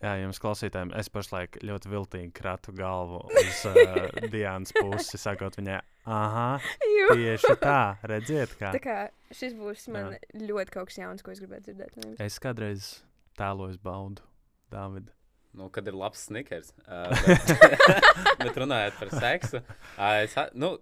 Jā, 0.00 0.14
jums 0.22 0.38
klausītājiem, 0.40 0.94
es 0.96 1.10
pašlaik 1.12 1.58
ļoti 1.60 1.90
viltīgi 1.92 2.30
kratu 2.32 2.72
galvu 2.72 3.18
uz 3.36 3.58
uh, 3.68 4.06
Dienas 4.32 4.72
pusi, 4.72 5.18
sakot 5.20 5.58
viņai, 5.58 5.76
ah, 6.08 6.70
tieši 7.12 7.56
tā, 7.60 7.80
redziet, 8.08 8.54
kā. 8.56 8.70
Tā 8.72 8.80
kā 8.80 8.94
šis 9.36 9.52
būs 9.58 9.84
man 9.92 10.14
ļoti 10.40 10.72
kaut 10.72 10.88
kas 10.88 11.00
jauns, 11.02 11.24
ko 11.26 11.34
es 11.34 11.42
gribētu 11.44 11.68
dzirdēt. 11.68 11.92
no 11.98 12.06
jums. 12.08 12.22
Es 12.24 12.38
kādreiz 12.40 12.88
tēloju 13.36 13.76
baudu, 13.84 14.24
Dāvidu. 14.72 15.12
Nu, 15.58 15.66
kad 15.74 15.84
ir 15.90 15.96
labs 15.98 16.24
snikers. 16.30 16.70
Uh, 16.86 17.10
bet, 17.26 17.52
bet 18.46 18.58
runājot 18.62 18.96
par 19.02 19.12
seksu, 19.20 19.60
uh, 19.60 20.16
es, 20.22 20.36
a- 20.38 20.48
nu, 20.54 20.76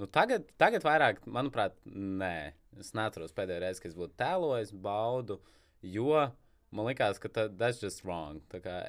nu 0.00 0.08
tagad, 0.10 0.48
tagad 0.58 0.82
vairāk, 0.86 1.22
manuprāt, 1.30 1.76
nē. 1.86 2.54
Es 2.80 2.90
neatceros 2.96 3.34
pēdējo 3.36 3.62
reizi, 3.62 3.82
kad 3.84 3.92
es 3.92 3.98
būtu 3.98 4.16
tēlojis 4.18 4.74
baudu, 4.82 5.38
jo 5.84 6.26
man 6.72 6.86
liekas, 6.86 7.18
ka 7.20 7.28
ta- 7.28 7.48
that's 7.48 7.80
just 7.80 8.04
wrong. 8.04 8.40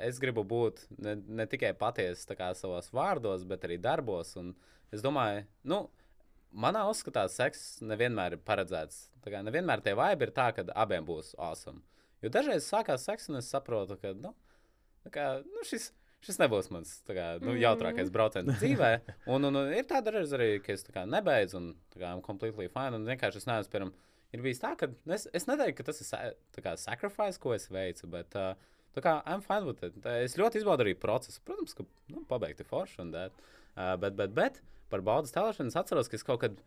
Es 0.02 0.20
gribu 0.20 0.44
būt 0.44 0.86
ne, 0.98 1.15
ne 1.15 1.46
tikai 1.46 1.74
patiesa 1.74 2.54
savos 2.56 2.89
vārdos, 2.92 3.46
bet 3.48 3.62
arī 3.62 3.78
darbos. 3.80 4.36
Un 4.38 4.56
es 4.92 5.02
domāju, 5.02 5.46
nu, 5.63 5.89
manā 6.54 6.84
uzskatā 6.89 7.28
seks 7.30 7.80
nevienmēr 7.82 8.34
ir 8.34 8.44
paredzēts. 8.44 9.10
Kā 9.30 9.44
nevienmēr 9.46 9.82
tie 9.86 9.94
vibe 9.94 10.24
ir 10.28 10.32
tā, 10.32 10.50
ka 10.56 10.63
abiem 10.76 11.06
būs 11.06 11.36
awesome. 11.38 11.82
Jo 12.22 12.30
dažreiz 12.30 12.65
sākās 12.68 13.06
seks, 13.06 13.30
un 13.30 13.36
es 13.39 13.48
saprotu, 13.54 13.96
ka 14.02 14.12
nu, 14.13 14.34
kā, 15.13 15.44
nu, 15.46 15.62
šis, 15.63 15.92
šis 16.26 16.39
nebūs 16.42 16.70
mans 16.72 17.02
kā, 17.08 17.39
nu, 17.39 17.54
Mhm. 17.54 17.62
jautrākais 17.62 18.10
brauciens 18.12 18.50
dzīvē. 18.60 19.02
Un, 19.28 19.46
un, 19.46 19.56
un 19.56 19.72
ir 19.72 19.84
tāda 19.88 20.12
reize 20.12 20.34
arī, 20.36 20.62
ka 20.63 20.74
es 20.74 20.84
kā 20.84 21.06
nebeidzu, 21.08 21.56
un 21.62 21.76
kā 21.96 22.10
I'm 22.12 22.22
completely 22.22 22.68
fine. 22.68 22.94
Un 22.96 23.06
vienkārši 23.06 23.38
es 23.38 23.46
neesmu, 23.46 23.72
piemēram, 23.72 23.94
ir 24.34 24.44
bijis 24.46 24.62
tā, 24.62 24.74
ka 24.80 24.89
es, 25.15 25.28
es 25.36 25.48
neteiktu, 25.50 25.78
ka 25.80 25.92
tas 25.92 26.02
ir 26.04 26.65
kā 26.65 26.76
sacrifice, 26.80 27.39
ko 27.42 27.54
es 27.56 27.70
veicu, 27.74 28.10
bet 28.12 28.36
uh, 28.39 28.54
kā 29.00 29.20
I'm 29.24 29.42
fine 29.46 29.65
with 29.68 29.84
it. 29.86 29.96
Es 30.26 30.36
ļoti 30.39 30.60
izbaudu 30.60 30.84
arī 30.84 30.96
procesu. 31.00 31.39
Protams, 31.48 31.76
ka 31.78 31.86
nu, 32.12 32.26
pabeigti 32.28 32.65
forši 32.68 33.00
un 33.06 33.13
tā. 33.15 33.30
Uh, 33.76 33.94
bet, 34.02 34.18
bet, 34.20 34.34
bet 34.36 34.60
par 34.92 35.04
baudas 35.06 35.32
tēlošanu 35.32 35.72
es 35.72 35.78
atceros, 35.80 36.10
ka 36.12 36.18
es 36.20 36.26
kaut 36.28 36.42
kad, 36.42 36.58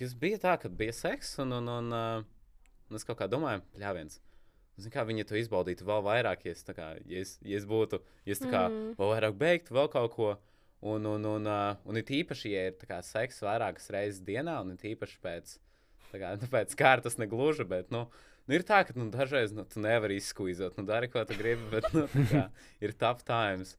kas 0.00 0.16
bija 0.18 0.40
tā, 0.42 0.56
ka 0.58 0.72
bija 0.72 0.96
seks, 0.96 1.36
un, 1.44 1.52
un, 1.60 1.68
un, 1.68 1.94
uh, 1.94 2.90
un 2.90 2.98
es 2.98 3.06
kaut 3.06 3.20
kā 3.20 3.28
domāju, 3.30 3.62
pļāviens. 3.76 4.18
Zinu, 4.80 4.92
kā 4.94 5.04
viņi 5.04 5.26
to 5.28 5.36
izbaudītu 5.36 5.84
vēl 5.84 6.02
vairāk, 6.06 6.46
ja 6.48 6.54
es, 6.56 6.64
kā, 6.64 6.94
ja 7.04 7.20
es, 7.20 7.36
ja 7.44 7.58
es 7.60 7.66
būtu, 7.68 8.00
ja 8.24 8.32
es 8.34 8.40
kā 8.40 8.64
Mm. 8.70 8.94
vēl 8.96 9.10
vairāk 9.14 9.36
beigtu, 9.36 9.76
vēl 9.76 9.90
kaut 9.92 10.14
ko. 10.16 10.30
Un, 10.80 11.04
un, 11.04 11.26
un, 11.28 11.44
uh, 11.44 11.76
un 11.84 12.00
it 12.00 12.08
īpaši, 12.08 12.54
ja 12.54 12.62
ir 12.70 12.78
tā 12.80 12.86
kā 12.88 13.02
seks 13.04 13.42
vairākas 13.44 13.90
reizes 13.92 14.22
dienā, 14.24 14.54
un 14.64 14.72
it 14.72 14.86
īpaši 14.88 15.18
pēc, 15.20 15.58
tā 16.12 16.20
kā, 16.22 16.32
nu, 16.40 16.48
pēc 16.52 16.74
kārtas 16.78 17.16
negluži, 17.20 17.64
bet, 17.70 17.90
nu, 17.94 18.04
nu 18.48 18.56
ir 18.56 18.64
tā, 18.66 18.82
ka 18.88 18.96
nu, 18.98 19.08
dažreiz 19.14 19.52
nu, 19.56 19.64
tu 19.68 19.82
nevari 19.84 20.16
izskuizot, 20.20 20.76
nu, 20.80 20.84
dari, 20.88 21.08
ko 21.12 21.22
tu 21.28 21.36
gribi, 21.38 21.68
bet, 21.72 21.86
nu, 21.96 22.06
tā 22.12 22.24
kā, 22.30 22.44
ir 22.84 22.92
tough 22.98 23.22
times. 23.28 23.76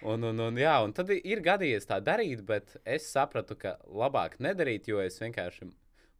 Un, 0.00 0.22
un, 0.24 0.38
un, 0.40 0.56
jā, 0.56 0.78
un 0.80 0.94
tad 0.96 1.10
ir 1.12 1.42
gadījies 1.44 1.84
tā 1.90 1.98
darīt, 2.00 2.40
bet 2.48 2.78
es 2.88 3.08
sapratu, 3.12 3.52
ka 3.60 3.74
labāk 3.92 4.38
nedarīt, 4.40 4.86
jo 4.88 5.00
es 5.04 5.18
vienkārši, 5.20 5.68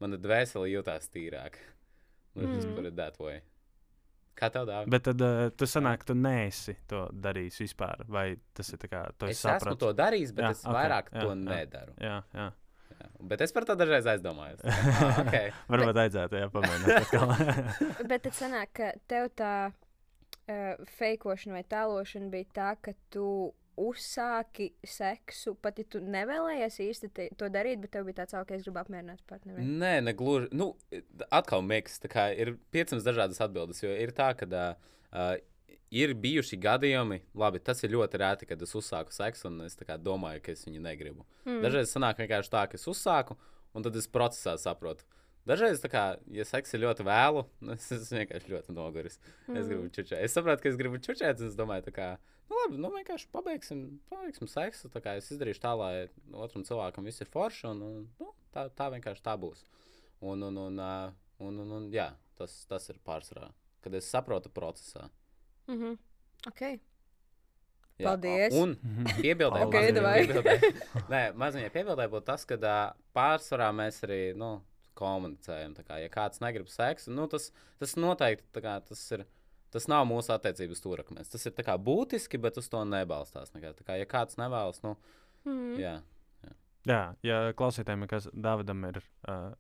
mana 0.00 0.18
dvēsele 0.20 0.68
jutās 0.74 1.08
tīrāk. 1.12 1.56
Let's 2.36 2.52
just 2.54 2.68
Mm. 2.68 2.74
put 2.76 2.86
it 2.86 2.94
that 2.96 3.16
way. 3.18 3.40
Kā 4.38 4.48
tev 4.52 4.68
dāvā? 4.68 4.84
Bet 4.88 5.02
tad 5.08 5.20
uh, 5.24 5.48
tu 5.50 5.66
sanāk, 5.68 6.04
tu 6.06 6.14
neesi 6.14 6.76
to 6.88 7.06
darījis 7.12 7.58
vispār, 7.64 8.04
vai 8.08 8.36
tas 8.56 8.68
ir 8.72 8.78
tā 8.80 8.88
kā, 8.88 9.00
tu 9.18 9.26
Es 9.26 9.34
esi 9.40 9.48
esmu 9.48 9.58
sapratu? 9.58 9.80
to 9.82 9.90
darījis, 9.98 10.30
bet 10.36 10.44
Jā, 10.46 10.50
es 10.54 10.60
ok, 10.62 10.68
okay, 10.70 10.76
vairāk 10.78 11.10
jā, 11.10 11.20
to 11.24 11.32
jā. 11.32 11.38
nedaru. 11.40 11.96
Jā, 12.00 12.14
jā. 12.38 12.46
Bet 13.30 13.44
es 13.44 13.54
par 13.54 13.66
to 13.68 13.76
dažreiz 13.78 14.08
aizdomājos. 14.10 14.64
Ah, 15.00 15.20
okay. 15.22 15.52
Varbūt 15.70 15.96
vajadzētu, 15.96 16.40
jā, 16.40 16.48
pamēģināt 16.52 16.96
atkal. 17.04 17.30
Bet 18.10 18.24
tad 18.26 18.36
sanāk, 18.36 18.72
ka 18.76 18.90
tev 19.10 19.30
tā 19.38 19.54
uh, 19.70 20.82
feikošana 20.98 21.56
vai 21.58 21.64
tēlošana 21.70 22.30
bija 22.32 22.48
tā, 22.56 22.74
ka 22.84 22.94
tu 23.12 23.26
uzsāki 23.80 24.70
seksu, 24.84 25.54
pat 25.62 25.78
ja 25.80 25.86
tu 25.88 26.02
nevēlējies 26.04 26.74
īsti 26.84 27.08
te, 27.16 27.28
to 27.38 27.48
darīt, 27.52 27.80
bet 27.80 27.94
tev 27.94 28.04
bija 28.08 28.18
tāds, 28.20 28.34
ka 28.34 28.56
es 28.56 28.66
gribu 28.66 28.82
apmierināt 28.82 29.22
partneri. 29.30 29.64
Nē, 29.64 29.94
ne 30.04 30.12
gluži. 30.16 30.50
Nu, 30.52 30.74
atkal 31.32 31.64
miks, 31.64 31.96
tā 32.02 32.10
kā 32.12 32.26
ir 32.34 32.58
500 32.74 33.06
dažādas 33.06 33.40
atbildes, 33.40 33.80
jo 33.80 33.94
ir 33.94 34.12
tā, 34.16 34.32
ka 34.36 34.48
uh, 34.50 35.32
ir 35.90 36.14
bijuši 36.14 36.58
gadījumi, 36.60 37.20
labi, 37.38 37.60
tas 37.64 37.82
ir 37.84 37.94
ļoti 37.94 38.20
rēti, 38.22 38.48
kad 38.50 38.60
es 38.62 38.74
uzsāku 38.78 39.14
seksu, 39.14 39.48
un 39.50 39.66
es 39.66 39.78
kā, 39.78 39.96
domāju, 39.98 40.42
ka 40.44 40.54
es 40.54 40.66
viņu 40.66 40.82
negribu. 40.84 41.26
Mm. 41.44 41.60
Dažreiz 41.64 41.94
sanāk 41.94 42.22
vienkārši 42.22 42.52
tā, 42.52 42.66
ka 42.70 42.78
es 42.78 42.86
uzsāku, 42.90 43.36
un 43.74 43.86
tad 43.86 43.98
es 43.98 44.08
procesā 44.10 44.56
saprotu. 44.60 45.06
Dažreiz, 45.48 45.82
kā, 45.90 46.04
ja 46.30 46.44
seks 46.46 46.76
ir 46.76 46.84
ļoti 46.84 47.06
vēlu, 47.08 47.44
es 47.76 47.88
esmu 47.96 48.20
vienkārši 48.22 48.52
ļoti 48.54 48.76
noguris. 48.76 49.18
Mm. 49.48 49.60
Es 49.60 49.70
gribu 49.70 49.88
čučēt. 49.90 50.18
Es 50.20 50.36
saprotu, 50.36 50.64
ka 50.64 50.72
es 50.72 50.78
gribu 50.80 51.00
čučēt, 51.02 51.42
un 51.42 51.50
es 51.50 51.58
domāju, 51.58 51.94
ka, 51.96 52.12
nu, 52.50 52.58
labi, 52.62 52.80
nu, 52.82 52.92
vienkārši 52.94 53.30
pabeigsim, 53.34 53.84
pabeigsim 54.12 54.50
seksu. 54.50 54.92
Kā 55.00 55.16
es 55.18 55.30
izdarīšu 55.34 55.64
tā, 55.64 55.74
lai 55.80 55.94
otram 56.46 56.66
cilvēkam 56.68 57.08
viss 57.08 57.24
ir 57.24 57.30
forši, 57.32 57.66
un, 57.72 57.86
un 57.88 58.02
nu, 58.20 58.34
tā, 58.54 58.68
tā 58.76 58.90
vienkārši 58.94 59.26
tā 59.26 59.34
būs. 59.40 59.64
Un, 60.20 60.44
un, 60.44 60.60
un, 60.68 60.82
un, 60.84 61.16
un, 61.40 61.62
un, 61.64 61.72
un 61.78 61.88
jā, 61.94 62.12
tas, 62.38 62.60
tas 62.68 62.92
ir 62.92 63.00
pārsvarā, 63.06 63.48
kad 63.80 63.96
es 63.96 64.08
saprotu 64.12 64.52
procesā. 64.52 65.08
Mm 65.70 65.82
-hmm. 65.82 65.98
okay. 66.48 66.80
Jā, 68.00 68.08
Paldies. 68.08 68.54
Un 68.56 68.74
piebildēju, 69.20 69.66
okay, 69.68 69.92
piebildēju. 69.92 70.70
Nē, 71.12 71.20
mazliet 71.38 71.72
piebildēju, 71.74 72.12
būtu 72.14 72.26
tas, 72.30 72.46
ka 72.48 72.56
pārsvarā 73.16 73.68
mēs 73.76 74.00
arī 74.06 74.20
nu, 74.40 74.54
komunicējam. 75.00 75.74
Kā, 75.86 76.00
ja 76.02 76.08
kāds 76.12 76.40
negrib 76.40 76.70
seksu, 76.72 77.12
nu, 77.14 77.26
tas, 77.30 77.50
tas 77.80 77.96
noteikti 78.00 78.64
kā, 78.64 78.80
tas 78.86 79.04
ir. 79.16 79.26
Tas 79.70 79.84
nav 79.86 80.02
mūsu 80.10 80.32
attiecības 80.34 80.80
stūrakmens. 80.82 81.28
Tas 81.30 81.46
ir 81.46 81.52
kā, 81.54 81.76
būtiski, 81.78 82.40
bet 82.42 82.56
uz 82.58 82.66
to 82.66 82.80
nebalstās. 82.82 83.52
Kā, 83.86 83.94
ja 83.94 84.06
kāds 84.10 84.34
nevēlas, 84.40 84.80
nu, 84.82 84.96
mm. 85.46 85.76
jā, 85.78 85.92
jā. 86.42 86.54
jā, 86.90 87.02
ja 87.22 87.36
klausītājiem, 87.54 88.08
kas 88.10 88.26
Dāvidam 88.34 88.82
ir 88.88 88.98
uh, 88.98 89.52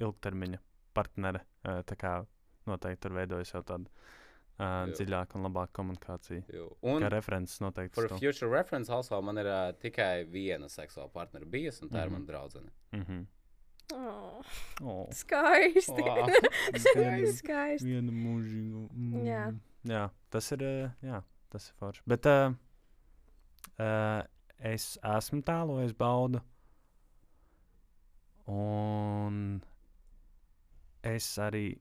ilgtermiņa 0.00 0.62
partneri, 0.96 1.42
uh, 1.68 1.82
tā 1.84 1.98
kā 2.00 2.14
noteikti 2.64 3.02
tur 3.04 3.18
veidojas 3.18 3.52
jau 3.52 3.60
tāda 3.60 3.92
uh, 4.58 4.90
dziļāka 4.92 5.38
un 5.38 5.46
labāka 5.46 5.78
komunikācija. 5.80 6.44
Jo. 6.54 6.68
Un 6.82 7.04
kā 7.04 7.10
references 7.14 7.62
noteikti. 7.64 7.96
Par 7.98 8.18
future 8.18 8.50
reference 8.52 8.92
also 8.92 9.20
man 9.22 9.40
ir 9.40 9.48
uh, 9.50 9.64
tikai 9.80 10.26
viena 10.30 10.70
seksuāla 10.72 11.10
partnera 11.14 11.46
bijusi, 11.46 11.84
un 11.84 11.90
tā 11.90 11.92
mm 11.92 11.98
-hmm. 11.98 12.04
ir 12.04 12.10
mhm. 12.10 12.12
mana 12.12 12.26
draudzene. 12.32 12.70
Mm 12.92 13.02
-hmm. 13.02 13.26
Oh, 13.94 14.42
oh. 14.82 15.08
Skaisti. 15.10 15.92
Wow. 15.92 16.28
skaisti. 16.84 17.36
skaisti. 17.36 17.86
Vienu 17.88 18.12
mūžīgu. 18.12 18.88
Mm. 18.92 19.22
Jā. 19.24 19.44
jā, 19.88 20.10
tas 20.30 20.52
ir, 20.52 20.64
jā, 21.02 21.22
tas 21.48 21.68
ir 21.70 21.74
forši. 21.80 22.02
Bet 22.06 22.26
uh, 22.26 22.52
uh, 23.78 24.22
es 24.58 24.98
esmu 25.16 25.40
tēlojis 25.42 25.96
baudu. 25.96 26.42
Un 28.48 29.62
es 31.04 31.38
arī 31.38 31.78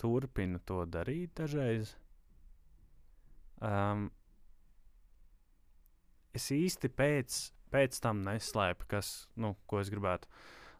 turpinu 0.00 0.60
to 0.64 0.84
darīt 0.88 1.34
dažreiz. 1.40 1.94
Um, 3.60 4.08
es 6.36 6.48
īsti 6.54 6.88
pēc, 6.96 7.40
pēc 7.74 7.98
tam 8.02 8.22
neslēpu, 8.24 8.88
kas, 8.90 9.12
nu, 9.40 9.54
ko 9.68 9.82
es 9.82 9.90
gribētu 9.92 10.30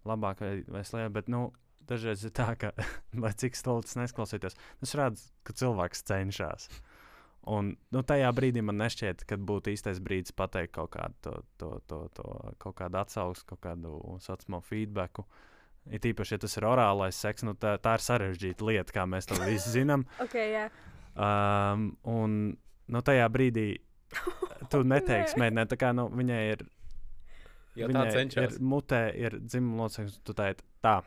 labāk 0.08 0.40
vai, 0.40 0.54
vai 0.70 0.84
slēpt, 0.86 1.16
bet 1.18 1.28
nu, 1.32 1.50
dažreiz 1.90 2.24
ir 2.24 2.32
tā, 2.36 2.54
ka, 2.60 2.72
lai 3.24 3.34
cik 3.36 3.58
stulbs 3.58 3.98
nesklausītos, 4.00 4.56
es 4.80 4.96
redzu, 4.96 5.28
ka 5.44 5.56
cilvēks 5.60 6.06
cenšas. 6.08 6.70
Un 7.50 7.74
nu, 7.92 8.02
tajā 8.04 8.28
brīdī 8.36 8.60
man 8.64 8.76
nešķiet, 8.80 9.24
ka 9.28 9.38
būtu 9.40 9.72
īstais 9.72 10.00
brīdis 10.04 10.34
pateikt 10.36 10.74
kaut 10.76 10.92
kādu, 10.96 11.16
to, 11.24 11.36
to, 11.60 11.70
to, 11.88 12.00
to, 12.16 12.26
kaut 12.60 12.76
kādu 12.80 13.00
atsauksmi, 13.00 13.48
kaut 13.52 13.62
kādu 13.64 13.94
sociālo 14.20 14.60
feedbacku. 14.64 15.24
Uh, 15.24 15.49
It 15.88 16.04
īpaši, 16.04 16.36
ja 16.36 16.42
tas 16.42 16.56
ir 16.58 16.66
orālais 16.68 17.16
seks, 17.16 17.44
nu 17.46 17.54
tā, 17.58 17.74
tā 17.82 17.96
ir 17.96 18.04
sarežģīta 18.04 18.66
lieta, 18.68 18.94
kā 18.94 19.06
mēs 19.08 19.30
to 19.30 19.38
visi 19.42 19.72
zinām. 19.78 20.04
okay, 20.20 20.50
yeah. 20.52 20.74
um, 21.16 21.92
un 22.04 22.36
nu, 22.90 23.02
tajā 23.06 23.30
brīdī 23.32 23.70
tu 24.70 24.82
neteiksi, 24.92 25.40
mēģināt, 25.40 25.72
tā 25.72 25.80
kā 25.80 25.94
nu, 25.96 26.10
viņai 26.12 26.42
ir. 26.56 26.66
Jo 27.78 27.86
viņai 27.86 28.26
ir 28.42 28.58
mutē, 28.66 29.04
ir 29.14 29.38
dzimuma 29.40 29.86
loceklis, 29.86 30.18
tu 30.26 30.34
teici 30.36 30.66
tā. 30.84 30.98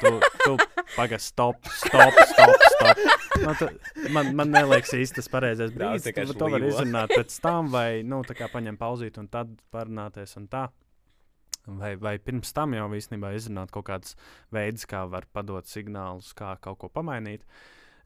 Tu, 0.00 0.10
tu 0.42 0.54
pagaidi, 0.96 1.20
stop, 1.22 1.68
stop, 1.76 2.16
stop. 2.30 2.54
stop. 2.72 3.00
Nu, 3.42 3.52
tu, 3.58 3.68
man, 4.14 4.30
man 4.36 4.50
neliekas 4.52 4.94
īsti 4.96 5.20
tas 5.20 5.30
pareizais 5.30 5.72
brīdis. 5.74 6.08
Tu 6.16 6.36
to 6.38 6.48
vari 6.50 6.70
izrunāt 6.70 7.12
pēc 7.12 7.36
tam, 7.44 7.68
vai 7.72 8.02
nu, 8.06 8.22
paņemt 8.24 8.80
pauzīt 8.80 9.20
un 9.20 9.28
tad 9.32 9.52
parunāties 9.74 10.34
un 10.40 10.48
tā. 10.50 10.68
Vai, 11.68 11.94
vai 12.00 12.14
pirms 12.22 12.54
tam 12.56 12.72
jau 12.72 12.86
īstenībā 12.96 13.34
izrunāt 13.36 13.72
kaut 13.74 13.88
kādas 13.90 14.14
veidus, 14.54 14.86
kā 14.88 15.02
var 15.10 15.26
padot 15.32 15.68
signālus, 15.68 16.32
kā 16.36 16.54
kaut 16.64 16.78
ko 16.80 16.88
pamainīt. 16.92 17.44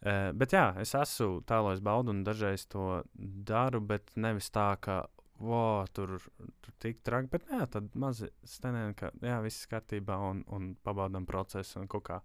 Uh, 0.02 0.32
bet 0.34 0.50
jā, 0.56 0.64
es 0.82 0.96
esmu 0.98 1.44
tālāk 1.46 1.78
baudu 1.86 2.10
un 2.10 2.24
dažreiz 2.26 2.64
to 2.66 3.04
daru, 3.14 3.78
bet 3.86 4.10
nevis 4.18 4.50
tā, 4.50 4.72
ka 4.82 5.04
wow, 5.42 5.86
tur, 5.94 6.18
tur 6.62 6.74
tik 6.82 7.02
traki, 7.06 7.30
bet 7.30 7.46
jā, 7.50 7.66
tad 7.70 7.94
mazi 7.98 8.30
stenēni, 8.46 8.96
ka 8.98 9.12
jā, 9.22 9.38
viss 9.44 9.68
kārtībā 9.70 10.18
un, 10.30 10.42
un 10.54 10.72
pabaudām 10.82 11.26
procesu 11.28 11.80
un 11.80 11.88
kaut 11.90 12.06
kā 12.08 12.18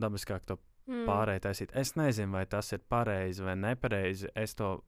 dabiskāk 0.00 0.46
to 0.48 0.56
mm. 0.88 1.04
pārēj 1.08 1.42
taisīt. 1.46 1.74
Es 1.76 1.94
nezinu, 1.98 2.32
vai 2.36 2.46
tas 2.50 2.72
ir 2.76 2.82
pareizi 2.88 3.44
vai 3.44 3.56
nepareizi. 3.60 4.30
Es 4.38 4.56
to 4.58 4.78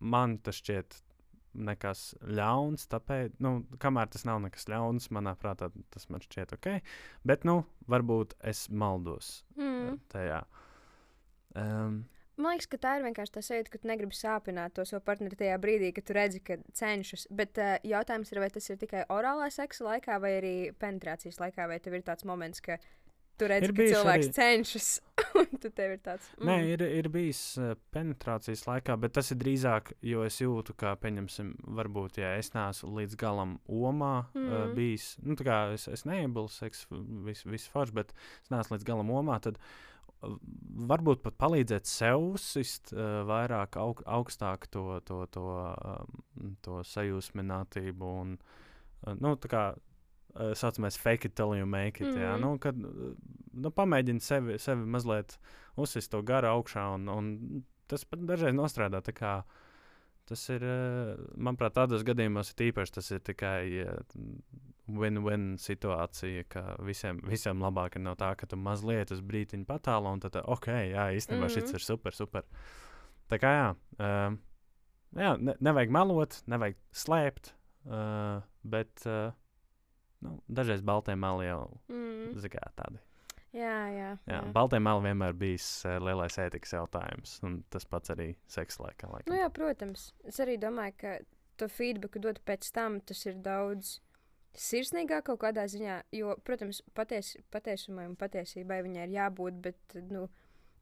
man 0.00 0.38
tas 0.44 0.58
šķiet 0.60 1.00
nekas 1.54 2.06
ļauns. 2.24 2.88
Tāpēc, 2.92 3.36
nu, 3.44 3.56
kamēr 3.82 4.10
tas 4.12 4.26
nav 4.28 4.40
nekas 4.44 4.66
ļauns, 4.70 5.10
manā 5.14 5.34
prātā 5.40 5.70
tas 5.94 6.08
man 6.12 6.24
šķiet 6.24 6.56
ok. 6.58 6.72
Bet, 7.26 7.46
nu, 7.48 7.62
varbūt 7.90 8.36
es 8.44 8.66
maldos 8.70 9.38
mm. 9.58 10.00
tajā. 10.14 10.42
Um, 11.54 12.02
Man 12.34 12.56
liekas, 12.56 12.66
ka 12.66 12.80
tā 12.82 12.96
ir 12.98 13.04
vienkārši 13.04 13.30
tā 13.36 13.40
sajūta, 13.46 13.70
ka 13.70 13.78
tu 13.78 13.86
negribi 13.86 14.16
sāpināt 14.18 14.72
to 14.74 14.82
savu 14.88 15.04
partneri 15.06 15.36
tajā 15.38 15.54
brīdī, 15.62 15.92
kad 15.94 16.08
tu 16.08 16.16
redzi, 16.16 16.40
ka 16.42 16.56
cenšas. 16.74 17.28
Bet 17.30 17.60
uh, 17.62 17.76
jautājums 17.86 18.32
ir, 18.34 18.40
vai 18.42 18.48
tas 18.50 18.66
ir 18.72 18.80
tikai 18.80 19.04
orālā 19.14 19.46
seksa 19.54 19.86
laikā 19.86 20.18
vai 20.18 20.32
arī 20.40 20.54
penetrācijas 20.82 21.38
laikā, 21.38 21.68
vai 21.70 21.78
tev 21.84 21.94
ir 21.94 22.02
tāds 22.08 22.26
moments, 22.26 22.64
ka 22.64 22.80
Tu 23.34 23.46
redzi, 23.50 23.70
ka 23.74 23.86
cilvēks 23.90 24.28
arī... 24.28 24.34
cenšas, 24.36 24.88
tu 25.62 25.70
tev 25.70 25.96
ir 25.96 26.02
tāds. 26.04 26.28
Mm. 26.38 26.48
Nē, 26.48 26.56
ir, 26.74 26.84
ir 27.00 27.08
bijis 27.12 27.42
uh, 27.60 27.72
penetrācijas 27.94 28.66
laikā, 28.68 28.98
bet 29.00 29.16
tas 29.18 29.32
ir 29.34 29.40
drīzāk, 29.40 29.94
jo 30.06 30.26
es 30.26 30.40
jūtu, 30.42 30.76
ka, 30.80 30.94
pieņemsim, 31.02 31.54
varbūt, 31.78 32.20
ja 32.22 32.34
es 32.40 32.52
neesmu 32.56 32.92
līdz 33.00 33.18
galam 33.20 33.56
omā 33.68 34.14
mm. 34.34 34.44
uh, 34.50 34.68
bijis, 34.76 35.14
nu, 35.24 35.38
tā 35.40 35.48
kā 35.48 35.58
es, 35.76 35.88
es 35.92 36.06
neiebilu 36.08 36.50
seksu, 36.52 37.02
viss 37.26 37.48
vis 37.48 37.66
forši, 37.72 37.98
bet 38.02 38.14
es 38.42 38.54
neesmu 38.54 38.78
līdz 38.78 38.88
galam 38.88 39.12
omā, 39.14 39.40
tad 39.44 39.60
uh, 39.60 39.72
varbūt 40.90 41.22
pat 41.24 41.36
palīdzēt 41.40 41.88
sev 41.88 42.22
uzsist 42.34 42.92
uh, 42.94 43.22
vairāk, 43.28 43.78
aug, 43.80 44.02
augstāk 44.06 44.68
to, 44.72 45.00
to, 45.08 45.24
to, 45.34 45.48
um, 45.90 46.54
to 46.64 46.80
sajūsminātību 46.88 48.12
un, 48.22 48.36
uh, 48.38 49.14
nu, 49.18 49.34
tā 49.40 49.50
kā 49.50 49.64
tā 50.34 50.50
uh, 50.50 50.54
saucamais 50.58 50.98
fake 50.98 51.30
it 51.30 51.36
till 51.36 51.54
you 51.56 51.66
make 51.66 52.00
it. 52.00 52.14
Mm. 52.14 52.22
Jā, 52.22 52.32
nu, 52.40 52.54
kad 52.62 52.78
nu, 52.78 53.70
pamēģini 53.70 54.20
sevi, 54.24 54.58
sevi 54.58 54.86
mazliet 54.86 55.38
uzsist 55.80 56.12
to 56.12 56.22
garu 56.26 56.50
augšā, 56.50 56.88
un, 56.96 57.08
un 57.08 57.62
tas 57.90 58.04
pat 58.04 58.24
dažreiz 58.26 58.56
nostrādā. 58.56 59.02
Tas 60.24 60.42
ir, 60.48 60.62
uh, 60.64 61.16
manuprāt, 61.36 61.74
tādos 61.76 62.04
gadījumos 62.06 62.54
ir 62.54 62.70
īpaši 62.70 62.94
tas 62.96 63.10
ir 63.12 63.20
tikai 63.20 63.64
win-win 64.88 65.54
situācija, 65.60 66.44
ka 66.52 66.62
visiem, 66.84 67.20
visiem 67.28 67.60
labāk 67.62 67.96
ir 67.96 68.04
no 68.04 68.14
tā, 68.20 68.34
ka 68.36 68.48
tu 68.48 68.58
mazliet 68.60 69.12
uz 69.14 69.22
brīdiņu 69.24 69.66
patālu, 69.68 70.12
un 70.12 70.20
tad, 70.20 70.36
ok, 70.40 70.68
jā, 70.92 71.06
īstenībā 71.16 71.46
mm 71.46 71.52
-hmm. 71.52 71.68
šis 71.68 71.74
ir 71.74 71.84
super, 71.84 72.14
super. 72.14 72.44
Tā 73.30 73.38
kā 73.40 73.52
jā, 73.56 73.68
uh, 73.98 74.36
jā 75.16 75.36
ne, 75.40 75.54
nevajag 75.60 75.90
melot, 75.90 76.42
nevajag 76.46 76.76
slēpt, 76.92 77.54
uh, 77.86 78.42
bet 78.62 79.06
uh, 79.06 79.32
nu, 80.24 80.38
dažreiz 80.48 80.84
baltajā 80.84 81.18
melī 81.20 81.48
jau 81.50 81.66
mm. 81.92 82.46
kā, 82.52 82.64
tādi. 82.78 83.02
Jā, 83.54 83.74
jā, 83.94 84.08
jā. 84.26 84.32
jā 84.32 84.40
baltajā 84.54 84.82
melī 84.82 85.10
vienmēr 85.10 85.36
bijis 85.38 85.68
uh, 85.86 86.00
lielais 86.02 86.38
ētikas 86.42 86.74
jautājums. 86.74 87.36
Tas 87.70 87.86
pats 87.86 88.14
arī 88.14 88.32
seksa 88.50 88.88
laikā. 88.88 89.10
Laikam. 89.12 89.30
Nu, 89.30 89.38
jā, 89.38 89.50
protams. 89.54 90.08
Es 90.26 90.40
arī 90.42 90.56
domāju, 90.62 90.96
ka 91.04 91.14
to 91.60 91.68
feedback 91.70 92.18
dot 92.22 92.40
pēc 92.48 92.72
tam 92.74 92.98
tas 93.06 93.20
ir 93.28 93.38
daudz 93.44 93.98
sirsnīgāk 94.58 95.28
kaut 95.28 95.42
kādā 95.42 95.66
ziņā. 95.70 96.00
Jo, 96.14 96.36
protams, 96.46 96.80
paties, 96.98 97.34
patiesumai 97.54 98.08
un 98.10 98.16
patiesībai 98.18 98.80
viņai 98.86 99.06
ir 99.08 99.14
jābūt, 99.16 99.60
bet 99.62 99.98
nu, 100.10 100.28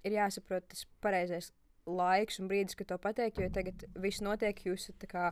ir 0.07 0.17
jāsaprot 0.17 0.67
tas 0.73 0.87
pareizais 1.05 1.53
laiks 1.89 2.39
un 2.41 2.49
brīdis, 2.51 2.77
kad 2.79 2.93
to 2.93 2.99
pateikt. 3.03 3.41
Jo 3.43 3.51
tagad 3.53 3.85
viss 4.01 4.23
notiek, 4.25 4.65
jūs 4.67 4.89
esat 4.89 5.09
kā 5.11 5.31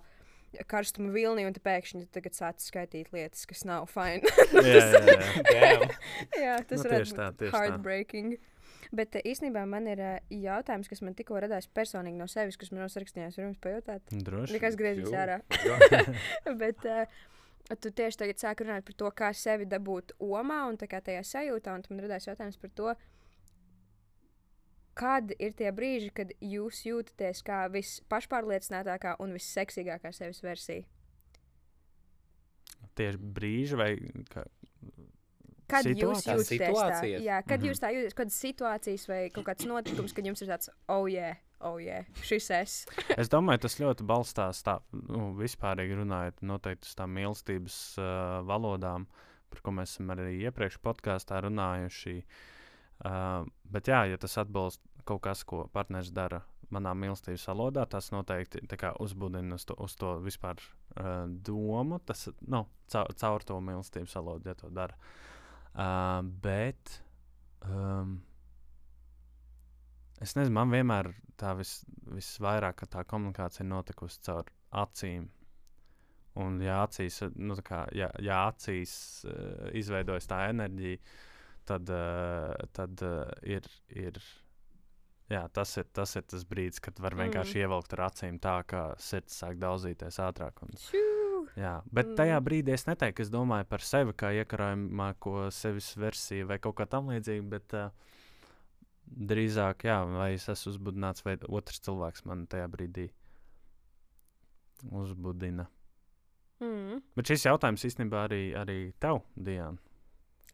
karstuma 0.71 1.13
vilni, 1.15 1.47
un 1.49 1.55
pēkšņi 1.55 2.07
tagad 2.15 2.37
sācis 2.37 2.71
skaitīt 2.73 3.13
lietas, 3.15 3.47
kas 3.51 3.65
nav 3.69 3.89
fine. 3.91 4.27
jā, 4.67 4.87
jā, 4.91 5.29
jā. 5.55 5.91
jā, 6.39 6.57
tas 6.71 6.85
nu, 6.85 7.01
ir 7.01 7.53
heartbreaking. 7.55 8.39
Tā, 8.39 8.51
Bet 8.91 9.15
uh, 9.15 9.23
īstenībā 9.27 9.63
man 9.71 9.87
ir 9.91 10.01
uh, 10.03 10.15
jautājums, 10.35 10.89
kas 10.91 11.03
man 11.05 11.15
tikko 11.19 11.39
radās 11.43 11.69
personīgi 11.71 12.19
no 12.19 12.27
sevis, 12.31 12.59
kas 12.59 12.73
man 12.73 12.83
nav 12.85 12.91
sarakstījis. 12.91 13.39
Varu 13.39 13.51
jums 13.51 13.61
pajautāt? 13.63 14.15
Droši. 14.27 14.57
Nekas 14.57 14.79
griezīs 14.79 15.15
ārā. 15.15 15.39
Bet 16.63 16.87
uh, 16.91 17.21
tu 17.79 17.93
tieši 17.95 18.25
tagad 18.25 18.43
sāki 18.43 18.67
runāt 18.67 18.87
par 18.89 18.99
to, 18.99 19.13
kā 19.23 19.31
sevi 19.37 19.69
dabūt 19.71 20.17
omā 20.19 20.65
un 20.71 20.81
tā 20.81 20.91
kā 20.91 21.03
tajā 21.07 21.23
sajūtā. 21.29 21.77
Un 21.77 21.87
tad 21.87 21.95
man 21.95 22.05
radās 22.09 22.27
jautājums 22.27 22.59
par 22.63 22.75
to, 22.75 22.97
kad 24.94 25.33
ir 25.38 25.53
tie 25.57 25.70
brīži, 25.74 26.11
kad 26.14 26.33
jūs 26.42 26.83
jūtaties 26.87 27.42
kā 27.46 27.64
vispašpārliecinātākā 27.72 29.16
un 29.22 29.35
visseksīgākā 29.37 30.12
sevis 30.16 30.42
versija. 30.44 30.85
Tieši 32.98 33.20
brīži 33.38 33.79
vai 33.79 33.90
kā, 34.33 34.44
Kad 35.70 35.87
jūs 35.87 36.24
Situācijas? 36.24 36.48
jūtaties 36.50 36.81
tā? 36.83 37.09
Jā, 37.22 37.37
kad 37.46 37.61
Mhm. 37.61 37.68
jūs 37.68 37.79
tā 37.79 37.92
jūtaties, 37.94 38.16
kādas 38.18 38.38
situācijas 38.42 39.05
vai 39.09 39.20
kaut 39.31 39.44
kāds 39.46 39.66
notikums, 39.70 40.12
kad 40.12 40.26
jums 40.26 40.42
ir 40.42 40.48
tāds, 40.48 40.68
oh, 40.88 41.07
yeah, 41.07 41.37
oh, 41.61 41.76
yeah, 41.79 42.03
šis 42.26 42.50
es. 42.50 42.87
Es 43.16 43.29
domāju, 43.29 43.61
tas 43.61 43.79
ļoti 43.79 44.03
balstās 44.03 44.64
tā, 44.66 44.81
nu, 44.92 45.31
vispārīgi 45.38 45.94
runājot, 46.03 46.42
noteikti 46.42 46.90
uz 46.90 46.96
tām 46.98 47.14
mīlestības 47.14 47.98
uh, 48.03 48.42
valodām, 48.42 49.07
par 49.48 49.61
ko 49.62 49.70
mēs 49.70 49.94
esam 49.94 50.11
arī 50.11 50.40
iepriekš 50.42 50.81
podkāstā 50.83 51.38
runājuši. 51.46 52.16
Uh, 52.18 52.60
bet, 53.01 53.89
jā, 53.89 54.05
ja 54.11 54.19
tas 54.21 54.39
atbilst 54.43 54.83
kaut 55.09 55.23
kas, 55.25 55.45
ko 55.49 55.65
partneris 55.73 56.13
dara 56.15 56.43
manā 56.71 56.93
mīlestības 56.95 57.49
valodā, 57.51 57.85
tas 57.91 58.11
noteikti 58.15 58.63
kā 58.79 58.93
uzbudina 59.03 59.57
uz 59.59 59.67
to, 59.67 59.75
uz 59.83 59.97
to 59.99 60.15
vispār 60.23 60.61
uh, 60.61 61.27
domu. 61.27 61.99
Tas 62.07 62.29
nu, 62.47 62.65
caur, 62.93 63.15
caur 63.19 63.47
to 63.47 63.59
mīlestības 63.65 64.15
valodu, 64.21 64.51
ja 64.53 64.57
to 64.59 64.71
dara. 64.75 64.99
Uh, 65.75 66.21
bet. 66.43 67.01
Um, 67.67 68.21
Es 70.21 70.35
nezinu, 70.37 70.53
man 70.53 70.69
vienmēr 70.69 71.07
tā 71.41 71.55
vis, 71.57 71.79
visvairāk 72.13 72.83
tā 72.93 73.07
komunikācija 73.09 73.65
notikusi 73.65 74.19
caur 74.27 74.51
acīm. 74.83 75.23
Un, 76.37 76.59
ja 76.61 76.83
acīs, 76.85 77.23
nu, 77.41 77.57
kā, 77.65 77.87
ja, 77.97 78.11
ja 78.21 78.43
acīs 78.51 78.93
uh, 79.25 79.71
izveidojas 79.81 80.29
tā 80.29 80.43
enerģija, 80.53 81.01
uh, 81.01 81.30
tad 81.68 83.03
uh, 83.05 83.25
ir, 83.42 83.66
ir, 83.92 84.20
jā, 85.33 85.42
tas, 85.55 85.77
ir, 85.81 85.88
tas 85.96 86.16
ir 86.18 86.27
tas 86.31 86.44
brīdis, 86.49 86.83
kad 86.85 87.01
var 87.03 87.16
vienkārši 87.18 87.59
mm. 87.59 87.64
ievilkt 87.64 87.96
ar 87.96 88.07
acīm 88.09 88.38
tā, 88.42 88.61
ka 88.68 88.85
sirds 89.01 89.38
sāk 89.42 89.61
daudzīties 89.62 90.20
ātrāk. 90.25 90.62
Un! 90.66 90.77
Jā, 91.59 91.81
bet 91.90 92.12
mm. 92.12 92.16
tajā 92.20 92.38
brīdī 92.46 92.75
es 92.77 92.87
neteiktu, 92.87 93.18
ka 93.18 93.27
es 93.27 93.33
domāju 93.33 93.66
par 93.70 93.85
sevi 93.85 94.14
kā 94.16 94.31
iekarojamāko 94.42 95.49
sevis 95.55 95.92
versiju 95.99 96.46
vai 96.51 96.61
kaut 96.62 96.77
kā 96.79 96.87
tamlīdzīga, 96.90 97.46
bet 97.51 97.77
uh, 97.79 97.90
drīzāk, 99.11 99.88
jā, 99.88 99.99
vai 100.14 100.33
es 100.37 100.46
esmu 100.53 100.75
uzbudināts, 100.75 101.25
vai 101.27 101.37
otrs 101.49 101.83
cilvēks 101.87 102.27
man 102.31 102.46
tajā 102.51 102.68
brīdī 102.70 103.09
uzbudina. 104.88 105.66
Mm. 106.61 107.01
Bet 107.16 107.31
šis 107.33 107.46
jautājums 107.49 107.85
īstenībā 107.88 108.27
arī, 108.29 108.42
arī 108.57 108.79
tev, 109.01 109.23
Diana. 109.37 109.81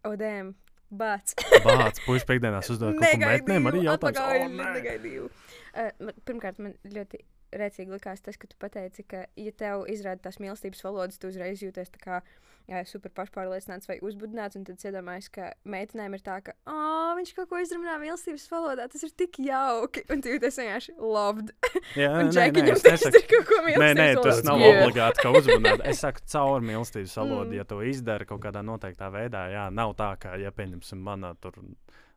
Odēm, 0.06 0.52
bāc. 0.52 0.65
Bācis, 0.90 2.02
puikas 2.06 2.26
piekdienās 2.28 2.70
uzdod 2.70 2.94
kaut 2.98 3.10
ko 3.10 3.18
metnēm, 3.22 3.66
arī 3.70 3.82
jautājums. 3.86 4.20
atpakaļ, 4.20 4.44
"O, 4.44 4.50
nē!" 4.54 4.68
negaidīju. 4.76 5.30
Uh, 5.76 6.12
pirmkārt, 6.28 6.58
man 6.62 6.76
ļoti 6.84 7.22
rēcīgi 7.52 7.90
likās 7.90 8.22
tas, 8.22 8.36
ka 8.36 8.46
tu 8.46 8.56
pateici, 8.58 9.02
ka, 9.02 9.26
ja 9.36 9.52
tev 9.52 9.86
izrāda 9.90 10.22
tās 10.28 10.38
mīlestības 10.42 10.84
valodas, 10.86 11.18
tu 11.18 11.28
uzreiz 11.32 11.62
jūties 11.62 11.90
tā 11.90 12.02
kā 12.02 12.20
jā, 12.68 12.80
super 12.88 13.10
pašpārliecināts 13.14 13.86
vai 13.88 13.96
uzbudināts, 14.02 14.56
un 14.58 14.64
tad 14.66 14.82
iedomājies, 14.82 15.28
ka 15.30 15.52
meitenēm 15.64 16.14
ir 16.18 16.22
tā, 16.26 16.40
ka, 16.42 16.54
ah, 16.66 17.12
viņš 17.18 17.32
kaut 17.36 17.48
ko 17.50 17.60
izrunā 17.62 17.94
mīlestības 18.02 18.46
valodā, 18.50 18.88
tas 18.90 19.02
ir 19.06 19.12
tik 19.16 19.38
jauki, 19.38 20.02
un 20.10 20.20
tu 20.24 20.32
jūties 20.34 20.58
vienkārši 20.62 20.96
loved. 20.98 21.52
Jā, 21.96 22.10
Un 22.18 22.26
nē, 22.26 22.30
nē, 22.30 22.32
Džekiņam 22.34 22.76
es 22.76 22.82
tas 22.82 23.06
ir 23.06 23.26
kaut 23.30 23.46
ko 23.52 23.60
Nē, 23.60 23.64
mīlestības 23.68 24.00
nē, 24.00 24.08
tas 24.14 24.24
valodas. 24.24 24.44
nav 24.50 24.58
Jā. 24.64 24.72
obligāti, 24.82 25.22
ka 25.22 25.34
uzbudināt. 25.38 25.84
Es 25.92 26.02
saku, 26.02 26.24
caur 26.34 26.60
mīlestības 26.60 27.16
valodu, 27.22 27.50
Mm. 27.50 27.56
ja 27.60 27.64
to 27.64 27.80
izdara 27.86 28.24
kaut 28.26 28.40
kādā 28.42 28.62
noteiktā 28.66 29.10
veidā. 29.14 29.46
Jā, 29.54 29.68
nav 29.70 29.94
tā, 29.96 30.10
ka, 30.18 30.34
ja 30.40 30.50
pieņemsim, 30.50 30.98
manā 31.06 31.34
tur, 31.40 31.52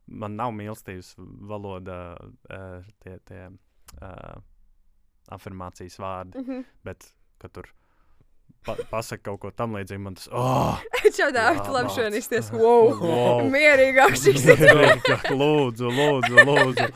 man 0.07 0.35
nav 0.35 0.51
mīlestības 0.57 1.13
valoda, 1.45 2.17
uh, 2.49 2.81
tie, 3.03 3.19
tie 3.29 3.49
uh, 4.01 4.41
afirmācijas 5.29 5.99
vārdi, 6.01 6.41
Mhm. 6.41 6.63
bet, 6.83 7.11
kad 7.39 7.51
tur 7.53 7.69
pa, 8.65 8.75
pasaka 8.91 9.23
kaut 9.29 9.39
ko 9.43 9.51
tam 9.55 9.75
līdzīgu, 9.77 10.01
man 10.03 10.17
tas, 10.19 10.27
labi 11.75 11.87
nāc. 11.89 11.95
šodien 11.95 12.17
izties, 12.19 12.51
wow, 12.55 12.91
Wow. 12.99 13.45
mierīgāks 13.53 14.23
šis. 14.27 14.45
lūdzu, 15.31 15.89
lūdzu, 15.95 16.45
lūdzu. 16.49 16.89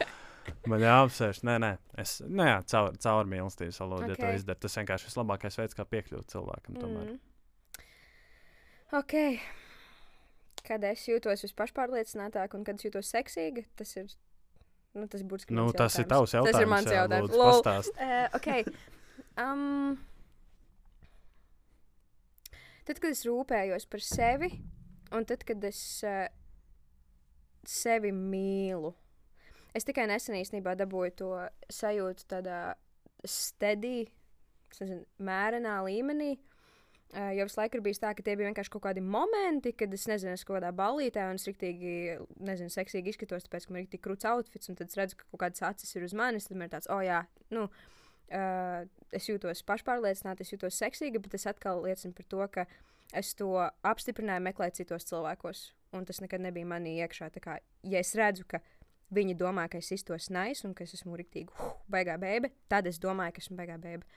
Man 0.68 0.80
jāapsēž, 0.84 1.42
nē, 1.48 1.58
nē, 1.60 1.70
es, 2.00 2.18
nē, 2.24 2.46
jā, 2.50 2.58
caur, 2.72 2.94
caur 3.04 3.28
mīlestības 3.32 3.80
valodu, 3.84 4.08
okay. 4.10 4.16
ja 4.16 4.22
to 4.32 4.38
izdara. 4.40 4.60
Tas 4.64 4.78
vienkārši 4.80 5.08
vislabākais 5.10 5.58
veids, 5.60 5.76
kā 5.76 5.86
piekļūt 5.88 6.32
cilvēkam. 6.36 6.78
Tomēr. 6.80 7.10
Mm. 7.12 7.20
Ok. 9.00 9.16
Kad 10.64 10.84
es 10.88 11.04
jūtos 11.10 11.44
vispašpārliecinātāk 11.48 12.54
un 12.56 12.64
kad 12.68 12.80
es 12.80 12.86
jūtos 12.88 13.10
seksīga, 13.12 13.66
tas 13.80 13.92
ir. 14.00 14.08
Nu, 14.94 15.08
tas 15.10 15.24
Nu, 15.50 15.66
tas 15.76 15.96
ir 16.00 16.06
tavs 16.08 16.36
jautājums. 16.36 16.54
Tas 16.54 16.62
ir 16.64 16.70
mans 16.70 16.88
jā, 16.92 17.00
jautājums. 17.02 17.32
lūdzu, 17.32 17.40
Lol. 17.42 17.54
pastāst. 17.58 17.96
Uh, 17.98 18.28
ok. 18.38 18.50
Um, 19.42 19.96
tad, 22.88 23.00
kad 23.00 23.14
es 23.14 23.24
rūpējos 23.28 23.88
par 23.92 24.04
sevi, 24.04 24.50
un 25.16 25.28
tad, 25.30 25.44
kad 25.48 25.64
es 25.68 25.80
uh, 26.08 26.26
sevi 27.68 28.14
mīlu, 28.16 28.94
es 29.76 29.88
tikai 29.88 30.08
nesen 30.10 30.38
īstenībā 30.40 30.76
dabūju 30.80 31.14
to 31.20 31.30
sajūtu 31.74 32.28
tādā 32.36 32.64
steady, 33.24 34.10
es 34.74 34.84
nezinu, 34.84 35.06
mērenā 35.24 35.78
līmenī. 35.88 36.34
Uh, 37.14 37.30
jo 37.38 37.46
visu 37.46 37.60
laiku 37.60 37.78
bijis 37.86 38.02
tā, 38.02 38.10
ka 38.18 38.24
tie 38.26 38.34
bija 38.34 38.50
vienkārši 38.50 38.72
kaut 38.74 38.88
kādi 38.88 39.02
momenti, 39.06 39.76
kad 39.78 39.92
es 39.94 40.08
nezinu, 40.10 40.34
es 40.34 40.42
kaut 40.48 40.58
kādā 40.58 40.72
ballītē 40.74 41.28
un 41.30 41.38
es 41.38 41.46
rīktīgi, 41.46 41.92
nezinu, 42.42 42.74
seksīgi 42.74 43.14
izskatos, 43.14 43.46
tāpēc, 43.46 43.68
ka 43.68 43.76
man 43.76 43.84
ir 43.84 43.92
tik 43.92 44.02
krūts 44.08 44.26
outfits, 44.26 44.72
un 44.72 44.80
tad 44.80 44.90
es 44.90 44.98
redzu, 44.98 45.20
ka 45.20 45.28
kaut 45.30 45.44
kādas 45.46 45.62
acis 45.68 45.94
ir 45.94 46.08
uz 46.08 46.16
manis. 46.18 46.50
Tad 46.50 46.58
man 46.58 46.72
ir 46.72 46.74
tāds, 46.74 46.90
oh, 46.90 47.04
jā, 47.06 47.20
nu, 47.54 47.68
uh, 47.70 48.03
es 48.34 49.30
jūtos 49.30 49.64
pašpārliecināta, 49.68 50.44
es 50.44 50.54
jūtos 50.54 50.80
seksīga, 50.82 51.22
bet 51.22 51.36
tas 51.36 51.48
atkal 51.52 51.84
liecina 51.86 52.16
par 52.18 52.26
to, 52.30 52.48
ka 52.54 52.66
es 53.14 53.34
to 53.38 53.50
apstiprināju 53.86 54.44
meklēt 54.48 54.80
citos 54.80 55.06
cilvēkos, 55.10 55.66
un 55.94 56.06
tas 56.10 56.22
nekad 56.24 56.42
nebija 56.42 56.70
manī 56.70 56.98
iekšā. 57.04 57.30
Tā 57.36 57.44
kā, 57.44 57.58
ja 57.86 58.02
es 58.02 58.14
redzu, 58.18 58.46
ka 58.50 58.62
viņi 59.14 59.38
domā, 59.38 59.68
ka 59.70 59.78
es 59.78 59.92
iztos 59.94 60.30
nais 60.34 60.64
un 60.66 60.74
ka 60.74 60.88
es 60.88 60.96
esmu 60.98 61.18
rīktīgi, 61.20 61.54
uh, 61.54 61.76
baigā 61.92 62.18
bēbe, 62.22 62.52
tad 62.72 62.90
es 62.90 63.00
domāju, 63.02 63.36
ka 63.36 63.44
esmu 63.46 63.60
baigā 63.60 63.78
bēbe. 63.82 64.08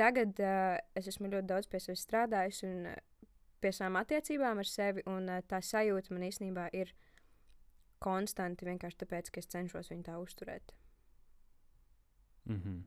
Tagad 0.00 0.40
uh, 0.40 0.78
es 0.96 1.10
esmu 1.10 1.28
ļoti 1.28 1.50
daudz 1.50 1.68
pie 1.68 1.82
sevis 1.84 2.06
strādājis 2.06 2.62
un 2.68 2.88
uh, 2.88 2.96
pie 3.60 3.72
savām 3.76 4.00
attiecībām 4.00 4.62
ar 4.62 4.68
sevi, 4.68 5.04
un 5.10 5.28
uh, 5.28 5.42
tā 5.44 5.60
sajūta 5.60 6.14
man 6.14 6.24
īstenībā 6.30 6.70
ir 6.80 6.94
konstanti 8.00 8.64
vienkārši 8.64 9.02
tāpēc, 9.02 9.28
ka 9.28 9.42
es 9.42 9.50
cenšos 9.52 9.92
viņu 9.92 10.06
tā 10.06 10.16
uzturēt. 10.22 10.72
Mm 12.48 12.56
-hmm. 12.56 12.80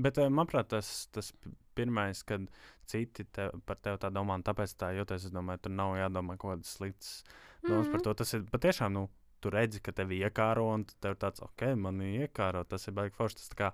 Bet, 0.00 0.18
eh, 0.18 0.28
manuprāt, 0.32 0.68
tas, 0.72 1.06
tas 1.12 1.32
pirmais, 1.76 2.22
kad 2.26 2.46
citi 2.90 3.24
te, 3.30 3.50
par 3.66 3.76
tevi 3.76 3.98
tā 4.02 4.10
domā, 4.12 4.34
un 4.40 4.42
tāpēc 4.46 4.74
tā 4.80 4.90
jūtas, 4.96 5.24
es 5.28 5.30
domāju, 5.34 5.62
tur 5.66 5.72
nav 5.76 5.94
jādomā 6.00 6.36
kaut 6.38 6.56
kādas 6.58 6.74
sliktas 6.78 7.24
domas 7.62 7.86
Mhm. 7.86 7.92
par 7.92 8.00
to. 8.06 8.14
Tas 8.14 8.34
ir 8.34 8.42
patiešām, 8.50 8.92
nu, 8.92 9.08
tu 9.40 9.50
redzi, 9.50 9.80
ka 9.82 9.92
tevi 9.92 10.18
iekāro, 10.20 10.66
un 10.74 10.84
tev 11.00 11.14
tāds, 11.16 11.40
ok, 11.42 11.74
man 11.76 11.98
iekāro, 12.00 12.66
tas 12.68 12.86
ir 12.88 12.92
baigi 12.94 13.14
forši. 13.16 13.36
Tas 13.36 13.48
kā 13.56 13.72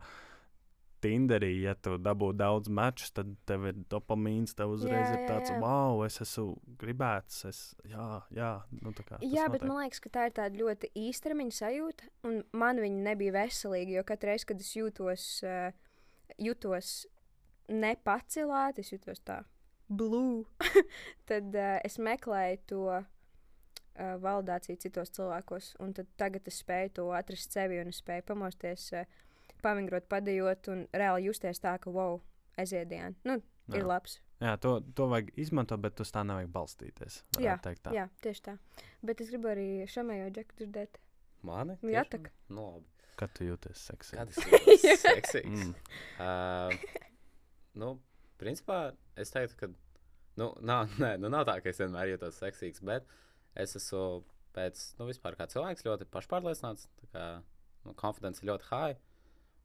Tinderī, 1.05 1.51
ja 1.61 1.75
tu 1.75 1.99
dabū 2.01 2.31
daudz 2.35 2.71
mačus, 2.73 3.11
tad 3.15 3.29
tev 3.47 3.67
ir 3.69 3.75
dopamīns, 3.93 4.55
tev 4.57 4.73
uzreiz 4.73 5.11
Jā, 5.11 5.13
ir 5.13 5.21
jā, 5.21 5.27
tāds, 5.29 5.51
jā. 5.53 5.59
wow, 5.61 6.01
es 6.07 6.17
esmu 6.25 6.55
gribēts, 6.81 7.43
es, 7.51 7.59
jā, 7.85 8.07
jā, 8.35 8.63
nu 8.81 8.93
tā 8.97 9.05
kā. 9.05 9.19
Jā, 9.21 9.45
bet 9.53 9.61
notiek. 9.61 9.69
man 9.69 9.83
liekas, 9.85 10.01
ka 10.01 10.09
tā 10.17 10.25
ir 10.31 10.33
tāda 10.39 10.57
ļoti 10.63 10.91
īstermiņa 10.97 11.53
sajūta, 11.59 12.09
un 12.25 12.41
man 12.57 12.81
viņa 12.81 13.03
nebija 13.11 13.35
veselīga. 13.37 13.99
Jo 13.99 14.07
katru 14.09 14.33
reizi, 14.33 14.49
kad 14.49 14.65
es 14.65 14.73
jūtos, 14.75 15.27
uh, 15.45 15.77
jūtos 16.39 17.07
nepacilāti, 17.69 18.85
es 18.85 18.93
jūtos 18.95 19.23
tā 19.27 19.43
blue, 19.89 20.45
tad 21.31 21.55
uh, 21.55 21.77
es 21.87 21.99
meklēju 22.03 22.59
to 22.71 22.81
uh, 22.91 23.05
validāciju 24.23 24.81
citos 24.83 25.13
cilvēkos. 25.15 25.75
Un 25.83 25.95
tad 25.97 26.11
tagad 26.21 26.49
es 26.51 26.61
spēju 26.63 26.95
to 26.99 27.07
atrast 27.17 27.55
sevi, 27.55 27.79
un 27.83 27.93
es 27.93 28.01
spēju 28.03 28.27
pamosties, 28.27 28.89
uh, 28.99 29.07
pavingrot, 29.63 30.09
padējot, 30.11 30.71
un 30.75 30.87
reāli 30.95 31.29
justies 31.31 31.63
tā, 31.63 31.77
ka 31.83 31.93
wow, 31.95 32.21
aiziet 32.59 32.91
diena. 32.91 33.15
Nu, 33.27 33.41
Jā. 33.71 33.81
ir 33.81 33.89
labs. 33.89 34.21
Jā, 34.43 34.53
to, 34.61 34.79
to 34.93 35.07
vajag 35.09 35.31
izmantot, 35.41 35.81
bet 35.81 36.03
uz 36.05 36.11
tā 36.13 36.21
nevajag 36.27 36.51
balstīties. 36.53 37.23
Jā, 37.41 37.57
tā. 37.63 37.95
Jā, 37.97 38.05
tieši 38.21 38.43
tā. 38.51 38.59
Bet 39.07 39.23
es 39.25 39.33
gribu 39.33 39.49
arī 39.49 39.69
šamējo 39.89 40.29
džeku 40.35 40.59
dzirdēt. 40.59 41.01
Mani? 41.47 41.79
Jā, 41.81 42.05
Tiešām? 42.05 42.11
tak. 42.13 42.29
Nu, 42.53 42.67
labi. 42.75 42.96
Kad 43.17 43.33
tu 43.37 43.47
jūties 43.47 43.83
seksīgi? 43.89 44.19
Kad 44.21 44.33
es 44.33 44.41
jūtos 44.45 45.03
seksīgs? 45.07 45.65
Mm. 45.65 45.75
Uh, 46.21 47.05
nu, 47.81 47.93
principā 48.41 48.81
es 49.17 49.33
teiktu, 49.33 49.57
ka 49.61 49.71
nu, 50.41 50.51
nav, 50.61 50.91
nē, 51.03 51.17
nu, 51.23 51.31
nav 51.33 51.47
tā, 51.49 51.59
ka 51.65 51.73
es 51.73 51.81
vienmēr 51.81 52.13
jūtos 52.15 52.41
seksīgs, 52.43 52.85
bet 52.85 53.09
es 53.57 53.77
esmu 53.81 54.25
pēc, 54.57 54.83
nu, 55.01 55.09
vispār 55.11 55.37
kā 55.37 55.49
cilvēks 55.53 55.85
ļoti 55.87 56.09
pašpārliecināts, 56.13 56.89
tā 57.03 57.09
kā, 57.13 57.25
nu, 57.87 57.97
confidence 58.01 58.43
ir 58.43 58.53
ļoti 58.53 58.69
high. 58.71 59.01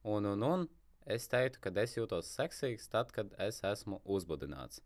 Un, 0.08 0.26
un, 0.32 0.42
un 0.48 0.66
es 1.08 1.28
teiktu, 1.30 1.60
ka 1.62 1.72
es 1.82 1.96
jūtos 1.96 2.32
seksīgs 2.36 2.88
tad, 2.92 3.12
kad 3.14 3.32
es 3.40 3.62
esmu 3.68 4.00
uzbudināts. 4.16 4.82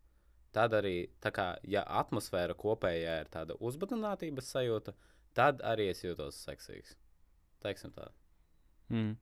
Tad 0.56 0.72
arī, 0.72 1.08
tā 1.20 1.32
kā, 1.36 1.50
ja 1.68 1.82
atmosfēra 2.00 2.56
kopējā 2.56 3.18
ir 3.22 3.32
tāda 3.32 3.58
uzbudinātības 3.60 4.54
sajūta, 4.54 4.94
tad 5.36 5.60
arī 5.66 5.90
es 5.92 6.00
jūtos 6.04 6.38
seksīgs. 6.46 6.94
Teiksim 7.64 7.92
tā. 7.96 8.08
Mm. 8.92 9.16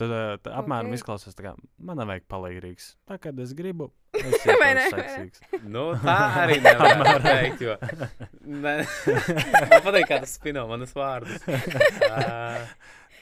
Tad 0.00 0.08
tā 0.40 0.52
apmēram 0.56 0.88
Ok. 0.88 0.96
izklausās, 0.96 1.34
kā 1.36 1.50
man 1.84 2.00
vajag 2.08 2.24
palīdzīgs. 2.32 2.86
Tā 3.10 3.18
kā 3.20 3.32
es 3.44 3.52
gribu, 3.54 3.90
es 4.16 4.46
vai 4.48 4.70
ne? 4.78 4.86
seksīgs. 4.88 5.42
Nu, 5.68 5.82
tā 6.00 6.16
arī 6.46 6.56
nevar 6.64 7.20
teikt, 7.26 7.60
jo 7.66 7.74
ne, 8.64 8.78
man 8.80 9.84
patīk, 9.84 10.08
kā 10.08 10.18
tas 10.24 10.32
spino 10.38 10.64
manas 10.70 10.94
vārdus. 10.96 11.44
Uh, 11.46 12.64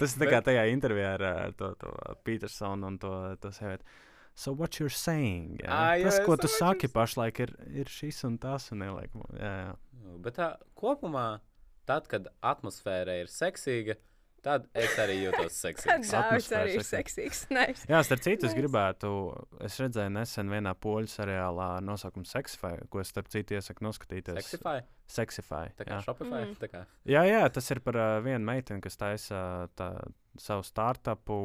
Tas 0.00 0.14
ir 0.16 0.22
tā 0.22 0.30
kā 0.30 0.38
tajā 0.46 0.62
intervijā 0.72 1.10
ar 1.18 1.22
uh, 1.28 1.40
to, 1.58 1.74
to 1.76 1.90
Petersonu 2.24 2.86
un 2.88 2.94
to, 3.02 3.10
to 3.42 3.50
sievieti. 3.52 3.84
So 4.32 4.54
what 4.56 4.78
you're 4.80 4.88
saying? 4.94 5.58
Jā? 5.60 5.68
Ā, 5.68 5.98
jā, 6.00 6.06
tas, 6.06 6.20
ko 6.24 6.38
so 6.38 6.46
tu 6.46 6.48
saki 6.48 6.86
you're- 6.86 6.94
pašlaik, 6.94 7.40
ir, 7.44 7.52
ir 7.82 7.90
šis 7.92 8.22
un 8.24 8.38
tas. 8.40 8.70
Un 8.72 8.86
ieliek, 8.86 9.12
jā, 9.36 9.50
jā. 9.66 9.74
bet 10.24 10.38
tā 10.38 10.46
kopumā, 10.80 11.26
tad, 11.90 12.08
kad 12.08 12.30
atmosfēra 12.40 13.18
ir 13.20 13.28
seksīga, 13.28 13.98
tad 14.44 14.66
es 14.76 14.94
arī 15.00 15.16
jūtos 15.24 15.56
seksīgs. 15.64 16.12
Dāvis 16.14 16.50
arī 16.56 16.76
ir 16.78 16.86
seksīgs. 16.86 17.44
Nice. 17.56 17.84
Jā, 17.90 18.00
starp 18.06 18.22
citu, 18.24 18.46
es 18.46 18.54
Nice. 18.54 18.60
gribētu, 18.60 19.10
es 19.66 19.76
redzēju 19.82 20.12
nesen 20.14 20.52
vienā 20.52 20.72
poļu 20.78 21.10
seriālā 21.10 21.68
nosaukumu 21.84 22.28
Sexify, 22.28 22.78
ko 22.92 23.02
es 23.02 23.10
starp 23.12 23.28
citu 23.32 23.56
iesaku 23.58 23.84
noskatīties. 23.88 24.38
Seksify, 24.38 24.80
Sexify. 25.10 25.68
tā 25.78 25.86
kā 25.88 25.98
jā. 25.98 26.00
Shopify. 26.06 26.44
Mm. 26.46 26.56
tā 26.62 26.70
kā. 26.72 26.84
Jā, 27.10 27.24
jā, 27.28 27.42
tas 27.52 27.70
ir 27.74 27.82
par 27.84 27.98
uh, 27.98 28.08
vienu 28.24 28.42
meiteni, 28.46 28.82
kas 28.84 28.96
taisa 29.00 29.42
tā, 29.78 29.90
savu 30.40 30.64
startupu, 30.66 31.38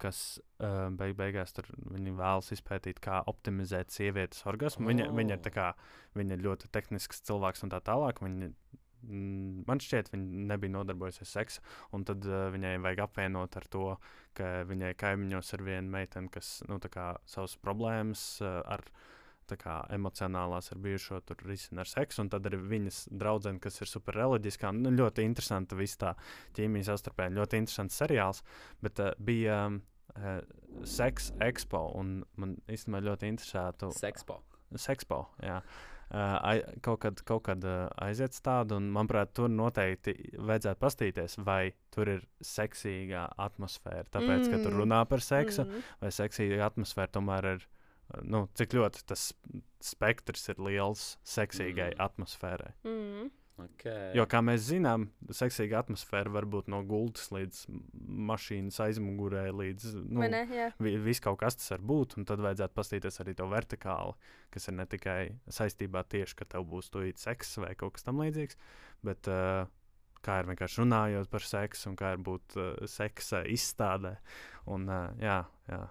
kas 0.00 0.38
uh, 0.62 0.88
beig 0.94 1.16
beigās 1.18 1.52
tur 1.56 1.68
viņi 1.90 2.14
vēlas 2.18 2.52
izpētīt, 2.54 3.00
kā 3.04 3.20
optimizēt 3.30 3.92
sievietes 3.94 4.44
orgasmu. 4.48 4.88
Viņa, 4.88 5.10
viņa, 5.16 5.38
ir 5.38 5.44
tā 5.44 5.52
kā, 5.54 5.70
viņa 6.18 6.38
ir 6.38 6.44
ļoti 6.46 6.70
tehnisks 6.74 7.24
cilvēks 7.28 7.66
un 7.66 7.74
tā 7.74 7.82
tālāk. 7.84 8.22
Viņa, 8.24 8.52
man 9.06 9.82
šķiet, 9.82 10.10
viņa 10.12 10.46
nebija 10.52 10.74
nodarbojusies 10.74 11.26
ar 11.26 11.30
seksu, 11.30 11.62
un 11.96 12.06
tad 12.08 12.24
uh, 12.28 12.48
viņai 12.54 12.78
vajag 12.84 13.04
apvienot 13.06 13.58
ar 13.60 13.68
to, 13.70 13.84
ka 14.38 14.62
viņai 14.68 14.94
kaimiņos 14.98 15.54
ir 15.56 15.64
viena 15.66 15.94
meitene, 15.98 16.30
kas 16.32 16.58
nu, 16.68 16.80
kā 16.82 17.12
savas 17.28 17.56
problēmas 17.62 18.24
uh, 18.42 18.60
ar 18.66 18.84
kā 19.48 19.78
emocionālās 19.96 20.66
ar 20.74 20.80
bijušo 20.84 21.22
tur 21.24 21.38
risina 21.48 21.80
ar 21.80 21.88
seksu, 21.88 22.20
un 22.20 22.28
tad 22.28 22.44
ir 22.50 22.58
viņas 22.60 23.06
draudzene, 23.16 23.56
kas 23.64 23.80
ir 23.80 23.88
super 23.88 24.18
reliģiskā. 24.20 24.74
Nu, 24.76 24.92
ļoti 24.92 25.24
interesanta 25.24 25.78
viss 25.78 25.96
tā 25.96 26.12
ķīmija 26.58 26.90
savstarpēji, 26.90 27.38
ļoti 27.38 27.62
interesants 27.62 27.96
seriāls, 27.96 28.42
bet 28.84 29.00
uh, 29.00 29.14
bija 29.16 29.62
um, 29.70 29.80
uh, 30.18 30.42
Sex 30.84 31.32
Expo, 31.40 31.86
un 31.96 32.18
man 32.36 32.58
īstenībā 32.68 33.00
ļoti 33.08 33.32
interesētu 33.32 33.88
Sekspo. 33.96 34.42
Sexpo. 34.76 35.24
Jā. 35.40 35.62
Uh, 35.62 35.97
ai, 36.10 36.62
kaut 36.84 37.02
kad, 37.04 37.20
kaut 37.28 37.42
kad 37.48 37.64
aiziet 38.00 38.36
tādu, 38.44 38.78
un 38.80 38.90
manuprāt, 38.94 39.34
tur 39.36 39.50
noteikti 39.52 40.14
vajadzētu 40.38 40.80
pastīties, 40.80 41.38
vai 41.44 41.72
tur 41.94 42.08
ir 42.14 42.22
seksīga 42.44 43.26
atmosfēra. 43.48 44.06
Tāpēc, 44.14 44.46
mm. 44.46 44.52
ka 44.52 44.62
tur 44.62 44.72
Mm. 44.72 44.80
runā 44.82 45.02
par 45.08 45.20
seksu, 45.24 45.64
mm. 45.66 45.90
Vai 46.00 46.12
seksīga 46.14 46.64
atmosfēra 46.70 47.12
tomēr 47.18 47.50
ir. 47.54 47.66
Nu, 48.24 48.46
cik 48.56 48.72
ļoti 48.72 49.02
tas 49.04 49.34
spektrs 49.84 50.48
ir 50.48 50.62
liels 50.64 51.18
seksīgai. 51.28 51.90
Mm. 51.92 52.00
atmosfērai. 52.06 52.72
Mm. 52.88 53.28
Okay. 53.58 54.12
Jo, 54.14 54.22
kā 54.30 54.38
mēs 54.44 54.68
zinām, 54.68 55.08
seksīga 55.34 55.80
atmosfēra 55.80 56.30
var 56.30 56.46
būt 56.46 56.68
no 56.70 56.78
gultas 56.86 57.26
līdz 57.34 57.64
mašīnas 58.28 58.78
aizmugurē, 58.84 59.48
līdz 59.50 59.96
nu, 60.04 60.22
ne? 60.30 60.44
Vi, 60.78 60.92
viss 61.02 61.22
kaut 61.24 61.40
kas 61.40 61.58
tas 61.58 61.72
var 61.74 61.82
būt. 61.90 62.14
Un 62.20 62.28
tad 62.28 62.42
vajadzētu 62.44 62.76
paskatīties 62.78 63.18
arī 63.24 63.34
to 63.38 63.48
vertikāli, 63.50 64.14
kas 64.54 64.70
ir 64.70 64.78
ne 64.78 64.86
tikai 64.90 65.18
saistībā 65.58 66.04
tieši, 66.06 66.38
ka 66.38 66.46
tev 66.54 66.68
būs 66.70 66.92
tūlīt 66.94 67.18
seks 67.18 67.56
vai 67.64 67.72
kaut 67.78 67.96
kas 67.98 68.06
tamlīdzīgs, 68.06 68.60
bet 69.08 69.30
uh, 69.32 69.66
kā 70.22 70.38
ir 70.38 70.50
vienkārši 70.52 70.82
runājot 70.84 71.34
par 71.34 71.50
seksu 71.50 71.90
un 71.90 71.98
kā 71.98 72.14
ir 72.14 72.24
būt 72.30 72.58
uh, 72.60 72.72
seksa 72.86 73.42
izstādē. 73.50 74.20
Un, 74.70 74.86
uh, 74.86 75.10
jā, 75.22 75.42
jā. 75.66 75.82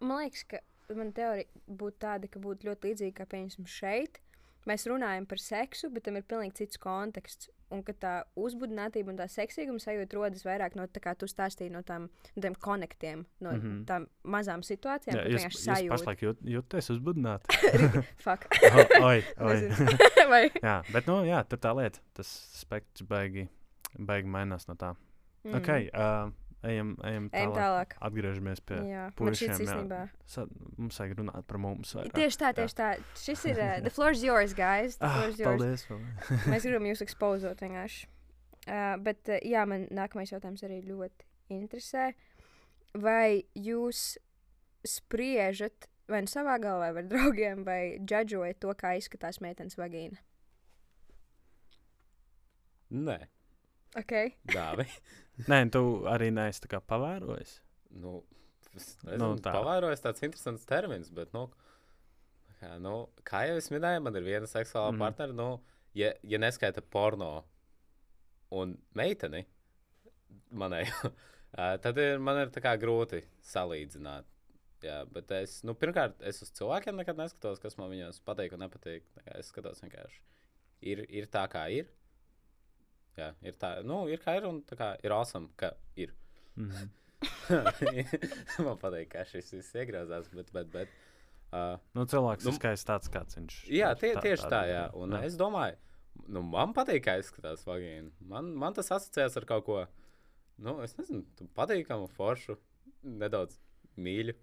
Man 0.00 0.24
liekas, 0.24 0.48
ka 0.48 0.64
mana 0.96 1.12
teorija 1.16 1.64
būtu 1.68 2.00
tāda, 2.02 2.32
ka 2.32 2.40
būtu 2.42 2.70
ļoti 2.70 2.90
līdzīga 2.90 3.20
kā 3.20 3.28
piemēram 3.36 3.68
šeit. 3.68 4.22
Mēs 4.68 4.86
runājam 4.86 5.26
par 5.26 5.40
seksu, 5.42 5.90
bet 5.90 6.04
tam 6.06 6.18
ir 6.20 6.24
pilnīgi 6.28 6.62
cits 6.62 6.80
konteksts. 6.82 7.50
Un 7.72 7.80
ka 7.80 7.94
tā 7.96 8.10
uzbudinātība 8.36 9.14
un 9.14 9.16
tā 9.16 9.24
seksīguma 9.32 9.80
sajūta 9.80 10.18
rodas 10.18 10.42
vairāk 10.44 10.74
no 10.76 10.84
tā, 10.92 11.00
kā 11.00 11.14
tu 11.16 11.24
stāstīji, 11.30 11.72
no 11.72 11.80
tām 11.88 12.10
no 12.34 12.42
tiem 12.44 12.56
konektiem, 12.60 13.22
no 13.40 13.54
mm. 13.54 13.62
-hmm. 13.62 13.78
tām 13.88 14.04
mazām 14.28 14.60
situācijām, 14.60 15.16
jūs, 15.16 15.40
vienkārši 15.40 15.56
jūs 15.56 15.64
sajūta. 15.64 15.96
pašlaik 15.96 16.22
jūt, 16.26 16.42
jūties 16.56 16.90
uzbudināti. 16.92 17.56
Fuck. 18.26 18.44
O- 18.68 19.06
oi, 19.08 19.24
oi. 20.36 20.50
Jā, 20.60 20.76
bet 20.92 21.08
nu, 21.08 21.22
jā, 21.24 21.40
tur 21.48 21.58
tā 21.58 21.72
lieta, 21.80 22.04
tas 22.12 22.28
spektrs 22.60 23.08
baigi, 23.08 23.48
baigi 23.96 24.28
mainās 24.28 24.68
no 24.68 24.76
tā. 24.76 24.92
Mm. 25.44 25.56
Ok, 25.56 25.68
uh, 25.96 26.28
ejam, 26.64 26.94
ejam 27.04 27.28
Ejam 27.32 27.52
tālāk. 27.52 27.58
tālāk. 27.58 27.96
Atgriežamies 28.08 28.60
pie 28.66 28.78
Jā, 28.78 29.04
jā. 29.10 29.54
īstenībā. 29.66 30.00
Sa, 30.26 30.44
mums 30.78 30.98
vajag 31.02 31.14
runāt 31.18 31.46
par 31.50 31.58
mums. 31.58 31.92
vairāk. 31.98 32.14
Tieši 32.16 32.38
tā, 32.42 32.50
tieši 32.56 32.76
tā. 32.78 32.88
Šis 33.18 33.44
ir. 33.50 33.58
Uh, 33.58 33.80
the 33.86 33.90
floor 33.90 34.10
is 34.16 34.22
yours, 34.22 34.54
guys. 34.54 34.96
The 34.96 35.06
Ah, 35.06 35.14
floor 35.18 35.28
is 35.34 35.38
yours. 35.42 35.86
paldies. 35.88 36.46
Mēs 36.48 36.66
gribam 36.68 36.88
jūs 36.92 37.02
ekspozot 37.06 37.60
vienkārši. 37.66 38.06
Uh, 38.62 38.96
bet, 39.02 39.22
uh, 39.28 39.38
jā, 39.42 39.64
man 39.66 39.88
nākamais 39.90 40.30
jautājums 40.32 40.62
arī 40.66 40.80
ļoti 40.86 41.26
interesē. 41.58 42.12
Vai 42.94 43.42
jūs 43.56 44.16
spriežat 44.86 45.88
vai 46.10 46.20
nu 46.24 46.28
savā 46.28 46.58
galvā, 46.60 46.90
vai 46.92 47.02
ar 47.04 47.08
draugiem, 47.08 47.62
vai 47.64 47.80
džudžojat 48.02 48.58
to, 48.60 48.72
kā 48.76 48.94
izskatās 48.98 49.38
meitenes 49.40 49.78
vagīna? 49.80 50.18
Nē, 52.92 53.18
Ok, 53.96 54.12
dāvi. 54.48 54.86
Nē, 55.50 55.64
tu 55.74 55.82
arī 56.10 56.30
neesi 56.34 56.68
pavērojis. 56.68 57.60
nu, 58.02 58.22
es 58.76 58.96
Nu, 59.02 59.10
nezinu, 59.10 59.36
tā. 59.40 59.50
tā. 59.50 59.54
Pavairojas 59.58 60.04
tāds 60.04 60.24
interesants 60.24 60.64
termins, 60.68 61.10
bet, 61.12 61.32
nu, 61.36 61.46
kā, 62.60 62.76
nu, 62.80 62.94
kā 63.28 63.44
jau 63.48 63.56
es 63.60 63.70
minēju, 63.72 64.02
man 64.04 64.16
ir 64.16 64.26
viena 64.26 64.48
seksuāla 64.48 64.94
mm. 64.94 65.02
partneri, 65.02 65.36
nu, 65.36 65.48
ja, 65.98 66.12
ja 66.22 66.40
neskaita 66.40 66.82
porno 66.82 67.44
un 68.52 68.76
meiteni 68.96 69.44
manai, 70.50 70.84
ā, 71.56 71.76
tad 71.84 72.00
ir, 72.00 72.20
man 72.22 72.40
ir 72.44 72.52
grūti 72.80 73.22
salīdzināt. 73.52 74.28
Jā, 74.82 75.04
bet 75.06 75.30
es, 75.36 75.60
nu, 75.62 75.76
pirmkārt, 75.78 76.16
es 76.26 76.42
uz 76.42 76.50
cilvēkiem 76.58 76.96
nekad 76.98 77.20
neskatos, 77.20 77.60
kas 77.62 77.76
man 77.78 77.92
viņos 77.92 78.18
patīk 78.26 78.56
un 78.56 78.64
nepatīk. 78.64 79.04
Es 79.38 79.52
skatos 79.52 79.78
vienkārši. 79.84 80.18
Ir, 80.90 81.04
ir 81.06 81.28
tā, 81.30 81.44
kā 81.52 81.68
ir. 81.70 81.86
Jā, 83.18 83.28
ir 83.44 83.56
tā, 83.60 83.74
nu, 83.84 84.06
ir 84.08 84.20
kā 84.22 84.38
ir, 84.38 84.46
un 84.48 84.62
tā 84.64 84.76
kā 84.78 84.92
ir 85.04 85.12
awesome, 85.14 85.50
ka 85.60 85.74
ir. 86.00 86.14
Mhm. 86.56 86.90
Man 88.66 88.78
patīk, 88.80 89.12
kā 89.12 89.24
šis 89.28 89.52
viss 89.54 89.76
iegrozās, 89.78 90.26
bet, 90.34 90.48
bet, 90.54 90.70
bet 90.72 90.90
uh, 91.52 91.76
Nu, 91.94 92.06
cilvēks 92.08 92.46
Nu, 92.48 92.54
ir 92.54 92.58
skaists 92.58 92.88
tāds, 92.88 93.10
kāds 93.12 93.38
viņš 93.38 93.58
jā, 93.70 93.92
ir. 93.92 94.00
tie, 94.00 94.12
tieši 94.18 94.48
tā, 94.50 94.62
jā. 94.66 94.80
jā. 94.80 94.84
Un 94.98 95.14
jā. 95.14 95.22
es 95.28 95.36
domāju, 95.38 95.78
nu, 96.26 96.42
man 96.54 96.74
patīk, 96.76 97.04
kā 97.06 97.18
izskatās 97.20 97.62
vagīna. 97.68 98.10
Man, 98.32 98.50
man 98.58 98.74
tas 98.78 98.90
asociēts 98.96 99.38
ar 99.38 99.46
kaut 99.48 99.66
ko, 99.68 99.78
nu, 100.62 100.78
es 100.82 100.96
nezinu, 100.98 101.22
tu 101.38 101.46
patīkamu, 101.58 102.08
foršu, 102.16 102.58
nedaudz 103.06 103.60
mīļu. 104.02 104.34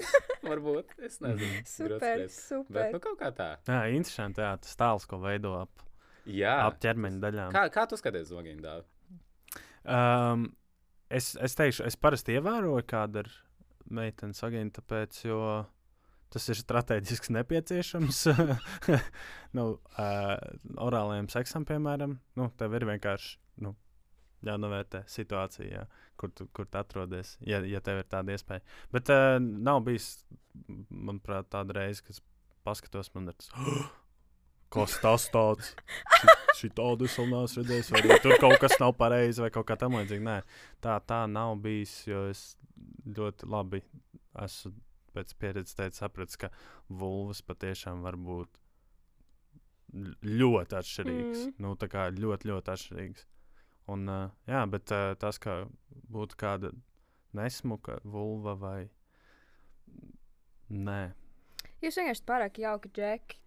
Varbūt, 0.50 0.94
es 1.04 1.18
nezinu. 1.24 1.64
super, 1.68 2.26
super. 2.32 2.76
Bet, 2.78 2.94
nu, 2.94 3.02
kaut 3.04 3.18
kā 3.20 3.32
tā. 3.36 3.50
Jā, 3.68 3.82
interesanti. 3.96 4.44
Jā, 4.44 4.54
tas 4.62 4.78
tēls, 4.80 5.06
ko 5.08 5.18
veido 5.24 5.56
ap, 5.64 5.82
Jā. 6.36 6.54
ap 6.66 6.78
ķermeņa 6.82 7.20
daļām. 7.24 7.52
Kā, 7.56 7.66
kā 7.74 7.86
tu 7.90 7.98
skaties 8.00 8.30
uz 8.30 8.38
vagīnu 8.38 8.64
dāvu? 8.64 8.86
Um, 9.84 10.48
es, 11.10 11.32
es 11.40 11.56
teikšu, 11.58 11.86
es 11.88 11.98
parasti 12.00 12.36
ievēroju, 12.38 12.86
kāda 12.88 13.24
ir 13.24 13.30
meitenes 13.90 14.42
agenta, 14.46 14.82
tāpēc, 14.82 15.22
jo 15.26 15.40
tas 16.30 16.46
ir 16.52 16.58
strateģiski 16.60 17.34
nepieciešams. 17.34 18.22
nu, 19.58 19.66
uh, 19.74 20.34
orālajam 20.78 21.30
seksam, 21.32 21.66
piemēram, 21.68 22.18
nu, 22.38 22.50
tev 22.60 22.76
ir 22.78 22.86
vienkārši 22.92 23.38
nu, 23.66 23.74
jānovērtē 24.46 25.02
situācija, 25.10 25.68
jā, 25.68 25.86
kur, 26.20 26.32
tu, 26.36 26.46
kur 26.56 26.68
tu 26.70 26.80
atrodies, 26.80 27.34
ja, 27.46 27.62
ja 27.66 27.82
tev 27.84 28.04
ir 28.04 28.10
tāda 28.10 28.36
iespēja. 28.36 28.62
Bet 28.94 29.10
uh, 29.12 29.36
nav 29.40 29.82
bijis, 29.88 30.12
manuprāt, 30.88 31.50
tāda 31.52 31.80
reize, 31.80 32.04
kad 32.06 32.14
es 32.14 32.22
paskatos, 32.66 33.10
man 33.16 33.32
ir 33.32 33.40
tas. 33.40 33.50
Kas 34.70 34.94
tas 35.02 35.26
tāds? 35.34 35.72
Šī 36.58 36.68
tādu 36.76 37.08
es 37.08 37.16
vēl 37.18 37.30
neesmu 37.32 37.62
redzējis, 37.62 37.90
vai 37.94 38.18
tur 38.22 38.36
kaut 38.38 38.58
kas 38.62 38.76
nav 38.78 38.92
pareizi, 38.98 39.42
vai 39.42 39.50
kaut 39.54 39.66
kā 39.66 39.76
tamlīdzīga. 39.80 40.22
Nē, 40.26 40.36
tā, 40.84 40.98
tā 41.02 41.24
nav 41.30 41.56
bijis, 41.64 41.96
jo 42.06 42.28
es 42.30 42.44
ļoti 43.18 43.48
labi 43.50 43.82
esmu 44.44 44.74
pēc 45.14 45.34
pieredzes 45.42 45.74
teicis, 45.74 46.02
sapratis, 46.02 46.38
ka 46.38 46.52
vulvas 46.86 47.42
patiešām 47.42 48.04
var 48.06 48.18
būt 48.20 48.60
ļoti 50.22 50.78
atšķirīgs. 50.78 51.42
Mm. 51.48 51.56
Nu, 51.64 51.74
tā 51.78 51.90
kā 51.90 52.06
ļoti, 52.14 52.50
ļoti 52.52 52.74
atšķirīgs. 52.74 53.26
Un, 53.90 54.06
uh, 54.06 54.30
jā, 54.46 54.62
bet 54.70 54.94
uh, 54.94 55.10
tas, 55.18 55.40
ka 55.42 55.64
būtu 56.14 56.38
kāda 56.38 56.70
nesmuka 57.34 57.98
vulva 58.06 58.54
vai 58.58 58.78
nē. 60.70 61.02
Jūs 61.82 61.98
vienkārši 61.98 62.26
pārāk 62.28 62.62
jauki, 62.62 62.92
Džeki. 62.94 63.39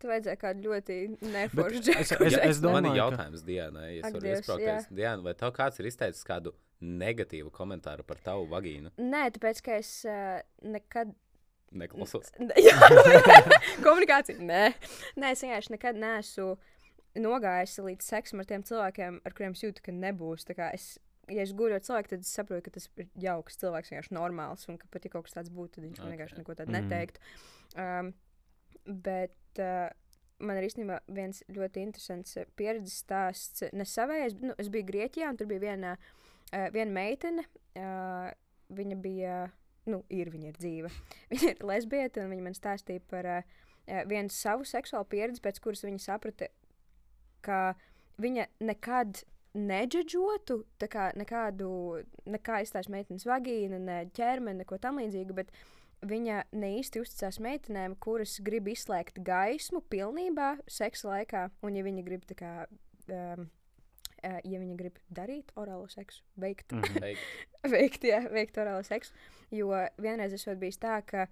Tu 0.00 0.08
vajadzēja 0.08 0.38
kādu 0.40 0.62
ļoti 0.70 0.94
neforšu 1.20 1.80
es, 1.80 2.08
džeku. 2.10 2.24
es, 2.24 2.36
es 2.40 2.60
Man 2.64 2.70
domāju, 2.70 2.86
ir 2.86 2.90
ka 2.90 3.00
jautājums 3.02 3.42
Dienai, 3.44 3.88
ja 3.98 4.00
Ak, 4.00 4.06
es 4.06 4.14
varu 4.14 4.24
Dievs, 4.24 4.40
iesprāgties. 4.40 4.86
Diana, 4.96 5.22
vai 5.26 5.34
tev 5.36 5.50
kāds 5.58 5.80
ir 5.82 5.88
izteicis 5.90 6.24
kādu 6.24 6.54
negatīvu 6.80 7.50
komentāru 7.52 8.06
par 8.08 8.16
tavu 8.24 8.46
vagīnu? 8.48 8.94
Nē, 8.96 9.26
tāpēc, 9.36 9.60
ka 9.66 9.76
es 9.82 9.90
uh, 10.08 10.38
nekad. 10.64 11.12
Neklausos. 11.70 12.32
Jā, 12.66 12.74
komunikācija. 13.84 14.40
Nē, 14.42 14.62
Nē 15.20 15.34
es 15.36 15.44
vienkārši 15.44 15.74
nekad 15.76 16.00
neesmu 16.00 16.54
nogājis 17.20 17.76
līdz 17.82 18.08
seksam 18.14 18.40
ar 18.42 18.48
tiem 18.48 18.64
cilvēkiem, 18.66 19.20
ar 19.26 19.36
kuriem 19.36 19.54
es 19.56 19.62
jūtu, 19.64 19.82
ka 19.84 19.94
nebūs. 19.94 20.46
Tā 20.48 20.56
kā 20.58 20.70
Es, 20.74 20.94
ja 21.30 21.44
es 21.44 21.52
guļu 21.54 21.76
ar 21.76 21.84
cilvēku, 21.86 22.10
tad 22.14 22.24
es 22.26 22.32
saprotu, 22.34 22.64
ka 22.66 22.74
tas 22.78 22.88
ir 22.98 23.06
jauks 23.22 23.58
cilvēks, 23.60 23.92
vienkārši 23.92 24.16
normāls. 24.16 24.66
Un 24.70 24.78
ka 24.80 24.88
pat 24.90 25.06
ja 25.06 25.12
kaut 25.12 25.28
kas 25.28 25.36
tāds 25.36 25.52
būtu, 25.54 25.76
tad 25.76 25.84
viņš 25.86 26.00
man 26.02 26.08
Ok. 26.08 26.14
vienkārši 26.16 26.38
neko 26.40 26.56
tādu 26.58 26.72
Mhm. 26.72 26.88
neteiktu. 26.88 27.22
Um, 27.76 28.12
bet 28.90 29.62
uh, 29.62 29.88
man 30.40 30.58
ir 30.58 30.66
īstenībā 30.68 31.00
viens 31.12 31.42
ļoti 31.52 31.84
interesants 31.84 32.36
uh, 32.40 32.48
pieredzes 32.58 33.00
stāsts. 33.04 33.64
Ne 33.76 33.86
savējais, 33.88 34.36
bet 34.36 34.50
nu, 34.50 34.58
es 34.62 34.70
biju 34.72 34.88
Grieķijā, 34.90 35.30
un 35.30 35.40
tur 35.40 35.50
bija 35.50 35.64
viena, 35.68 35.96
uh, 35.96 36.68
viena 36.74 36.94
meitene. 36.96 37.46
Uh, 37.78 38.30
viņa 38.74 39.00
bija, 39.02 39.40
nu, 39.90 40.02
ir 40.14 40.30
viņa 40.32 40.52
ir 40.52 40.60
dzīva. 40.60 40.92
Viņa 41.32 41.52
ir 41.54 41.66
lesbieta, 41.66 42.24
un 42.24 42.34
viņa 42.34 42.46
man 42.46 42.56
stāstīja 42.58 43.02
par 43.10 43.28
uh, 43.38 43.58
vienu 44.10 44.30
savu 44.32 44.66
seksuālu 44.68 45.08
pieredzi, 45.10 45.42
pēc 45.42 45.58
kuras 45.62 45.82
viņa 45.86 46.02
saprata, 46.04 46.50
ka 47.42 47.74
viņa 48.20 48.46
nekad 48.62 49.22
tā 50.78 50.86
kā 50.90 51.08
nekādu, 51.18 51.70
nekā 52.30 52.60
izstāst 52.62 52.90
meitenes 52.92 53.26
vagīnu, 53.26 53.80
ne 53.82 54.04
ķermeni, 54.14 54.62
neko 54.62 54.78
tam 54.78 55.00
līdzīgu, 55.02 55.34
bet 55.34 55.50
viņa 56.06 56.42
ne 56.56 56.72
īsti 56.78 57.02
uzticās 57.02 57.40
meitenēm, 57.42 57.96
kuras 58.00 58.38
grib 58.44 58.68
izslēgt 58.72 59.20
gaismu 59.26 59.82
pilnībā 59.92 60.54
seksa 60.70 61.08
laikā, 61.14 61.46
un 61.66 61.76
ja 61.76 61.86
viņa 61.86 62.04
grib 62.06 62.28
kā. 62.36 62.66
Um, 63.08 63.50
Ja 64.20 64.58
viņa 64.60 64.74
grib 64.76 64.98
darīt 65.08 65.48
orālo 65.56 65.86
seksu, 65.88 66.20
veikt 66.36 66.74
Mhm. 66.76 66.98
Veikt. 67.00 67.22
veikt, 67.74 68.02
jā, 68.04 68.18
veikt 68.28 68.58
orālo 68.60 68.82
seksu. 68.84 69.14
Jo 69.50 69.70
vienreiz 69.96 70.34
es 70.36 70.44
biju 70.60 70.76
tā, 70.76 70.98
ka 71.00 71.24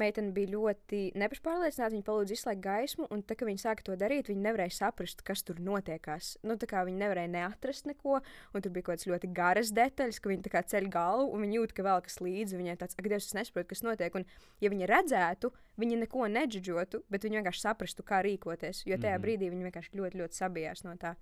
meitene 0.00 0.32
bija 0.34 0.52
ļoti 0.54 1.00
nepašpārliecināta. 1.20 1.92
Viņa 1.94 2.06
palūdza 2.06 2.34
izslēgt 2.36 2.62
gaismu, 2.64 3.06
un 3.14 3.22
tā, 3.22 3.36
kad 3.38 3.48
viņa 3.48 3.62
sāka 3.62 3.84
to 3.86 3.96
darīt, 4.00 4.30
viņa 4.30 4.42
nevarēja 4.48 4.74
saprast, 4.78 5.22
kas 5.26 5.42
tur 5.46 5.60
notiekās. 5.62 6.34
Nu, 6.42 6.56
tā 6.60 6.68
kā 6.70 6.84
viņa 6.86 7.00
nevarēja 7.04 7.30
neatrast 7.32 7.86
neko, 7.90 8.20
un 8.54 8.64
tur 8.64 8.74
bija 8.74 8.88
kaut 8.88 8.94
kādas 8.96 9.08
ļoti 9.10 9.30
garas 9.36 9.72
detaļas, 9.76 10.20
ka 10.24 10.36
kā 10.54 10.62
ceļ 10.74 10.88
galvu, 10.94 11.30
un 11.34 11.44
viņa 11.46 11.58
jūt, 11.60 11.76
ka 11.76 11.86
vēl 11.86 12.02
kas 12.06 12.20
līdzi. 12.24 12.58
Viņai 12.60 12.76
tāds, 12.80 12.98
ak, 12.98 13.08
Dievs, 13.08 13.28
es 13.30 13.34
nesaprotu, 13.38 13.68
kas 13.74 13.84
notiek. 13.86 14.14
Un, 14.14 14.26
ja 14.60 14.70
viņa 14.70 14.90
redzētu, 14.90 15.52
viņa 15.80 16.00
neko 16.04 16.26
nedžudžotu, 16.34 17.04
bet 17.10 17.24
viņa 17.24 17.40
vienkārši 17.42 17.64
saprastu, 17.66 18.02
kā 18.06 18.22
rīkoties. 18.24 18.84
Jo 18.86 18.96
tajā 18.96 19.18
Mhm. 19.18 19.22
brīdī 19.24 19.50
viņa 19.50 19.70
vienkārši 19.70 19.94
ļoti, 19.94 20.20
ļoti 20.22 20.34
sabijās 20.42 20.84
no 20.84 20.96
tā. 20.96 21.14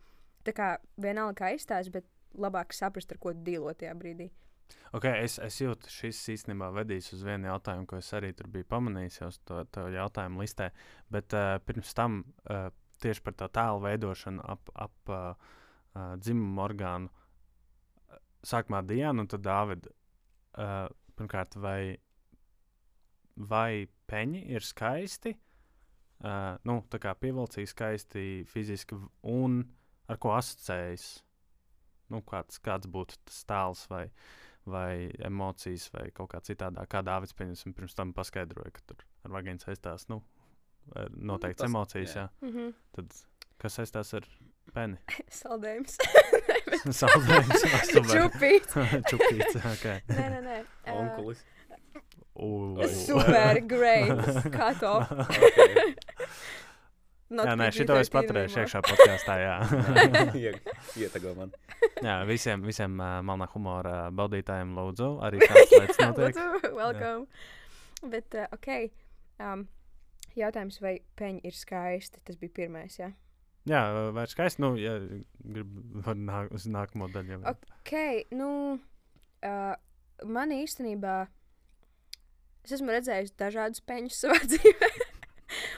Tā 0.44 0.52
kā 0.52 0.78
vienalga 0.98 1.44
kā 1.44 1.54
izstāsta, 1.54 1.92
bet 1.92 2.04
labāk 2.34 2.72
saprast, 2.72 3.12
ar 3.12 3.18
ko 3.18 3.32
dīlot 3.32 3.78
tajā 3.78 3.94
brīdī. 3.94 4.30
Okay, 4.92 5.22
es, 5.24 5.38
es 5.40 5.56
jūtu, 5.56 5.88
šis 5.88 6.18
īstenībā 6.34 6.68
vedīs 6.76 7.06
uz 7.16 7.22
vienu 7.24 7.48
jautājumu, 7.48 7.86
ko 7.88 7.96
es 7.96 8.10
arī 8.12 8.34
tur 8.36 8.50
biju 8.52 8.66
pamanījis 8.68 9.22
jau 9.22 9.30
to, 9.48 9.62
to 9.72 9.86
jautājumu 9.94 10.42
listē. 10.44 10.68
Bet 11.12 11.32
uh, 11.32 11.56
pirms 11.64 11.94
tam 11.96 12.18
uh, 12.44 12.68
tieši 13.00 13.24
par 13.24 13.36
to 13.40 13.48
tēlu 13.56 13.80
veidošanu 13.86 14.44
ap, 14.52 14.72
ap 14.76 15.12
uh, 15.12 15.32
uh, 15.96 16.12
dzimumu 16.20 16.60
orgānu. 16.66 17.08
uh, 17.08 18.20
Sākumā 18.44 18.82
Diana 18.84 19.24
un 19.24 19.32
tad 19.32 19.44
Dāvida. 19.46 19.94
Uh, 20.52 20.92
pirmkārt, 21.16 21.56
vai, 21.56 21.96
vai 23.36 23.88
peņi 24.12 24.44
ir 24.52 24.68
skaisti? 24.68 25.32
Uh, 26.22 26.60
nu, 26.68 26.82
tā 26.92 27.00
kā 27.02 27.16
pievilcīgi, 27.18 27.72
skaisti 27.72 28.24
fiziski, 28.46 29.00
un 29.24 29.62
ar 30.12 30.20
ko 30.22 30.36
asociējas? 30.36 31.06
Nu, 32.12 32.20
kāds, 32.28 32.60
kāds 32.62 32.90
būtu 32.92 33.16
tas 33.24 33.40
tēls 33.48 33.86
vai, 33.90 34.04
vai 34.66 35.10
emocijas, 35.26 35.88
vai 35.92 36.10
kaut 36.14 36.30
kā 36.34 36.40
citādā. 36.40 36.84
Kā 36.86 37.02
Dārvids 37.02 37.34
pirms 37.34 37.94
tam 37.98 38.12
paskaidroja, 38.14 38.70
ka 38.72 38.80
tur 38.86 38.96
ar 39.24 39.30
vagīnu 39.30 39.58
saistās 39.64 40.08
nu, 40.08 40.22
ar 40.94 41.10
noteikts 41.10 41.58
tas- 41.62 41.70
emocijas. 41.70 42.14
jā. 42.16 42.28
Jā. 42.28 42.28
Mm 42.48 42.52
-hmm. 42.56 42.72
Tad 42.96 43.06
kas 43.58 43.74
saistās 43.78 44.14
ar 44.14 44.22
peni? 44.74 44.96
Saldējums. 45.42 45.96
Saldējums, 47.00 47.64
super. 47.92 48.14
Čupīts. 48.14 48.74
Čupīts. 49.10 49.56
Okay. 49.74 50.00
Nē, 50.08 50.28
nē, 50.30 50.40
nē. 50.42 50.64
Uh, 50.86 51.00
Onkulis. 51.00 51.44
U- 52.34 52.88
Super, 52.88 53.60
great. 53.60 54.08
Kā 54.54 54.72
to? 54.80 54.92
Not 57.33 57.47
Jā, 57.49 57.53
nē, 57.57 57.66
PG-13 57.70 57.78
šito 57.80 57.95
es 58.03 58.11
paturēšu 58.12 58.59
iekšā 58.62 58.80
podkāstā. 58.85 59.37
Jā, 59.41 59.55
Ie- 60.43 60.53
Ietago 61.01 61.33
man. 61.39 61.53
jā 62.09 62.16
visiem, 62.28 62.64
visiem 62.66 62.99
uh, 63.01 63.18
melnā 63.24 63.47
humora 63.55 63.95
baudītājiem 64.12 64.74
lūdzu. 64.76 65.09
Arī 65.24 65.41
tādas 65.47 65.72
lietas 65.78 66.01
notiek. 66.03 66.37
Lūdzu, 66.37 66.72
welcome. 66.76 67.26
Bet, 68.12 68.37
uh, 68.37 68.49
ok. 68.53 68.68
Um, 69.43 69.64
jautājums, 70.37 70.76
vai 70.85 70.99
peņi 71.18 71.41
ir 71.49 71.57
skaisti? 71.57 72.20
Tas 72.26 72.37
bija 72.41 72.53
pirmais, 72.62 72.99
jā. 73.01 73.11
Jā, 73.70 73.80
vai 74.12 74.24
ir 74.26 74.33
skaisti? 74.35 74.61
Nu, 74.64 74.72
ja 74.80 74.97
grib 75.39 75.72
var 76.05 76.16
nāk, 76.18 76.51
uz 76.57 76.66
nākamo 76.66 77.07
daļu. 77.14 77.37
jau. 77.39 77.55
Ok, 77.78 77.95
nu, 78.35 78.49
uh, 79.47 79.72
man 80.26 80.53
īstenībā, 80.57 81.16
es 82.66 82.74
esmu 82.76 82.91
redzējis 82.95 83.33
dažādus 83.39 83.80
peņus 83.87 84.18
savā 84.24 84.41
dzīvē. 84.51 84.91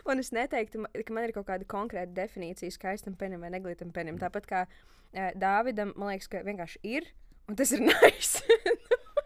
Un 0.05 0.21
es 0.21 0.33
neteiktu, 0.37 0.85
ka 0.85 1.17
man 1.17 1.25
ir 1.25 1.33
kaut 1.37 1.47
kāda 1.49 1.67
konkrēta 1.69 2.13
definīcija 2.17 2.75
skaistam 2.75 3.17
penim 3.17 3.45
vai 3.45 3.53
neglītam 3.55 3.93
penim. 3.95 4.19
Tāpat 4.21 4.49
kā 4.51 4.65
uh, 4.69 5.31
Dāvidam, 5.41 5.95
man 5.97 6.13
liekas, 6.13 6.29
ka 6.33 6.45
vienkārši 6.45 6.83
ir, 6.85 7.09
un 7.49 7.57
tas 7.61 7.73
ir 7.73 7.85
nice. 7.89 8.45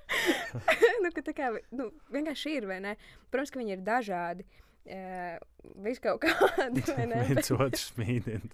nu, 1.02 1.10
ka 1.14 1.24
tā 1.26 1.34
kā 1.36 1.50
nu, 1.74 1.90
vienkārši 2.14 2.56
ir, 2.60 2.70
vai 2.70 2.78
ne? 2.84 2.94
Protams, 3.32 3.52
ka 3.54 3.62
viņi 3.62 3.76
ir 3.76 3.84
dažādi. 3.86 4.48
Uh, 4.88 5.34
Viss 5.84 6.00
kaut 6.00 6.22
vai 6.96 7.04
ne? 7.10 7.18
Viens. 8.24 8.46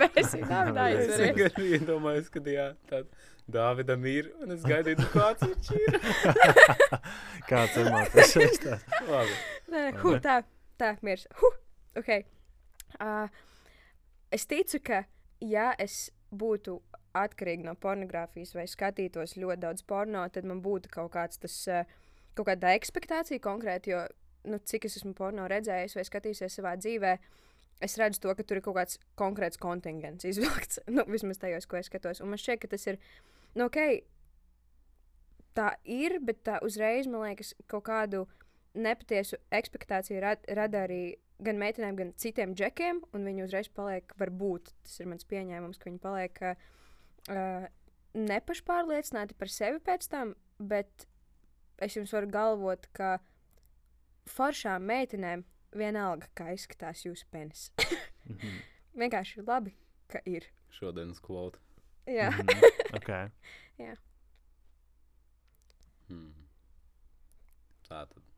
Vēsī, 0.00 0.40
Dāvidā, 0.48 0.88
Jā, 0.90 1.04
Es 1.04 1.20
vienkārši 1.20 1.68
iedomājos, 1.76 2.32
ka 2.34 2.42
jā, 2.50 2.66
tāda 2.90 3.30
Dāvidam 3.54 4.08
ir, 4.08 4.32
un 4.40 4.56
es 4.56 4.64
gaidīju, 4.64 5.04
kāds 5.12 5.44
viņš 5.44 5.70
ir. 5.76 5.98
Kāds 7.50 7.76
emocijas 7.82 8.32
saistās? 8.32 8.86
Labi. 9.04 9.36
Nē, 9.68 9.82
ne? 9.92 10.20
tā, 10.24 10.38
tā, 10.80 10.94
miers. 11.06 11.26
Huh, 11.40 11.58
okay. 12.00 12.24
uh, 13.00 13.28
es 14.34 14.46
ticu, 14.50 14.80
ka, 14.84 15.04
ja 15.44 15.72
es 15.78 16.08
būtu 16.34 16.80
atkarīga 17.14 17.68
no 17.68 17.76
pornogrāfijas 17.78 18.54
vai 18.56 18.66
skatītos 18.70 19.36
ļoti 19.38 19.62
daudz 19.62 19.84
porno, 19.86 20.24
tad 20.34 20.46
man 20.50 20.62
būtu 20.64 20.90
kaut 20.92 21.14
tas, 21.14 21.56
kaut 22.34 22.48
kāda 22.48 22.74
ekspektācija 22.74 23.42
konkrēti, 23.42 23.94
jo, 23.94 24.02
nu, 24.50 24.58
cik 24.58 24.88
es 24.88 24.98
esmu 24.98 25.14
porno 25.16 25.46
redzējis 25.50 25.94
vai 25.96 26.06
skatījusies 26.08 26.58
savā 26.58 26.74
dzīvē, 26.80 27.14
es 27.84 27.96
redzu 28.00 28.24
to, 28.24 28.34
ka 28.34 28.46
tur 28.46 28.58
ir 28.58 28.64
kaut 28.64 28.78
kāds 28.80 28.98
konkrēts 29.18 29.60
kontingents 29.62 30.26
izvilkts, 30.26 30.82
nu, 30.94 31.06
vismaz 31.10 31.40
tajos, 31.42 31.68
ko 31.70 31.78
es 31.78 31.90
skatos. 31.90 32.22
Un 32.24 32.32
man 32.32 32.42
šķiet, 32.42 32.64
ka 32.64 32.72
tas 32.74 32.88
ir, 32.90 32.98
nu, 33.54 33.68
ok, 33.68 33.78
tā 35.54 35.70
ir, 35.86 36.18
bet 36.24 36.42
tā 36.46 36.58
uzreiz, 36.66 37.06
man 37.10 37.28
liekas, 37.28 37.54
kaut 37.70 37.86
kādu 37.86 38.24
nepatiesu 38.74 39.38
ekspektāciju 39.54 40.20
rad, 40.22 40.44
rada 40.56 40.84
arī 40.86 41.16
gan 41.44 41.58
meitenēm, 41.60 41.96
gan 41.98 42.12
citiem 42.18 42.54
džekiem, 42.56 43.02
un 43.14 43.24
viņi 43.26 43.44
uzreiz 43.44 43.68
paliek, 43.74 44.12
varbūt 44.18 44.70
tas 44.84 45.00
ir 45.00 45.08
mans 45.10 45.26
pieņēmums, 45.30 45.78
ka 45.78 45.88
viņi 45.90 46.00
paliek 46.02 46.40
uh, 46.46 47.66
nepašpārliecināti 48.14 49.34
par 49.38 49.50
sevi 49.50 49.80
pēc 49.84 50.06
tam, 50.12 50.34
bet 50.58 51.06
es 51.82 51.96
jums 51.98 52.12
varu 52.14 52.30
galvot, 52.30 52.86
ka 52.94 53.16
foršām 54.30 54.86
meitenēm 54.88 55.42
vienalga, 55.74 56.30
kā 56.38 56.52
izskatās 56.54 57.04
jūsu 57.06 57.26
penis. 57.34 57.70
Mhm. 58.24 58.54
Vienkārši 58.96 59.34
ir 59.42 59.44
labi, 59.44 59.72
ka 60.08 60.22
ir. 60.24 60.46
Šodienas 60.72 61.18
klot. 61.20 61.58
Jā, 62.08 62.30
Mhm. 62.30 62.70
Okay. 62.98 63.26
Hmm. 66.08 66.30
Tā 67.84 68.06
tad. 68.08 68.33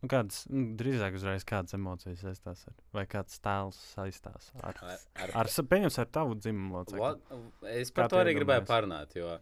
Nu, 0.00 0.08
kādas, 0.08 0.46
nu, 0.48 0.70
drīzāk 0.80 1.18
uzreiz 1.18 1.44
kādas 1.48 1.76
emocijas 1.76 2.22
saistās 2.24 2.64
ar, 2.70 2.76
vai 2.96 3.04
kāds 3.10 3.36
tēls 3.44 3.78
saistās 3.92 4.48
ar, 4.56 4.78
Ar, 4.80 5.04
ar, 5.26 5.34
ar, 5.42 5.50
pieņems 5.72 6.00
ar 6.00 6.08
tavu 6.08 6.38
dzimumu 6.40 6.78
locekli. 6.78 7.42
Es 7.74 7.92
Kā 7.92 8.00
par 8.00 8.08
to 8.08 8.16
tu 8.16 8.22
arī 8.22 8.34
gribēju 8.38 8.64
parunāt, 8.70 9.12
jo, 9.18 9.34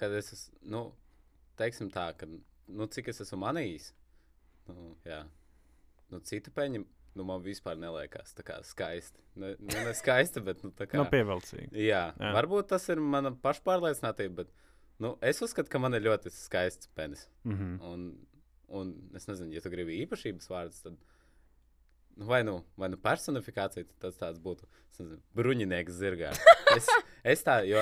kad 0.00 0.12
es, 0.18 0.32
es 0.36 0.46
nu, 0.60 0.90
teiksim 1.60 1.88
tā, 1.94 2.10
ka, 2.18 2.28
nu, 2.28 2.88
cik 2.92 3.08
es 3.14 3.24
esmu 3.24 3.40
manījis, 3.46 3.90
nu, 4.68 4.94
jā, 5.08 5.22
nu, 6.12 6.20
cita 6.28 6.52
peņa 6.52 6.84
nu, 7.14 7.26
man 7.26 7.42
vispār 7.44 7.78
neliekas 7.80 8.34
tā 8.36 8.44
kā 8.46 8.60
skaisti. 8.66 9.22
Ne, 9.40 9.54
nu, 9.58 9.70
ne 9.86 9.94
skaisti, 9.96 10.42
bet 10.44 10.62
nu, 10.66 10.72
tā 10.76 10.86
kā. 10.90 10.98
Nu, 11.00 11.06
pievilcīgi. 11.10 11.70
Jā, 11.74 12.10
Jā. 12.10 12.16
jā, 12.20 12.32
varbūt 12.36 12.70
tas 12.74 12.86
ir 12.92 13.02
mana 13.02 13.32
pašpārliecinātība, 13.44 14.44
bet 14.44 14.52
nu, 15.02 15.14
es 15.26 15.40
uzskatu, 15.44 15.72
ka 15.72 15.80
man 15.82 15.96
ir 15.98 16.04
ļoti 16.06 16.32
skaists 16.34 16.90
penis. 16.94 17.28
Mm 17.44 17.56
-hmm. 17.56 17.92
Un, 17.92 18.06
un 18.70 18.92
es 19.18 19.26
nezinu, 19.28 19.54
ja 19.54 19.62
tu 19.64 19.72
gribi 19.72 20.00
īpašības 20.04 20.50
vārdus, 20.50 20.82
tad 20.84 20.96
nu, 22.16 22.26
vai, 22.28 22.42
nu, 22.46 22.60
vai 22.80 22.90
nu 22.92 22.98
personifikācija, 23.00 23.88
tad 23.88 24.04
tas 24.06 24.20
tāds 24.20 24.42
būtu 24.42 24.68
es 24.90 25.00
nezinu, 25.02 25.22
bruņinieks 25.38 26.00
zirgā. 26.02 26.34
Es, 26.70 26.86
es 27.26 27.40
tā, 27.42 27.56
jo, 27.66 27.80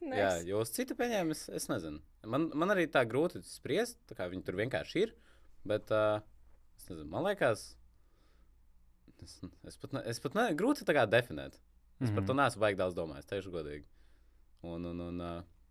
Nice. 0.00 0.16
jā, 0.16 0.30
jo 0.48 0.62
uz 0.64 0.70
citu 0.72 0.94
peņēm 0.96 1.34
es, 1.34 1.42
es 1.52 1.66
nezinu. 1.68 2.00
Man, 2.24 2.46
man 2.56 2.72
arī 2.72 2.86
tā 2.88 3.02
grūti 3.04 3.42
spriest, 3.44 3.98
tā 4.08 4.16
kā 4.16 4.30
viņi 4.32 4.46
tur 4.46 4.56
vienkārši 4.58 5.02
ir. 5.04 5.12
Bet 5.68 5.92
uh, 5.94 6.22
es 6.80 6.88
nezinu, 6.88 7.10
man 7.12 7.26
liekas, 7.28 7.66
es, 9.22 9.36
es 9.68 9.76
pat, 9.82 9.92
ne, 9.94 10.02
es 10.10 10.22
pat 10.24 10.38
ne, 10.38 10.46
grūti 10.58 10.86
tā 10.88 10.96
kā 10.96 11.04
definēt. 11.10 11.60
Es 12.02 12.10
par 12.10 12.24
to 12.26 12.34
neesmu 12.34 12.64
baigi 12.64 12.80
daudz 12.80 12.96
domājis, 12.96 13.28
teikšu 13.30 13.52
godīgi. 13.54 13.84
Un, 14.66 14.88
un, 14.90 15.04
un, 15.04 15.20
uh, 15.22 15.61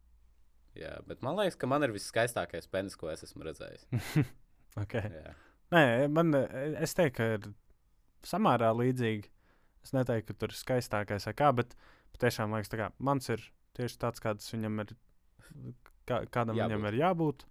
jā, 0.78 0.92
bet 1.08 1.22
man 1.26 1.36
liekas, 1.40 1.58
ka 1.60 1.68
man 1.68 1.84
ir 1.84 1.94
viskaistākais 1.96 2.68
penis, 2.72 2.96
ko 3.00 3.10
es 3.12 3.24
esmu 3.28 3.44
redzējis. 3.48 3.88
okay. 4.84 5.08
Jā. 5.12 5.34
Nē, 5.72 5.84
man, 6.12 6.34
es 6.84 6.94
teiktu, 6.98 7.16
ka 7.18 7.28
ir 7.38 7.50
samērā 8.28 8.72
līdzīgi. 8.76 9.30
Es 9.86 9.94
neteiktu, 9.96 10.34
ka 10.36 10.40
tur 10.44 10.52
ir 10.54 10.60
skaistākais 10.60 11.26
vai 11.30 11.34
kā, 11.40 11.50
bet 11.58 11.72
patiešām 12.14 12.52
liekas, 12.54 12.70
ka 12.78 12.92
mans 13.02 13.30
ir 13.34 13.42
tieši 13.78 13.98
tāds, 14.04 14.22
kāds 14.22 14.52
viņam 14.54 14.84
ir, 14.84 14.92
kā, 16.06 16.22
kādam 16.30 16.60
Jābūt. 16.60 16.68
viņam 16.76 16.88
ir 16.92 16.98
jābūt, 17.00 17.46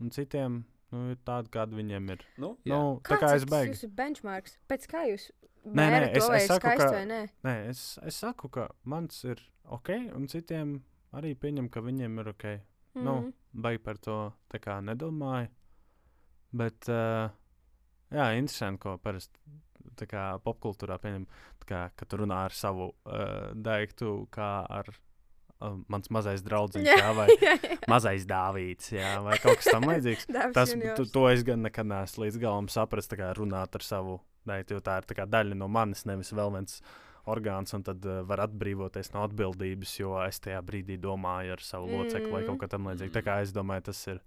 un 0.00 0.14
citiem 0.14 0.60
nu, 0.94 1.02
ir 1.12 1.18
tādi, 1.26 1.50
kādi 1.52 1.76
viņiem 1.76 2.08
ir. 2.14 2.24
Nu, 2.40 2.54
Jā. 2.64 2.72
jā. 2.72 2.78
Nu, 2.78 2.94
tā 3.04 3.18
kā 3.20 3.34
es 3.36 3.44
ir 3.44 3.50
beigšu. 3.52 3.74
jūsu 3.76 3.90
benchmarks? 3.98 4.56
Pēc 4.70 4.88
kā 4.90 5.04
jūs 5.10 5.28
Nē, 5.60 5.84
nē, 5.92 5.98
es- 6.16 6.24
es 6.24 6.46
ir 6.46 6.48
saku, 6.48 6.70
ka- 6.80 7.04
nē? 7.04 7.18
Nē, 7.44 7.54
es, 7.68 7.98
es 8.08 8.16
saku, 8.16 8.48
ka 8.48 8.70
mans 8.88 9.18
ir 9.28 9.42
ok, 9.68 9.90
un 10.16 10.24
citiem 10.26 10.78
arī 11.16 11.34
pieņem, 11.34 11.68
ka 11.72 11.80
viņiem 11.84 12.20
ir 12.22 12.28
ok. 12.34 12.44
Nu, 12.94 13.14
Mhm. 13.20 13.32
baigi 13.62 13.82
par 13.82 13.98
to 13.98 14.32
nedomāju. 14.82 15.48
Bet, 16.52 16.88
uh, 16.88 17.30
jā, 18.10 18.24
interesanti, 18.38 18.80
ko 18.82 18.96
parasti 18.98 19.38
popkultūrā 20.42 20.98
pieņem, 20.98 21.26
kā, 21.66 21.90
ka 21.96 22.06
tu 22.06 22.16
runā 22.18 22.44
ar 22.48 22.50
savu 22.56 22.88
uh, 23.06 23.52
daiktu, 23.54 24.26
kā 24.34 24.66
ar 24.68 24.88
uh, 24.90 25.76
mans 25.88 26.08
mazais 26.10 26.42
draugs, 26.42 26.74
jā, 26.82 27.12
vai 27.18 27.28
jā, 27.38 27.54
jā. 27.62 27.76
mazais 27.90 28.26
dāvīts, 28.26 28.90
jā, 28.96 29.20
vai 29.22 29.38
kaut 29.38 29.60
kas 29.60 29.70
tamlīdzīgs. 29.74 30.26
Tas, 30.56 30.74
tu, 30.96 31.06
to 31.06 31.28
es 31.30 31.44
gan 31.46 31.62
nekad 31.62 31.86
neesmu 31.86 32.24
līdz 32.26 32.40
galam 32.42 32.66
saprast, 32.72 33.14
kā 33.14 33.30
runāt 33.38 33.78
ar 33.78 33.86
savu 33.86 34.18
daiktu, 34.48 34.74
jo 34.78 34.80
tā 34.80 34.98
ir 34.98 35.06
tā 35.06 35.26
daļa 35.30 35.54
no 35.54 35.68
manis, 35.68 36.02
nevis 36.08 36.32
vēl 36.34 36.50
viens 36.56 36.80
orgāns, 37.26 37.74
un 37.76 37.82
tad 37.82 38.04
uh, 38.06 38.22
var 38.24 38.38
atbrīvoties 38.46 39.12
no 39.14 39.24
atbildības, 39.28 39.98
jo 40.00 40.14
es 40.24 40.40
tajā 40.40 40.62
brīdī 40.64 40.96
domāju 41.00 41.52
ar 41.52 41.60
savu 41.60 41.88
locekli 41.92 42.30
vai 42.32 42.42
Mm. 42.42 42.46
kaut 42.46 42.58
ko 42.60 42.66
tamlīdzīgu. 42.76 43.12
Tā 43.12 43.22
kā 43.22 43.40
es 43.42 43.52
domāju, 43.52 43.82
tas 43.90 44.06
ir, 44.08 44.20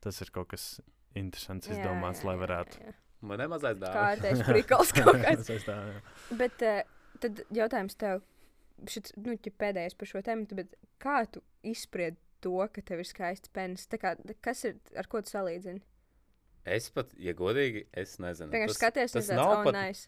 tas 0.00 0.20
ir 0.20 0.30
kaut 0.30 0.48
kas 0.48 0.80
interesants, 1.16 1.68
Jā, 1.68 1.78
izdomāts, 1.78 2.20
jā, 2.22 2.28
lai 2.28 2.36
jā, 2.36 2.42
varētu. 2.46 2.80
jā. 2.84 2.94
Man 3.20 3.38
nemazais 3.40 3.74
Kā 3.78 3.82
dārgi. 3.82 3.98
ar 4.12 4.18
tieši 4.22 4.44
prikals 4.46 4.92
kaut 4.98 5.16
kāds. 5.24 5.48
Tā, 5.66 5.78
jā. 5.88 6.02
Bet 6.38 6.62
uh, 6.62 6.82
tad 7.20 7.40
jautājums 7.50 7.96
tev, 7.98 8.20
šit, 8.86 9.12
nu, 9.16 9.34
pēdējais 9.38 9.96
par 9.98 10.06
šo 10.12 10.22
tēmu, 10.22 10.46
bet 10.54 10.76
kā 11.02 11.24
tu 11.32 11.42
izspried 11.66 12.16
to, 12.40 12.52
ka 12.70 12.80
tev 12.86 13.00
ir 13.02 13.08
skaists 13.08 13.48
penis? 13.50 13.88
Kā, 13.90 14.14
kas 14.40 14.62
ir, 14.68 14.76
ar 14.96 15.08
ko 15.10 15.18
tu 15.22 15.32
salīdzini? 15.34 15.80
Es 16.68 16.90
pat, 16.92 17.10
ja 17.18 17.32
godīgi, 17.34 17.86
es 17.96 18.18
nezinu. 18.20 18.52
Vienkārši 18.52 18.68
Tas- 18.74 18.78
skaties, 18.78 19.12
tas 19.16 19.26
tas 19.26 19.30
ir 19.32 19.40
nav 19.40 19.50
oh, 19.56 19.64
pat- 19.64 19.74
nice. 19.74 20.06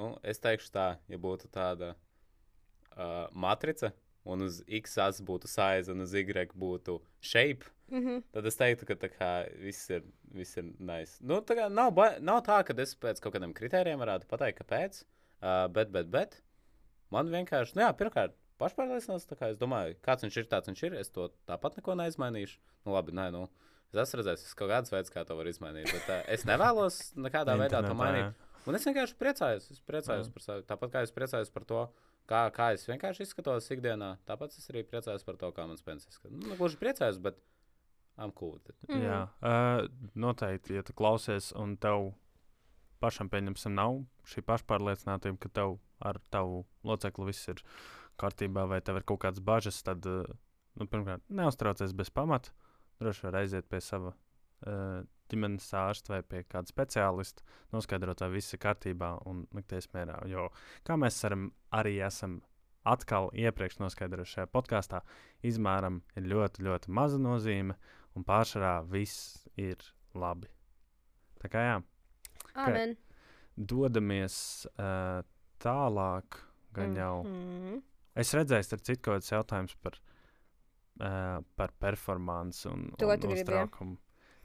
Nu, 0.00 0.14
es 0.24 0.40
teikšu 0.40 0.72
tā, 0.72 0.86
ja 1.12 1.18
būtu 1.20 1.50
tāda 1.52 1.92
uh, 1.92 3.26
matrica, 3.36 3.92
un 4.24 4.46
uz 4.46 4.62
X 4.80 4.96
as 5.04 5.20
būtu 5.20 5.50
size, 5.50 5.92
un 5.92 6.06
uz 6.06 6.16
Y 6.16 6.48
būtu 6.56 7.00
shape, 7.20 7.68
Mm 7.90 8.06
-hmm. 8.06 8.22
tad 8.32 8.46
es 8.46 8.56
teiktu, 8.56 8.86
ka 8.86 8.94
tā 8.94 9.08
kā 9.10 9.30
viss 9.58 9.90
ir, 9.90 10.02
viss 10.32 10.56
ir 10.56 10.64
nice. 10.78 11.18
Nu, 11.20 11.40
tā 11.40 11.56
kā 11.58 11.68
nav, 11.68 11.96
nav 12.20 12.42
tā, 12.46 12.62
ka 12.64 12.74
es 12.82 12.94
pēc 12.94 13.20
kaut 13.20 13.34
kādiem 13.34 13.52
kritērijiem 13.52 13.98
varētu 13.98 14.26
pateikt, 14.26 14.60
kāpēc. 14.60 15.02
Uh, 15.42 15.66
bet, 15.72 15.90
bet, 15.90 16.06
bet 16.06 16.42
man 17.10 17.26
vienkārši, 17.26 17.74
nu 17.74 17.82
jā, 17.82 17.92
pirmkārt, 17.92 18.32
pašpārliecināts. 18.58 19.26
tā 19.26 19.36
kā 19.36 19.50
Es 19.50 19.58
domāju, 19.58 19.96
kāds 20.02 20.22
viņš 20.22 20.36
ir, 20.36 20.46
tāds 20.46 20.68
viņš 20.68 20.82
ir. 20.86 20.94
Es 20.94 21.10
to 21.10 21.30
tāpat 21.46 21.76
neko 21.76 21.94
neizmainīšu. 21.94 22.58
Nu, 22.84 22.92
labi, 22.92 23.12
nē, 23.12 23.30
nu. 23.32 23.48
Es 23.92 23.98
esmu 23.98 24.20
redzējis, 24.20 24.54
ka 24.54 24.58
kaut 24.58 24.70
kāds 24.70 24.92
veids, 24.92 25.10
kā 25.10 25.24
to 25.26 25.34
var 25.36 25.46
izmainīt. 25.46 25.90
Bet 25.92 26.08
uh, 26.08 26.22
es 26.28 26.44
nevēlos 26.44 27.00
nekādā 27.16 27.58
veidā 27.58 27.82
to 27.88 27.94
mainīt. 27.94 28.22
jā. 28.22 28.49
Un 28.68 28.76
es 28.76 28.86
vienkārši 28.88 29.16
priecājos. 29.20 29.70
Es 29.72 29.80
priecājos 29.86 30.28
Jā. 30.28 30.32
par 30.34 30.44
sevi. 30.44 30.66
Tāpat 30.68 30.92
kā 30.92 31.04
es 31.06 31.14
priecājos 31.16 31.52
par 31.54 31.64
to, 31.68 31.84
kā, 32.30 32.42
kā 32.54 32.72
es 32.76 32.84
vienkārši 32.88 33.24
izskatos 33.26 33.70
ikdienā. 33.72 34.16
Tāpat 34.28 34.56
es 34.58 34.68
arī 34.72 34.84
priecājos 34.88 35.24
par 35.26 35.38
to, 35.40 35.52
kā 35.56 35.66
mans 35.70 35.84
pensijas 35.86 36.16
izskatās. 36.16 36.36
Nu, 36.42 36.58
gluži 36.58 36.80
priecājos, 36.80 37.20
bet 37.22 37.40
I'm 38.20 38.32
cool. 38.36 38.52
with 38.52 38.68
it. 38.68 38.76
Mhm. 38.88 39.02
Jā, 39.02 39.20
uh, 39.40 39.86
noteikti, 40.14 40.76
ja 40.76 40.84
tu 40.84 40.92
klausies, 40.92 41.52
un 41.56 41.76
tev 41.80 42.12
pašam 43.00 43.30
pieņemsim, 43.32 43.72
nav 43.72 44.02
šī 44.28 44.44
pašpārliecinātība, 44.44 45.38
ka 45.40 45.48
tev 45.60 45.78
ar 46.04 46.20
tavu 46.32 46.66
locekli 46.84 47.30
viss 47.30 47.48
ir 47.48 47.62
kārtībā, 48.20 48.66
vai 48.68 48.82
tev 48.84 49.00
ir 49.00 49.06
kaut 49.08 49.22
kādas 49.24 49.40
bažas, 49.40 49.80
tad, 49.86 50.04
uh, 50.04 50.28
nu, 50.76 50.86
pirmkārt, 50.86 51.24
neuztraucies 51.32 51.96
bez 51.96 52.12
pamata. 52.12 52.52
Droši 53.00 53.24
vien 53.24 53.40
aiziet 53.40 53.68
pie 53.72 53.80
sava 53.80 54.12
uh, 54.12 55.00
ģimenes 55.30 55.68
ārsta 55.78 56.14
vai 56.14 56.20
pie 56.26 56.42
kāda 56.50 56.70
speciālista, 56.70 57.44
noskaidrot, 57.74 58.22
vai 58.24 58.30
viss 58.36 58.54
ir 58.54 58.62
kārtībā 58.62 59.14
un 59.30 59.44
likties 59.56 59.90
mierā. 59.94 60.18
Jo, 60.30 60.48
kā 60.86 60.98
mēs 61.00 61.20
varam, 61.24 61.50
arī 61.76 61.98
esam 62.06 62.40
atkal 62.88 63.28
iepriekš 63.36 63.78
noskaidrojuši 63.82 64.38
šajā 64.38 64.50
podkāstā, 64.54 65.02
izmēram 65.46 66.00
ir 66.16 66.28
ļoti, 66.32 66.64
ļoti 66.66 66.94
maza 66.96 67.20
nozīme 67.20 67.76
un 68.16 68.26
pārsvarā 68.26 68.80
viss 68.88 69.44
ir 69.60 69.82
labi. 70.16 70.48
Tā 71.40 71.50
kā 71.52 71.64
jā, 71.64 71.76
Amen. 72.60 72.96
dodamies 73.56 74.36
uh, 74.74 75.22
tālāk, 75.62 76.40
gan 76.76 76.96
jau. 76.98 77.14
Mhm. 77.24 77.80
Es 78.20 78.32
redzēju, 78.34 78.66
starp 78.66 78.82
citu, 78.84 79.02
kaut 79.06 79.20
kāds 79.20 79.30
jautājums 79.30 79.76
par, 79.80 79.96
uh, 81.00 81.38
par 81.56 81.72
performanci 81.80 82.66
un, 82.72 82.88
To 82.98 83.08
un 83.08 83.22
tu 83.22 83.30
gribi, 83.30 83.54
ja? 83.54 83.68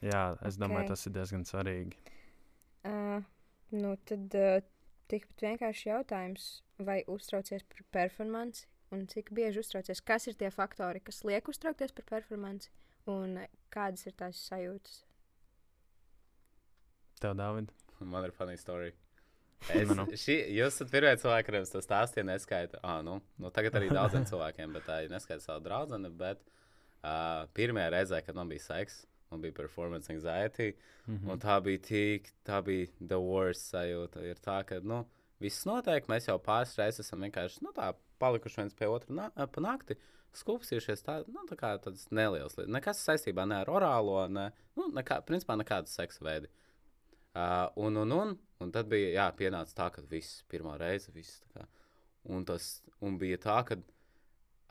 Jā, 0.06 0.24
es 0.46 0.58
domāju, 0.62 0.86
Ok. 0.86 0.92
tas 0.94 1.06
ir 1.10 1.14
diezgan 1.16 1.46
svarīgi. 1.50 1.98
Uh, 2.86 3.24
nu, 3.74 3.96
tad 4.06 4.36
uh, 4.38 4.60
tikpat 5.10 5.46
vienkārši 5.48 5.90
jautājums, 5.90 6.50
vai 6.78 7.00
uztraucies 7.10 7.64
par 7.72 7.82
performanci 7.96 8.68
un 8.94 9.08
cik 9.10 9.32
bieži 9.34 9.64
uztraucies? 9.64 10.04
Kas 10.06 10.28
ir 10.30 10.38
tie 10.38 10.52
faktori, 10.54 11.02
kas 11.02 11.24
liek 11.26 11.50
uztraukties 11.50 11.96
par 11.98 12.06
performanci 12.12 12.70
un 13.10 13.40
kādas 13.74 14.06
ir 14.06 14.14
tās 14.20 14.44
sajūtas? 14.50 15.02
Tev, 17.22 17.34
Dārvid, 17.40 17.72
Man 18.04 18.26
ir 18.28 18.32
funny 18.36 18.58
story. 18.58 18.92
Es, 19.72 19.88
Nu, 19.88 19.96
nu. 19.96 20.04
šī, 20.20 20.34
jūs 20.54 20.76
esat 20.76 20.90
pirmie 20.92 21.14
cilvēki, 21.18 21.46
kuriem 21.48 21.64
tas 21.66 21.86
stāsts, 21.88 22.18
ja 22.20 22.24
neskaita. 22.28 22.78
Ah, 22.86 23.00
nu, 23.02 23.16
nu, 23.42 23.50
tagad 23.56 23.78
arī 23.80 23.88
daudziem 23.90 24.26
cilvēkiem, 24.30 24.74
bet 24.76 24.84
tā 24.86 24.98
ir 25.06 25.14
neskaita 25.14 25.42
savu 25.42 25.64
draugu. 25.66 25.98
Bet 26.20 26.44
uh, 26.44 27.48
pirmā 27.56 27.88
reize, 27.90 28.20
kad 28.28 28.36
man 28.38 28.52
bija 28.52 28.62
seks, 28.68 29.00
man 29.32 29.42
bija 29.44 29.56
performance 29.58 30.12
anxiety. 30.14 30.74
mm 31.08 31.30
Un 31.32 31.40
tā 31.40 31.60
bija 31.64 31.82
tik, 31.82 32.32
tā 32.46 32.62
bija 32.66 32.88
the 33.00 33.20
worst 33.22 33.72
sajūta. 33.74 34.24
Ir 34.26 34.42
tā, 34.42 34.62
ka, 34.68 34.80
nu, 34.82 35.04
viss 35.40 35.66
notiek, 35.66 36.08
mēs 36.12 36.30
jau 36.30 36.38
pāris 36.40 36.76
reizes 36.80 37.06
esam 37.06 37.24
vienkārši, 37.26 37.64
nu, 37.66 37.74
tā 37.76 37.94
palikuši 38.20 38.62
viens 38.62 38.78
pie 38.78 38.88
otra 38.88 39.14
na 39.14 39.30
pa 39.36 39.62
nakti, 39.62 39.98
skūpstījušies 40.36 41.04
tā, 41.06 41.22
nu, 41.32 41.46
tā 41.50 41.58
kā 41.60 41.76
tāds 41.84 42.08
neliels 42.12 42.58
lietas. 42.58 42.74
Nekas 42.74 43.04
saistībā 43.08 43.46
ne 43.48 43.62
ar 43.62 43.72
orālo, 43.72 44.20
ne, 44.32 44.50
nu, 44.76 44.90
nekā, 44.96 45.22
principā 45.28 45.58
nekādas 45.60 45.96
seksa 45.96 46.26
veidi. 46.26 46.52
Uh, 47.36 47.68
un, 47.84 47.98
un, 48.00 48.12
un, 48.16 48.38
un 48.64 48.72
tad 48.72 48.88
bija, 48.92 49.12
jā, 49.18 49.26
pienāca 49.36 49.76
tā, 49.76 49.90
ka 49.96 50.04
viss 50.12 50.44
pirmā 50.52 50.78
reize, 50.80 51.12
viss 51.16 51.42
tā 51.44 51.60
kā, 51.60 51.66
un 52.36 52.46
tas, 52.48 52.78
un 53.04 53.20
bija 53.20 53.40
tā, 53.44 53.60
ka 53.68 53.80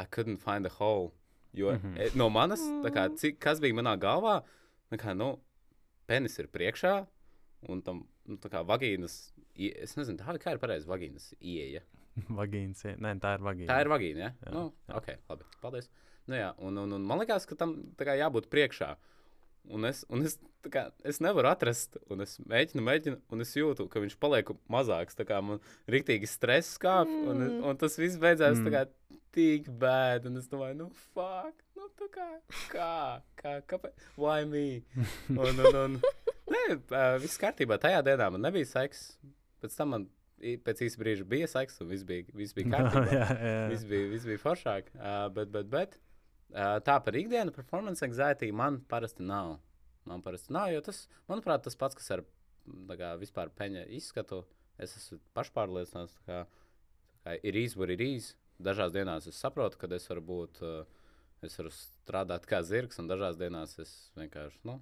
I 0.00 0.04
couldn't 0.04 0.38
find 0.38 0.66
a 0.66 0.70
hole. 0.70 1.12
Jo 1.54 1.72
mm. 1.72 1.80
-hmm. 1.82 2.16
no 2.18 2.28
manas, 2.28 2.60
kā, 2.90 3.08
cik, 3.16 3.38
kas 3.38 3.60
bija 3.62 3.74
manā 3.74 3.94
galvā, 4.00 4.42
kā, 4.98 5.14
nu, 5.14 5.38
penis 6.06 6.38
ir 6.38 6.48
priekšā, 6.50 7.06
un 7.68 7.82
tam 7.82 8.04
nu, 8.26 8.36
kā 8.36 8.64
vagīnas, 8.66 9.32
es 9.56 9.96
nezinu, 9.96 10.18
tā 10.18 10.38
kā 10.42 10.54
ir 10.54 10.58
pareizi 10.62 10.88
vagīnas 10.88 11.34
ieeja. 11.40 11.82
Vagīns, 12.40 12.84
jā. 12.84 12.94
nē, 13.02 13.16
tā 13.22 13.34
ir 13.34 13.42
vagīna. 13.42 13.68
Tā 13.72 13.80
ir 13.82 13.90
vagīna, 13.90 14.18
ja? 14.18 14.30
Jā, 14.46 14.52
Nu, 14.54 14.72
jā. 14.88 14.96
ok, 15.00 15.08
labi, 15.28 15.44
paldies. 15.62 15.90
Nu, 16.26 16.36
jā, 16.38 16.52
un, 16.58 16.78
un, 16.78 16.92
un 16.92 17.06
man 17.06 17.18
liekas, 17.18 17.46
ka 17.46 17.56
tam 17.58 17.74
kā 17.98 18.14
jābūt 18.14 18.46
priekšā. 18.52 18.94
Un 19.72 19.84
es, 19.88 20.02
un 20.12 20.20
es, 20.26 20.34
kā, 20.68 20.90
es 21.08 21.20
nevaru 21.24 21.48
atrast, 21.48 21.96
un 22.12 22.20
es 22.20 22.36
mēģinu, 22.44 22.82
mēģinu, 22.84 23.18
un 23.32 23.40
es 23.40 23.54
jūtu, 23.56 23.86
ka 23.88 24.00
viņš 24.02 24.18
paliek 24.20 24.50
mazāks. 24.70 25.16
Tā 25.16 25.24
kā 25.28 25.38
man 25.44 25.60
rīktīgi 25.88 26.28
stress 26.28 26.76
kāp, 26.82 27.08
un, 27.08 27.40
Mm. 27.40 27.64
un 27.70 27.76
tas 27.80 27.96
viss 27.96 28.18
beidzās 28.20 28.60
Mm. 28.60 28.68
kā 28.74 28.84
tik 29.32 29.70
bēd. 29.80 30.26
Un 30.26 30.36
es 30.36 30.48
domāju, 30.48 30.76
nu, 30.76 30.90
fuck, 31.14 31.54
nu, 31.76 31.88
tā 31.98 32.10
kā, 32.12 32.28
kā, 32.70 33.22
kā, 33.40 33.54
kāpēc, 33.66 34.04
why 34.20 34.44
me? 34.44 34.82
Un, 35.30 35.58
un, 35.64 35.76
un, 35.84 36.00
Nē, 36.44 36.76
viss 37.24 37.38
kārtībā. 37.40 37.78
Tajā 37.80 38.02
dienā 38.04 38.30
man 38.30 38.42
nebija 38.44 38.66
seks. 38.68 39.16
Pēc 39.64 39.76
tam 39.80 39.88
man 39.94 40.02
pēc 40.44 40.82
īsa 40.84 40.98
brīža 41.00 41.24
bija 41.24 41.46
seks, 41.48 41.80
un 41.80 41.88
viss 41.88 42.04
bija, 42.04 42.26
viss 42.36 42.52
bija 42.52 42.68
kārtībā. 42.76 43.08
jā, 43.16 43.28
jā. 43.40 43.68
Viss 43.72 43.86
bija, 43.88 44.10
viss 44.12 44.26
bija 44.28 44.42
foršāk. 44.42 44.90
Uh, 44.94 45.30
bet, 45.32 45.48
bet, 45.54 45.70
bet 45.72 45.96
tā 46.52 46.98
par 47.04 47.16
ikdienu 47.18 47.54
performance 47.54 48.04
anxiety 48.06 48.50
man 48.52 48.80
parasti 48.90 49.22
nav. 49.22 49.58
Man 50.04 50.22
parasti 50.22 50.52
nav, 50.52 50.68
jo 50.74 50.82
tas, 50.84 51.06
manuprāt, 51.30 51.64
tas 51.64 51.78
pats, 51.80 51.96
kas 51.96 52.10
ar 52.12 52.24
mm, 52.24 52.96
kā, 53.00 53.14
vispār 53.20 53.52
peņa 53.56 53.86
izskatu, 53.96 54.42
es 54.78 54.96
esmu 54.98 55.20
pašpārliecināts. 55.36 56.18
kā 56.26 56.44
ir 57.42 57.56
īsi, 57.56 57.78
var 57.80 57.92
ir 57.94 58.02
īsi. 58.04 58.34
Dažās 58.64 58.92
dienās 58.94 59.26
es 59.26 59.38
saprotu, 59.40 59.78
ka 59.80 59.88
es 59.96 60.06
varu 60.10 60.22
būt, 60.28 60.60
es 61.42 61.56
varu 61.58 61.72
strādāt 61.74 62.44
kā 62.46 62.60
zirgs, 62.62 63.00
un 63.00 63.08
dažās 63.10 63.38
dienās 63.40 63.78
es 63.82 63.94
vienkārši, 64.18 64.60
nu, 64.68 64.78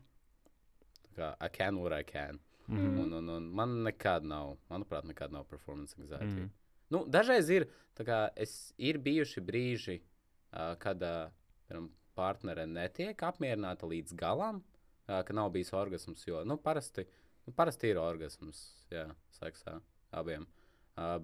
kā 1.17 1.33
I 1.41 1.49
can 1.49 1.79
what 1.81 1.95
I 1.97 2.03
can. 2.03 2.41
Mhm. 2.67 2.99
Un, 2.99 3.13
un, 3.13 3.29
un 3.29 3.47
man 3.55 3.83
nekad 3.87 4.25
nav, 4.25 4.57
manuprāt, 4.71 5.07
nekad 5.09 5.33
nav 5.33 5.47
performance 5.51 5.97
anxiety. 5.99 6.45
Mm. 6.45 6.51
Nu, 6.93 7.05
dažreiz 7.09 7.49
ir, 7.51 7.67
kā 7.99 8.27
es, 8.39 8.73
ir 8.79 8.99
bijuši 9.03 9.43
brīži, 9.45 9.97
uh, 9.99 10.75
kad 10.81 11.03
uh, 11.03 11.33
piemēram, 11.73 11.91
partnere 12.15 12.67
netiek 12.67 13.23
apmierināta 13.25 13.87
līdz 13.89 14.15
galam, 14.15 14.63
ka 15.07 15.33
nav 15.33 15.51
bijis 15.53 15.73
orgasms. 15.73 16.27
Jo 16.27 16.45
nu, 16.45 16.59
parasti, 16.59 17.07
nu, 17.47 17.55
parasti 17.57 17.89
ir 17.89 17.99
orgasms, 17.99 18.87
jā, 18.91 19.09
seksā 19.39 19.81
abiem. 20.13 20.47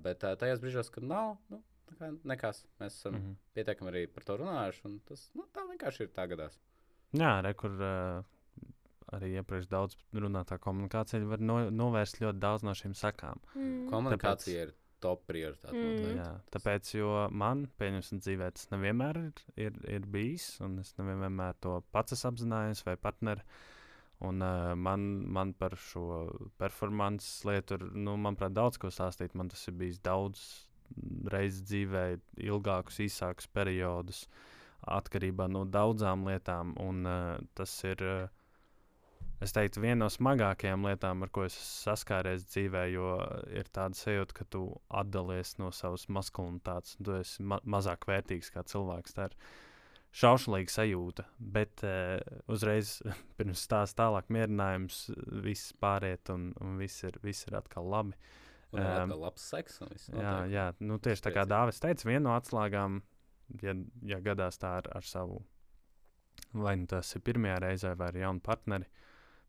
Bet 0.02 0.24
tajos 0.40 0.60
brīžos, 0.60 0.90
kad 0.90 1.04
nav, 1.04 1.36
nu, 1.50 1.60
tā 1.88 1.98
kā 1.98 2.10
nekas. 2.24 2.64
Mēs 2.80 2.96
esam 2.96 3.14
mm. 3.14 3.20
-hmm. 3.20 3.36
pietiekami 3.54 3.90
arī 3.90 4.06
par 4.06 4.24
to 4.24 4.36
runājuši. 4.36 4.84
un 4.84 4.98
Tas 5.00 5.30
nu, 5.34 5.44
tā 5.52 5.68
vienkārši 5.68 6.02
ir 6.02 6.08
tagadās. 6.08 6.58
Jā, 7.12 7.40
re, 7.42 7.54
kur 7.54 7.70
uh, 7.70 8.24
arī 9.12 9.34
iepriekš 9.40 9.68
daudz 9.68 9.96
runātā 10.12 10.58
komunikācija 10.58 11.24
var 11.24 11.40
no, 11.40 11.70
novērst 11.70 12.20
ļoti 12.20 12.38
daudz 12.38 12.62
no 12.62 12.72
šīm 12.72 12.94
sakām. 12.94 13.40
Mm. 13.54 13.88
Komunikācija 13.90 14.62
ir 14.62 14.74
top 15.02 15.24
prioritāte. 15.28 15.76
Mm. 15.76 16.18
Jā, 16.18 16.28
tāpēc, 16.54 16.92
jo 16.96 17.10
man, 17.30 17.66
pieņemsim, 17.80 18.20
dzīvē 18.24 18.50
tas 18.56 18.68
nevienmēr 18.72 19.20
ir, 19.22 19.42
ir, 19.68 19.80
ir 19.98 20.06
bijis, 20.10 20.50
un 20.64 20.78
es 20.82 20.94
nevienmēr 20.98 21.58
to 21.64 21.78
pats 21.94 22.16
esmu 22.16 22.32
apzinājies, 22.32 22.84
vai 22.86 22.96
partneri. 23.00 23.44
Un 24.28 24.42
uh, 24.42 24.72
man, 24.74 25.04
man 25.30 25.52
par 25.54 25.76
šo 25.78 26.26
performance 26.58 27.46
lietu, 27.46 27.78
ir, 27.78 27.84
nu, 27.94 28.16
manuprāt, 28.18 28.56
daudz 28.56 28.80
ko 28.82 28.90
stāstīt. 28.90 29.36
Man 29.38 29.52
tas 29.52 29.62
ir 29.70 29.76
bijis 29.78 30.00
daudz 30.02 30.42
reizes 31.30 31.62
dzīvē, 31.68 32.02
ilgākus, 32.48 32.98
īsākus 33.04 33.46
periodus, 33.54 34.24
atkarībā 34.90 35.46
no 35.52 35.62
daudzām 35.68 36.26
lietām. 36.26 36.74
Un 36.82 37.06
uh, 37.06 37.38
tas 37.54 37.76
ir. 37.86 38.02
Uh, 38.02 38.34
Es 39.44 39.54
teiktu, 39.54 39.78
viena 39.84 40.00
no 40.00 40.08
smagākajām 40.10 40.82
lietām, 40.88 41.22
ar 41.22 41.30
ko 41.30 41.44
es 41.46 41.54
saskāries 41.54 42.42
dzīvē, 42.48 42.88
jo 42.90 43.12
ir 43.54 43.68
tāda 43.70 43.94
sajūta, 43.94 44.34
ka 44.34 44.46
tu 44.50 44.64
atdalies 44.90 45.54
no 45.60 45.70
savas 45.74 46.08
maskulinitātes, 46.10 46.96
tu 46.98 47.14
esi 47.20 47.46
ma 47.46 47.60
mazāk 47.62 48.08
vērtīgs 48.10 48.50
kā 48.54 48.64
cilvēks. 48.66 49.14
Tā 49.14 49.28
ir 49.30 49.36
šaušalīga 50.18 50.74
sajūta, 50.74 51.26
bet 51.38 51.84
uh, 51.86 52.18
uzreiz 52.50 52.96
pirms 53.38 53.62
stāsta 53.62 54.02
tālāk 54.02 54.32
mierinājums, 54.34 55.04
viss 55.46 55.70
pāriet, 55.78 56.34
un, 56.34 56.50
un 56.64 56.74
viss, 56.82 57.04
ir, 57.06 57.20
viss 57.22 57.46
ir 57.46 57.58
atkal 57.60 57.86
labi. 57.94 58.18
Un 58.74 58.82
Um, 58.82 58.84
atkal 58.84 59.22
labs 59.22 59.44
seks. 59.48 59.78
un 59.80 59.94
viss 59.94 60.10
Jā, 60.12 60.32
jā 60.52 60.64
nu, 60.84 60.98
tieši 61.00 61.24
tā 61.24 61.30
kā. 61.32 61.46
Dāvis 61.48 61.78
teica, 61.80 62.04
viena 62.10 62.26
no 62.26 62.34
atslēgām, 62.34 62.98
ja, 63.62 63.72
ja 64.04 64.18
gadās 64.20 64.60
tā 64.60 64.74
ar, 64.82 64.90
ar 64.98 65.06
savu, 65.08 65.38
vai 66.52 66.74
nu 66.76 66.90
tas 66.90 67.14
ir 67.14 67.22
pirmajā 67.24 67.62
reizē, 67.64 67.94
vai 67.96 68.10
ar 68.10 68.18
jaunu 68.26 68.44
partneri, 68.44 68.90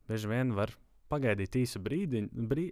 bieži 0.10 0.32
vien 0.32 0.54
var 0.58 0.74
pagaidīt 1.10 1.58
īsu 1.64 1.82
brīdiņu, 1.82 2.46
brī, 2.50 2.68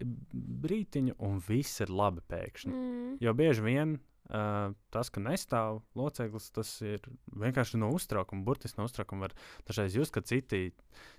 brītiņu, 0.66 1.16
un 1.26 1.40
viss 1.48 1.82
ir 1.82 1.94
labi 1.94 2.22
pēkšņi. 2.30 2.74
Mm. 2.74 3.16
Jo 3.24 3.34
bieži 3.38 3.64
vien 3.66 3.96
uh, 3.98 4.76
tas, 4.94 5.10
ka 5.14 5.24
nestāv 5.24 5.82
loceklis, 5.98 6.52
tas 6.54 6.74
ir 6.86 7.06
vienkārši 7.34 7.82
no 7.82 7.90
uztraukuma, 7.96 8.46
burtiski 8.46 8.82
no 8.82 8.86
uztraukuma. 8.90 9.28
Var 9.28 9.38
dažreiz 9.70 9.98
just, 9.98 10.14
ka 10.14 10.22
citi 10.22 10.68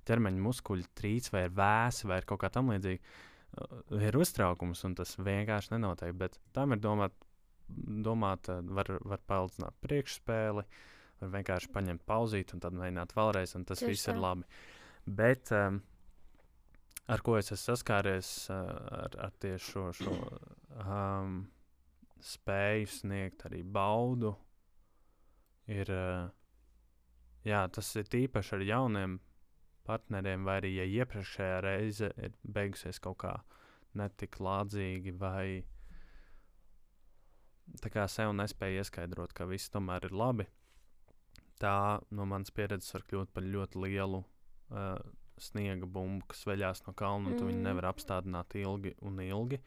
ķermeņa 0.08 0.44
muskuļi 0.46 0.86
trīc 0.98 1.32
vai 1.34 1.48
ir 1.48 1.56
vēsi 1.58 2.10
vai 2.10 2.20
ir 2.22 2.28
kaut 2.30 2.44
kā 2.44 2.52
tam 2.54 2.70
līdzīga. 2.74 3.02
Uh, 3.02 3.24
ir 3.98 4.18
uztraukums, 4.18 4.84
un 4.86 4.94
tas 4.98 5.16
vienkārši 5.18 5.74
nenotiek. 5.74 6.14
Bet 6.18 6.38
tam 6.56 6.74
ir 6.76 6.82
domāt, 6.84 7.14
domāt 7.68 8.48
var, 8.48 8.94
var 9.00 9.22
paildzināt 9.28 9.76
priekšspēli, 9.84 10.64
var 11.22 11.32
vienkārši 11.34 11.72
paņemt 11.74 12.04
pauzīt 12.08 12.54
un 12.54 12.62
tad 12.64 12.76
mēģināt 12.78 13.14
vēlreiz, 13.16 13.56
un 13.58 13.66
tas 13.68 13.82
Tieši 13.82 13.94
viss 13.94 14.10
ir 14.10 14.18
tā. 14.18 14.22
labi. 14.22 14.46
Bet 15.18 15.52
um, 15.56 15.80
ar 17.09 17.22
ko 17.24 17.38
es 17.38 17.52
esmu 17.52 17.72
saskāries 17.72 18.32
ar, 18.52 19.14
ar 19.16 19.32
tieši 19.40 19.72
šo, 19.72 19.84
šo 19.96 20.16
um, 20.84 21.40
spēju 22.24 22.90
sniegt 22.92 23.46
arī 23.48 23.62
baudu, 23.62 24.34
ir, 25.70 25.92
jā, 27.46 27.62
tas 27.72 27.94
ir 27.96 28.11
tīpaši 28.12 28.56
ar 28.59 28.66
jauniem 28.72 29.18
partneriem, 29.88 30.44
vai 30.44 30.59
arī, 30.61 30.74
ja 30.76 30.86
iepriekšējā 31.00 31.59
reize 31.64 32.12
ir 32.20 32.36
beigusies 32.44 33.00
kaut 33.00 33.20
kā 33.24 33.34
netik 33.96 34.36
lādzīgi, 34.44 35.14
vai 35.16 35.64
tā 37.82 37.92
kā 37.92 38.04
sev 38.11 38.34
nespēja 38.36 38.82
ieskaidrot, 38.82 39.32
ka 39.32 39.48
viss 39.48 39.72
tomēr 39.72 40.09
ir 40.09 40.16
labi. 40.16 40.48
Tā 41.59 42.00
no 42.14 42.26
manas 42.28 42.52
pieredzes 42.54 42.92
var 42.94 43.04
kļūt 43.09 43.32
par 43.34 43.46
ļoti 43.48 43.80
lielu 43.82 44.20
uh, 44.22 45.00
sniega 45.43 45.86
bumbu, 45.86 46.26
kas 46.30 46.45
veļās 46.49 46.84
no 46.86 46.95
kalna, 46.97 47.32
un 47.32 47.39
Mm. 47.39 47.62
nevar 47.62 47.93
apstādināt 47.93 48.55
ilgi 48.55 48.95
un 49.03 49.20
ilgi. 49.20 49.61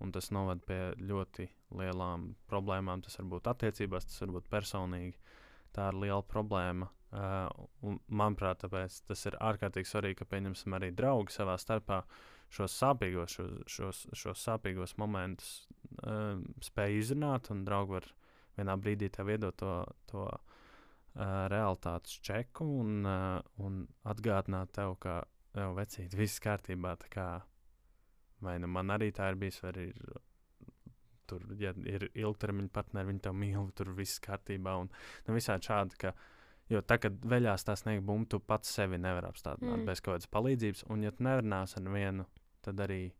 Un 0.00 0.12
tas 0.12 0.30
noved 0.30 0.64
pie 0.64 0.94
ļoti 0.96 1.48
lielām 1.76 2.34
problēmām. 2.48 3.02
Tas 3.02 3.18
var 3.18 3.26
būt 3.26 3.50
attiecībās, 3.52 4.06
tas 4.06 4.20
var 4.20 4.40
būt 4.40 4.48
personīgi. 4.48 5.14
Tā 5.72 5.88
ir 5.92 6.00
liela 6.00 6.22
problēma. 6.22 6.88
Uh, 7.12 7.98
manuprāt, 8.08 8.62
tas 9.06 9.26
ir 9.26 9.32
ārkārtīgi 9.32 9.84
svarīgi, 9.90 10.16
ka 10.16 10.24
pieņemsim 10.24 10.72
arī 10.78 10.92
draugi 10.94 11.34
savā 11.34 11.58
starpā 11.58 12.04
šos 12.48 12.72
sāpīgos, 12.80 13.34
šos, 13.34 13.56
šos, 13.66 14.06
šos 14.14 14.44
sāpīgos 14.46 14.96
momentus 14.96 15.66
uh, 16.06 16.38
spēj 16.62 16.98
izrunāt, 17.00 17.50
un 17.50 17.64
draugi 17.64 17.96
var 17.98 18.06
vienā 18.56 18.76
brīdī 18.78 19.10
tev 19.10 19.28
iedot 19.28 19.56
to, 19.58 19.84
to 20.06 20.22
uh, 20.22 20.49
realitātes 21.20 22.18
čeku 22.24 22.64
un, 22.80 23.04
un 23.60 23.84
atgādināt 24.08 24.72
tev, 24.76 24.96
ka 25.02 25.20
jau 25.56 25.70
vecīt, 25.76 26.14
viss 26.16 26.40
kārtībā. 26.42 26.96
Kā, 27.12 27.28
vai 28.44 28.56
nu 28.62 28.70
man 28.70 28.94
arī 28.94 29.10
tā 29.16 29.30
ir 29.32 29.38
bijis, 29.40 29.60
vai 29.64 29.72
ir, 29.84 30.00
tur, 31.30 31.46
ja 31.60 31.74
ir 31.84 32.08
ilgtermiņa 32.14 32.72
partneri, 32.74 33.12
viņi 33.12 33.24
tev 33.26 33.38
mīl, 33.38 33.70
tur 33.76 33.92
viss 33.96 34.22
kārtībā. 34.24 34.76
Un 34.84 34.90
nu, 35.28 35.36
visādi 35.36 35.70
šādi, 35.70 36.00
ka, 36.00 36.14
jo 36.72 36.82
tā, 36.82 37.00
kad 37.02 37.16
veļās 37.32 37.66
tā 37.68 37.76
sniega 37.78 38.04
bumba, 38.06 38.32
tu 38.34 38.40
pats 38.40 38.76
sevi 38.80 38.98
nevar 38.98 39.30
apstādināt 39.30 39.80
Mm. 39.80 39.86
bez 39.86 40.00
kaut 40.00 40.16
kādas 40.16 40.30
palīdzības, 40.30 40.84
un 40.90 41.02
ja 41.02 41.12
tu 41.12 41.26
nerunās 41.26 41.76
ar 41.76 41.88
vienu, 41.92 42.26
tad 42.62 42.80
arī 42.80 43.12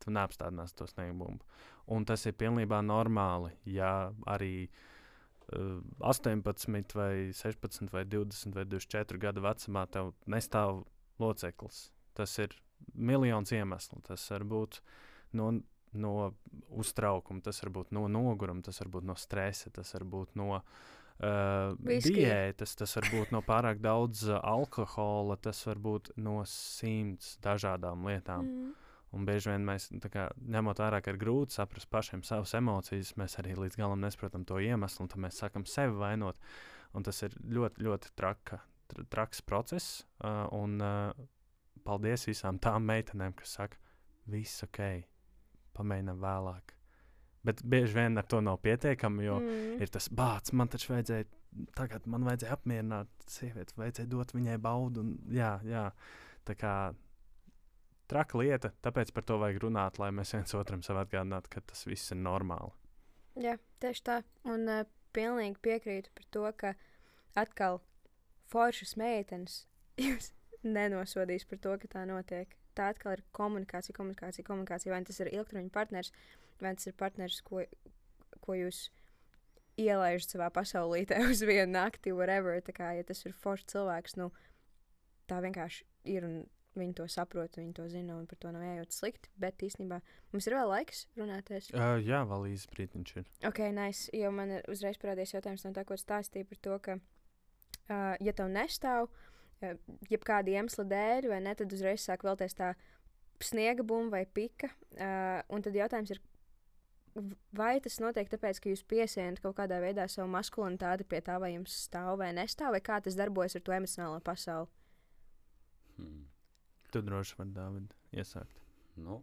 tu 0.00 0.10
neapstādinās 0.10 0.72
to 0.74 0.86
sniega 0.88 1.12
bumbu. 1.12 1.44
Un 1.92 2.04
tas 2.04 2.24
ir 2.26 2.32
pilnībā 2.32 2.80
normāli, 2.80 3.50
ja 3.66 4.12
arī 4.26 4.64
uh, 4.64 4.89
18, 5.52 6.94
vai 6.94 7.30
16, 7.34 7.90
vai 7.92 8.04
20, 8.04 8.54
vai 8.54 8.64
24 8.64 9.18
gadu 9.18 9.44
vecumā 9.44 9.86
tev 9.90 10.12
nestāv 10.30 10.84
loceklis. 11.20 11.88
Tas 12.16 12.36
ir 12.42 12.54
miljons 12.94 13.52
iemeslu. 13.52 14.00
Tas 14.06 14.24
var 14.32 14.44
būt 14.48 14.80
no, 15.36 15.50
no 15.92 16.14
uztraukuma, 16.70 17.42
tas 17.44 17.62
var 17.64 17.72
būt 17.80 17.94
no 17.96 18.06
noguruma, 18.10 18.64
tas 18.66 18.80
var 18.82 18.92
būt 18.96 19.08
no 19.10 19.16
stresa, 19.18 19.72
tas 19.74 19.94
var 19.96 20.06
būt 20.14 20.36
no 20.40 20.50
uh, 20.56 20.62
Viski. 21.82 22.14
diētas, 22.20 22.76
tas 22.78 22.96
var 22.98 23.10
būt 23.12 23.34
no 23.34 23.42
pārāk 23.46 23.82
daudz 23.82 24.26
uh, 24.30 24.38
alkohola, 24.42 25.38
tas 25.40 25.64
var 25.66 25.82
būt 25.82 26.14
no 26.20 26.40
simts 26.48 27.36
dažādām 27.44 28.06
lietām. 28.08 28.46
Mm. 28.46 28.78
Un 29.16 29.26
bieži 29.26 29.50
vien 29.50 29.64
mēs, 29.66 29.88
kā, 30.12 30.28
ņemot 30.54 30.78
vērā, 30.78 31.00
ka 31.02 31.10
ir 31.10 31.18
grūti 31.18 31.56
saprast 31.56 31.88
pašiem 31.90 32.22
savas 32.26 32.52
emocijas, 32.54 33.16
mēs 33.18 33.34
arī 33.42 33.56
līdz 33.58 33.80
galam 33.80 34.04
nesaprotam 34.04 34.44
to 34.46 34.60
iemeslu, 34.62 35.04
un 35.04 35.10
tad 35.10 35.22
mēs 35.24 35.40
sākam 35.42 35.66
sevi 35.66 35.98
vainot. 35.98 36.38
Un 36.94 37.06
tas 37.06 37.18
ir 37.26 37.34
ļoti, 37.42 37.82
ļoti 37.86 38.12
traka, 38.18 38.60
tra, 38.90 39.06
traks 39.10 39.42
process. 39.46 40.04
Uh, 40.22 40.44
un 40.54 40.78
uh, 40.78 41.26
paldies 41.86 42.28
visām 42.30 42.60
tām 42.62 42.86
meitenēm, 42.86 43.34
kas 43.38 43.56
saka, 43.58 43.82
viss 44.30 44.62
ok, 44.66 44.80
pamēģinām 45.78 46.22
vēlāk. 46.22 46.76
Bet 47.46 47.64
bieži 47.64 47.96
vien 47.96 48.20
ar 48.20 48.26
to 48.28 48.42
nav 48.44 48.60
pietiekami, 48.62 49.24
jo 49.24 49.38
mm. 49.40 49.78
Ir 49.80 49.90
tas 49.90 50.10
bācis, 50.12 50.54
man 50.54 50.68
taču 50.70 50.92
vajadzēja, 50.92 51.26
tagad 51.74 52.06
man 52.10 52.26
vajadzēja 52.28 52.56
apmierināt 52.58 53.30
sievieti, 53.32 53.74
vajadzēja 53.80 54.10
dot 54.12 54.34
viņai 54.36 54.58
baudu. 54.62 55.02
Un, 55.02 55.14
jā, 55.34 55.54
jā, 55.66 55.86
tā 56.46 56.56
kā 56.60 56.74
traka 58.10 58.38
lieta, 58.40 58.72
tāpēc 58.84 59.12
par 59.14 59.26
to 59.26 59.38
vajag 59.40 59.62
runāt, 59.64 60.00
lai 60.02 60.10
mēs 60.14 60.34
viens 60.34 60.54
otram 60.58 60.82
sev 60.86 60.98
atgādinātu, 61.00 61.52
ka 61.52 61.62
tas 61.70 61.86
viss 61.86 62.12
ir 62.14 62.20
normāli. 62.20 62.72
Jā, 63.40 63.56
tieši 63.82 64.04
tā. 64.06 64.16
Un 64.50 64.66
uh, 64.68 64.82
pilnīgi 65.16 65.60
piekrītu 65.62 66.12
par 66.16 66.26
to, 66.34 66.44
ka 66.58 66.74
atkal 67.38 67.80
foršas 68.50 68.96
meitenes. 69.00 69.64
Jūs, 70.04 70.32
nenosodīs 70.66 71.46
par 71.48 71.60
to, 71.62 71.76
ka 71.82 71.90
tā 71.94 72.04
notiek. 72.08 72.56
Tā 72.76 72.90
atkal 72.92 73.16
ir 73.16 73.24
komunikācija, 73.36 73.94
komunikācija, 73.96 74.46
komunikācija. 74.46 74.92
Vai 74.94 75.02
tas 75.06 75.20
ir 75.22 75.32
ilgtermiņa 75.32 75.74
partners, 75.74 76.12
vai 76.62 76.74
tas 76.76 76.90
ir 76.90 76.96
partners, 76.98 77.40
ko, 77.46 77.64
ko 78.44 78.58
jūs 78.58 78.88
ielaižat 79.80 80.36
savā 80.36 80.50
pasaulītē 80.54 81.22
uz 81.30 81.42
vienu 81.46 81.72
nakti, 81.74 82.14
whatever. 82.16 82.58
Tā 82.64 82.74
kā, 82.76 82.92
ja 82.98 83.06
tas 83.06 83.22
ir 83.26 83.36
foršs 83.36 83.70
cilvēks, 83.72 84.16
nu, 84.20 84.30
tā 85.30 85.40
vienkārši 85.44 85.86
ir. 86.10 86.26
Un 86.26 86.40
viņi 86.78 86.94
to 87.00 87.06
saprot, 87.10 87.56
viņi 87.58 87.72
to 87.76 87.86
zina, 87.90 88.16
un 88.18 88.28
par 88.30 88.38
to 88.42 88.52
nav 88.54 88.62
jājūt 88.64 88.94
slikti. 88.94 89.30
Bet 89.40 89.62
īstenībā 89.66 90.00
mums 90.32 90.46
ir 90.46 90.56
vēl 90.56 90.70
laiks 90.70 91.02
runāties. 91.18 91.70
Uh, 91.74 91.96
jā, 92.04 92.22
vēl 92.30 92.46
īsi 92.52 92.70
brīdiņš 92.74 93.16
ir. 93.18 93.26
Ok, 93.48 93.62
nice. 93.74 94.06
Jo 94.16 94.30
man 94.34 94.54
ir 94.58 94.70
uzreiz 94.70 95.00
parādījies 95.02 95.34
jautājums 95.38 95.66
no 95.66 95.74
tā, 95.76 95.84
ko 95.88 95.98
stāstīja 95.98 96.48
par 96.50 96.62
to, 96.66 96.78
ka, 96.86 96.96
uh, 97.00 98.14
ja 98.22 98.34
tev 98.36 98.52
nestāv, 98.54 99.10
uh, 99.10 99.76
jebkāda 100.12 100.54
iemesla 100.54 100.86
dēļ, 100.94 101.30
vai 101.34 101.42
ne, 101.44 101.54
tad 101.58 101.74
uzreiz 101.74 102.06
sāk 102.06 102.26
vēlties 102.26 102.58
tā 102.58 102.74
sniega 103.42 103.86
bumba 103.86 104.20
vai 104.20 104.26
pika. 104.26 104.70
Uh, 104.94 105.40
un 105.50 105.66
tad 105.66 105.74
jautājums 105.74 106.14
ir, 106.14 106.22
vai 107.56 107.74
tas 107.82 107.98
notiek 107.98 108.30
tāpēc, 108.30 108.62
ka 108.62 108.70
jūs 108.70 108.86
piesienat 108.86 109.42
kaut 109.42 109.58
kādā 109.58 109.82
veidā 109.82 110.06
savu 110.06 110.30
maskulinitāti 110.30 111.08
pie 111.08 111.24
tā, 111.24 111.40
vai 111.42 111.56
jums 111.56 111.74
stāv 111.88 112.20
vai 112.22 112.30
nestāv, 112.36 112.76
vai 112.76 112.84
kā 112.84 113.02
tas 113.02 113.18
darbojas 113.18 113.58
ar 113.58 113.66
to 113.66 113.74
emocionālo 113.74 114.22
pasauli? 114.22 114.70
Hmm. 115.98 116.29
Tu 116.90 117.02
droši 117.06 117.36
vari, 117.38 117.52
Dārvid, 117.54 117.92
iesākt. 118.18 118.62
Nu, 118.98 119.20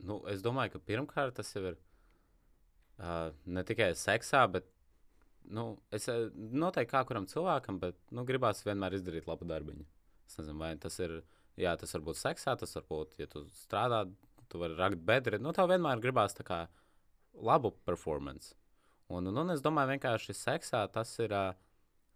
nu, 0.00 0.18
es 0.32 0.44
domāju, 0.44 0.74
ka 0.74 0.84
pirmkārt 0.90 1.36
tas 1.36 1.50
jau 1.52 1.64
ir 1.72 1.76
uh, 1.76 3.34
ne 3.44 3.64
tikai 3.68 3.92
seksā, 3.98 4.46
bet 4.52 4.68
nu, 5.52 5.66
es 5.94 6.08
eh, 6.08 6.28
noteikti 6.34 6.92
kā 6.92 7.02
kuram 7.08 7.26
cilvēkam, 7.30 7.80
bet 7.82 7.98
nu, 8.14 8.24
gribās 8.28 8.62
vienmēr 8.66 8.96
izdarīt 8.98 9.28
labu 9.28 9.48
darbiņu. 9.48 9.86
Es 10.28 10.38
nezinu, 10.38 10.58
vai 10.62 10.72
tas 10.80 10.98
ir, 11.02 11.18
jā, 11.60 11.74
tas 11.78 11.92
var 11.96 12.04
būt 12.08 12.20
seksā, 12.20 12.56
tas 12.58 12.76
var 12.78 12.86
būt, 12.88 13.18
ja 13.20 13.28
tu 13.30 13.44
strādā, 13.56 14.04
tu 14.52 14.60
vari 14.62 14.78
rakt 14.78 15.02
bedri. 15.08 15.40
Nu, 15.42 15.52
tev 15.56 15.70
vienmēr 15.72 16.00
gribās 16.02 16.36
tā 16.38 16.46
kā 16.46 16.60
labu 17.34 17.72
performance. 17.86 18.54
Un, 19.12 19.28
un, 19.28 19.42
un 19.42 19.52
es 19.52 19.64
domāju, 19.64 19.96
vienkārši 19.96 20.36
seksā 20.36 20.86
tas 20.92 21.12
ir, 21.20 21.34
uh, 21.36 21.52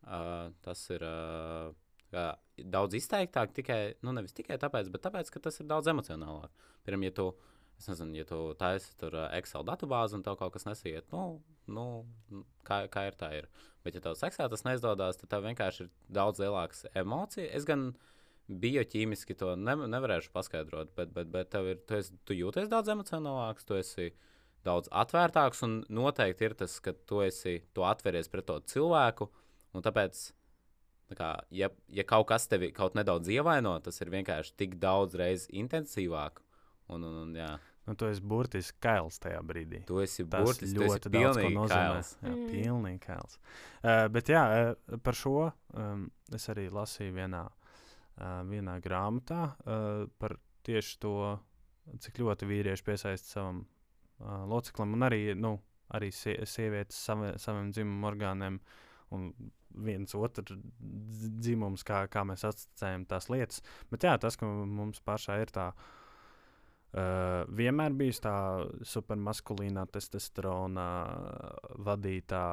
uh, 0.07 0.49
tas 0.65 0.87
ir 0.95 1.05
uh, 1.05 1.75
daudz 2.57 2.97
izteiktāk, 2.97 3.53
tikai, 3.57 3.81
nu, 4.05 4.15
nevis 4.17 4.35
tikai 4.37 4.59
tāpēc, 4.61 4.89
bet 4.93 5.05
tāpēc, 5.07 5.31
ka 5.33 5.43
tas 5.47 5.61
ir 5.61 5.69
daudz 5.71 5.91
emocionālāk. 5.93 6.53
Piemēram, 6.87 7.05
ja 7.07 7.15
tu, 7.19 7.27
es 7.81 7.89
nezinu, 7.91 8.17
ja 8.17 8.27
tu 8.29 8.41
taisi 8.59 8.95
tur 9.01 9.17
uh, 9.17 9.29
Excel 9.37 9.67
datubāzi 9.69 10.17
un 10.17 10.25
tev 10.25 10.39
kaut 10.41 10.55
kas 10.55 10.67
nesiet, 10.69 11.09
nu, 11.13 11.41
nu 11.69 11.87
kā, 12.67 12.85
kā 12.93 13.07
ir, 13.11 13.19
tā 13.21 13.33
ir. 13.43 13.49
Bet, 13.85 13.99
ja 13.99 14.05
tev 14.05 14.17
seksā 14.19 14.49
tas 14.51 14.65
neizdodas, 14.67 15.21
tad 15.21 15.33
tev 15.35 15.45
vienkārši 15.47 15.85
ir 15.87 15.91
daudz 16.21 16.43
lielākas 16.43 16.87
emocijas. 16.95 17.69
Bioķīmiski 18.47 19.35
to 19.35 19.57
ne, 19.59 19.73
nevarēšu 19.91 20.31
paskaidrot, 20.31 20.93
bet, 20.95 21.11
bet, 21.11 21.27
bet 21.35 21.49
tev 21.51 21.67
ir, 21.67 21.81
tu, 21.83 21.97
esi, 21.99 22.13
tu 22.23 22.35
jūties 22.37 22.69
daudz 22.71 22.93
emocionālāks, 22.93 23.67
tu 23.67 23.75
esi 23.75 24.13
daudz 24.63 24.87
atvērtāks, 24.95 25.65
un 25.67 25.81
noteikti 25.91 26.47
ir 26.47 26.55
tas, 26.61 26.77
ka 26.79 26.95
tu 27.11 27.25
esi, 27.27 27.57
tu 27.75 27.83
atveries 27.83 28.31
pret 28.31 28.47
to 28.47 28.61
cilvēku, 28.71 29.27
un 29.75 29.83
tāpēc 29.83 30.23
Tā 30.23 30.36
kā, 31.15 31.31
ja, 31.55 31.69
ja 31.89 32.03
kaut 32.05 32.27
kas 32.33 32.49
tevi 32.51 32.73
kaut 32.75 32.95
nedaudz 32.99 33.29
ievaino, 33.31 33.77
tas 33.81 34.01
ir 34.03 34.11
vienkārši 34.11 34.57
tik 34.57 34.75
daudz 34.83 35.15
reizes 35.15 35.47
intensīvāk. 35.55 36.43
Un, 36.89 37.03
un, 37.05 37.17
un, 37.27 37.35
jā, 37.35 37.55
Nu, 37.87 37.95
tu 37.95 38.09
esi 38.11 38.19
burtiski 38.19 38.81
kails 38.83 39.21
tajā 39.23 39.39
brīdī. 39.47 39.85
tu 39.87 40.01
esi 40.03 40.25
Tas 40.27 40.43
burtiski 40.43 40.75
tu 40.75 40.83
esi 40.83 40.91
ļoti 40.97 41.11
daudz 41.15 41.37
ko 41.37 41.43
pilnīgi 41.43 41.55
nozīmē. 41.55 41.93
kails. 41.93 42.09
Jā, 42.23 42.31
Mm. 42.33 42.47
pilnīgi 42.51 43.01
kails. 43.05 43.39
Uh, 43.85 44.09
bet 44.11 44.27
jā, 44.27 44.41
uh, 44.75 44.97
par 44.99 45.15
šo 45.15 45.53
um, 45.75 46.11
es 46.35 46.49
arī 46.51 46.65
lasīju 46.75 47.15
vienā, 47.15 47.45
uh, 47.47 48.43
vienā 48.51 48.81
grāmatā 48.83 49.55
uh, 49.63 50.09
par 50.19 50.35
tieši 50.67 50.99
to, 50.99 51.39
cik 52.03 52.19
ļoti 52.19 52.49
vīrieši 52.51 52.83
piesaista 52.83 53.29
savam 53.37 53.61
uh, 54.19 54.43
loceklim, 54.51 54.93
un 54.99 55.07
arī, 55.07 55.37
nu, 55.39 55.61
arī 55.95 56.11
sie 56.13 56.35
sievietes 56.45 56.99
savi, 56.99 57.37
saviem 57.39 57.71
dzimumu 57.71 58.11
orgāniem. 58.11 58.59
Un 59.15 59.29
viens 59.87 60.17
otrs 60.19 60.57
dzimums, 60.81 61.85
kā, 61.87 62.07
kā 62.11 62.25
mēs 62.27 62.47
atstājam 62.49 63.05
tās 63.07 63.29
lietas. 63.31 63.63
Bet 63.93 64.07
jā, 64.09 64.17
tas, 64.19 64.39
ka 64.41 64.49
mums 64.49 65.03
pašā 65.05 65.39
ir 65.45 65.53
tā 65.55 65.71
Uh, 66.97 67.43
vienmēr 67.53 67.93
bijis 67.93 68.23
tā 68.25 68.33
supermaskulīnā 68.89 69.83
testosterona 69.93 70.85
vadītā 71.85 72.45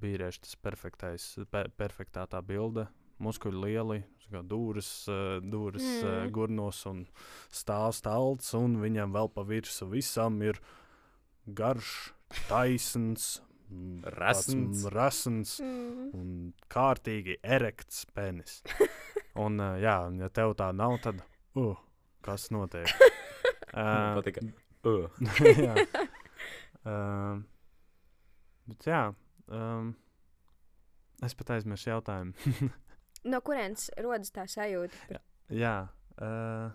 vīrieša, 0.00 0.40
tas 0.46 0.54
perfektais, 0.62 1.26
pe, 1.52 1.66
perfektā 1.76 2.24
tā 2.32 2.40
bilde. 2.40 2.86
Muskuļi 3.20 3.60
lieli, 3.66 3.98
kā 4.30 4.40
dūris, 4.46 4.88
uh, 5.12 5.36
dūris 5.44 5.84
mm. 5.84 6.06
uh, 6.06 6.30
gurnos 6.32 6.80
un 6.88 7.02
stāvs 7.52 8.00
talts, 8.06 8.54
un 8.56 8.78
viņam 8.80 9.12
vēl 9.18 9.28
pa 9.34 9.44
virsmu 9.44 9.90
visam 9.98 10.40
ir 10.46 10.62
garš, 11.44 12.14
taisns, 12.48 13.42
Rasns. 14.18 14.84
rasns 14.94 15.58
Mm. 15.60 16.10
un 16.16 16.28
kārtīgi 16.72 17.36
erekts 17.42 18.04
penis. 18.14 18.62
Un, 19.38 19.60
uh, 19.60 19.76
jā, 19.78 19.92
un 20.08 20.16
ja 20.18 20.28
tev 20.34 20.56
tā 20.58 20.72
nav, 20.74 20.96
tad 21.04 21.20
uh, 21.56 21.76
kas 22.24 22.50
notiek? 22.54 22.88
Uh, 23.68 24.16
patika. 24.16 24.40
Uh. 24.88 25.10
jā. 25.68 25.74
Um, 26.88 27.42
bet 28.64 28.86
jā, 28.88 29.00
um, 29.52 29.90
es 31.22 31.36
pat 31.36 31.52
aizmirsu 31.58 31.90
jautājumu. 31.90 32.70
No 33.28 33.42
kurienes 33.44 33.90
rodas 34.00 34.32
tā 34.32 34.46
sajūta 34.48 34.96
par 35.10 35.20
jā, 35.52 35.74
uh, 36.16 36.72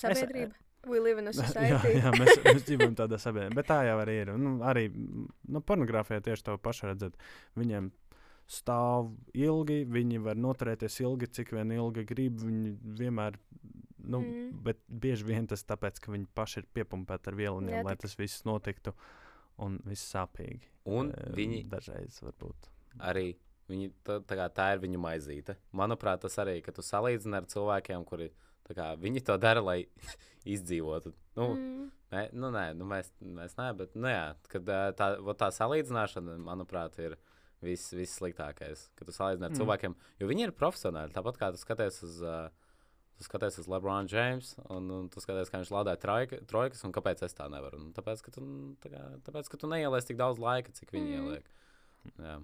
sabiedrību? 0.00 0.56
We 0.88 0.98
live 1.00 1.18
in 1.22 1.28
a 1.28 1.30
jā, 1.34 1.44
society. 1.46 1.92
jā 2.00 2.10
mēs, 2.20 2.38
mēs 2.42 2.64
dzīvojam 2.66 2.94
tādā 2.98 3.18
sabiedrībā, 3.22 3.54
bet 3.60 3.68
tā 3.70 3.80
jau 3.86 3.98
arī 4.02 4.16
ir. 4.24 4.32
Nu, 4.36 4.56
arī 4.66 4.88
nu, 4.92 5.60
pornogrāfijā 5.62 6.20
tieši 6.26 6.42
to 6.48 6.56
pašu 6.58 6.88
redzat. 6.90 7.14
Viņiem 7.56 7.92
stāv 8.50 9.12
ilgi, 9.38 9.84
viņi 9.88 10.18
var 10.24 10.36
noturēties 10.42 10.98
ilgi, 11.04 11.28
cik 11.38 11.52
vien 11.54 11.70
ilgi 11.76 12.04
grib. 12.08 12.40
Viņi 12.42 12.72
vienmēr, 12.98 13.38
nu, 14.02 14.18
Mm. 14.20 14.48
bet 14.66 14.80
bieži 14.90 15.24
vien 15.24 15.46
tas 15.46 15.62
tāpēc, 15.64 16.00
ka 16.02 16.10
viņi 16.12 16.26
paši 16.34 16.58
ir 16.58 16.66
piepumpēti 16.74 17.30
ar 17.30 17.34
vielām, 17.38 17.68
Jā, 17.70 17.84
lai 17.86 17.94
tas 17.96 18.16
viss 18.18 18.42
notiktu. 18.44 18.92
Un 19.62 19.78
viss 19.86 20.02
sāpīgi. 20.14 20.66
Un 20.90 21.12
Eh, 21.12 21.30
viņi 21.36 21.68
dažreiz 21.68 22.18
varbūt. 22.24 22.68
arī, 22.98 23.36
viņi, 23.72 23.90
tā, 24.06 24.20
tā, 24.28 24.38
kā, 24.38 24.46
tā 24.52 24.68
ir 24.76 24.84
viņu 24.84 25.00
maizīte. 25.02 25.56
Manuprāt, 25.76 26.22
tas 26.24 26.38
arī, 26.42 26.60
ka 26.64 26.74
tu 26.76 26.84
salīdzini 26.84 27.40
ar 27.40 27.48
cilvēkiem, 27.50 28.06
kuri 28.08 28.30
kā, 28.72 28.92
viņi 29.00 29.24
to 29.26 29.36
dara, 29.40 29.62
lai 29.64 29.80
izdzīvotu. 30.54 31.12
Nu, 31.38 31.52
mm. 31.56 31.90
Nē, 32.12 32.26
nu, 32.36 32.50
nē, 32.52 32.66
nu, 32.76 32.86
mēs, 32.88 33.08
mēs 33.24 33.54
nē, 33.56 33.70
bet 33.78 33.94
nu, 33.96 34.08
jā, 34.10 34.34
kad, 34.52 34.68
tā, 34.98 35.14
vot 35.24 35.38
tā 35.40 35.48
salīdzināšana, 35.56 36.36
manuprāt, 36.44 36.98
ir 37.00 37.16
viss 37.64 37.94
vis 37.96 38.12
sliktākais. 38.18 38.90
Kad 38.98 39.08
tu 39.08 39.14
salīdzini 39.16 39.48
ar 39.48 39.54
Mm. 39.54 39.60
cilvēkiem, 39.62 39.94
jo 40.20 40.28
viņi 40.28 40.44
ir 40.48 40.52
profesionāli. 40.52 41.14
Tāpat 41.14 41.38
kā 41.40 41.50
tu 41.54 41.62
skaties 41.62 42.02
uz, 42.04 42.18
uh, 42.20 42.50
tu 43.16 43.24
skaties 43.24 43.58
uz 43.62 43.68
LeBron 43.70 44.10
James, 44.12 44.56
un, 44.68 44.90
un 44.90 45.08
tu 45.08 45.22
skaties, 45.24 45.48
kā 45.48 45.62
viņš 45.62 45.72
lādē 45.72 45.96
trojka, 46.00 46.42
trojkas, 46.50 46.84
un 46.84 46.92
kāpēc 46.92 47.22
es 47.24 47.38
tā 47.38 47.48
nevaru. 47.48 47.80
Un 47.80 47.92
tāpēc, 47.96 48.24
ka 48.26 48.34
tu, 48.34 48.44
nu, 48.44 48.74
tā 48.82 48.92
kā, 48.92 49.04
tāpēc, 49.24 49.48
ka 49.48 49.56
tu 49.62 49.70
neieliec 49.72 50.04
tik 50.04 50.20
daudz 50.20 50.42
laika, 50.42 50.74
cik 50.74 50.92
viņi 50.92 51.08
mm. 51.08 51.22
ieliek. 51.22 51.48
Jā. 52.18 52.36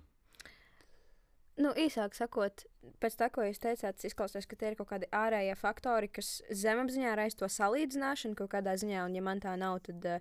Nu, 1.59 1.73
īsāk 1.75 2.15
sakot, 2.15 2.63
pēc 3.03 3.17
tā, 3.19 3.27
ko 3.35 3.43
jūs 3.43 3.59
teicāt, 3.59 4.05
izklausās, 4.07 4.47
ka 4.47 4.57
tie 4.59 4.71
ir 4.71 4.77
kaut 4.79 4.93
kādi 4.93 5.09
ārējie 5.15 5.57
faktori, 5.59 6.11
kas 6.15 6.37
zemapziņā 6.55 7.17
raisa 7.19 7.41
to 7.41 7.49
salīdzināšanu 7.51 8.39
kaut 8.39 8.53
kādā 8.53 8.77
ziņā, 8.79 9.01
un 9.09 9.17
ja 9.19 9.23
man 9.27 9.43
tā 9.43 9.57
nav, 9.59 9.81
tad 9.89 10.07
uh, 10.07 10.21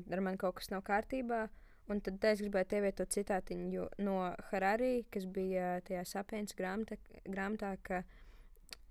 ar 0.00 0.22
mani 0.24 0.40
kaut 0.40 0.56
kas 0.60 0.72
nav 0.72 0.84
kārtībā. 0.86 1.46
Un 1.92 2.00
tad 2.04 2.24
es 2.28 2.40
gribēju 2.44 2.78
ievietot 2.78 3.12
citātiņu 3.12 3.84
no 4.04 4.16
Harari, 4.50 5.06
kas 5.12 5.24
bija 5.24 5.78
tajā 5.84 6.02
sapiens 6.08 6.56
grāmatā, 6.56 6.98
grāmatā 7.24 7.74
ka 7.84 8.02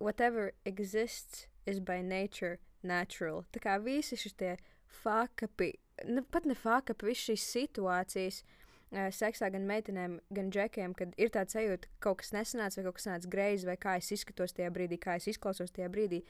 whatever 0.01 0.53
exists 0.65 1.45
is 1.65 1.77
by 1.79 2.01
nature 2.01 2.57
natural. 2.81 3.43
Tā 3.53 3.61
kā 3.61 3.77
visi 3.81 4.17
šie 4.17 4.55
fakapi, 5.03 5.75
nu, 6.09 6.25
pat 6.25 6.49
ne 6.49 6.57
fakapi, 6.57 7.11
visas 7.11 7.29
šīs 7.29 7.51
situācijas, 7.53 8.41
uh, 8.41 8.56
seksā 8.91 9.49
gan 9.51 9.67
meitenēm, 9.67 10.19
gan 10.31 10.51
džekiem, 10.51 10.93
kad 10.95 11.13
ir 11.19 11.31
tāds 11.33 11.55
sajūta, 11.57 11.89
ka 11.97 12.07
kaut 12.07 12.21
kas 12.21 12.31
nesanāca, 12.35 12.79
vai 12.79 12.85
kaut 12.87 12.99
kas 12.99 13.07
sanāca 13.09 13.31
greizi, 13.31 13.67
vai 13.67 13.77
kā 13.77 13.97
es 13.99 14.11
izskatos 14.15 14.55
tajā 14.55 14.69
brīdī, 14.71 14.99
kā 14.99 15.17
es 15.19 15.27
izklausos 15.27 15.73
tajā 15.75 15.89
brīdī. 15.91 16.21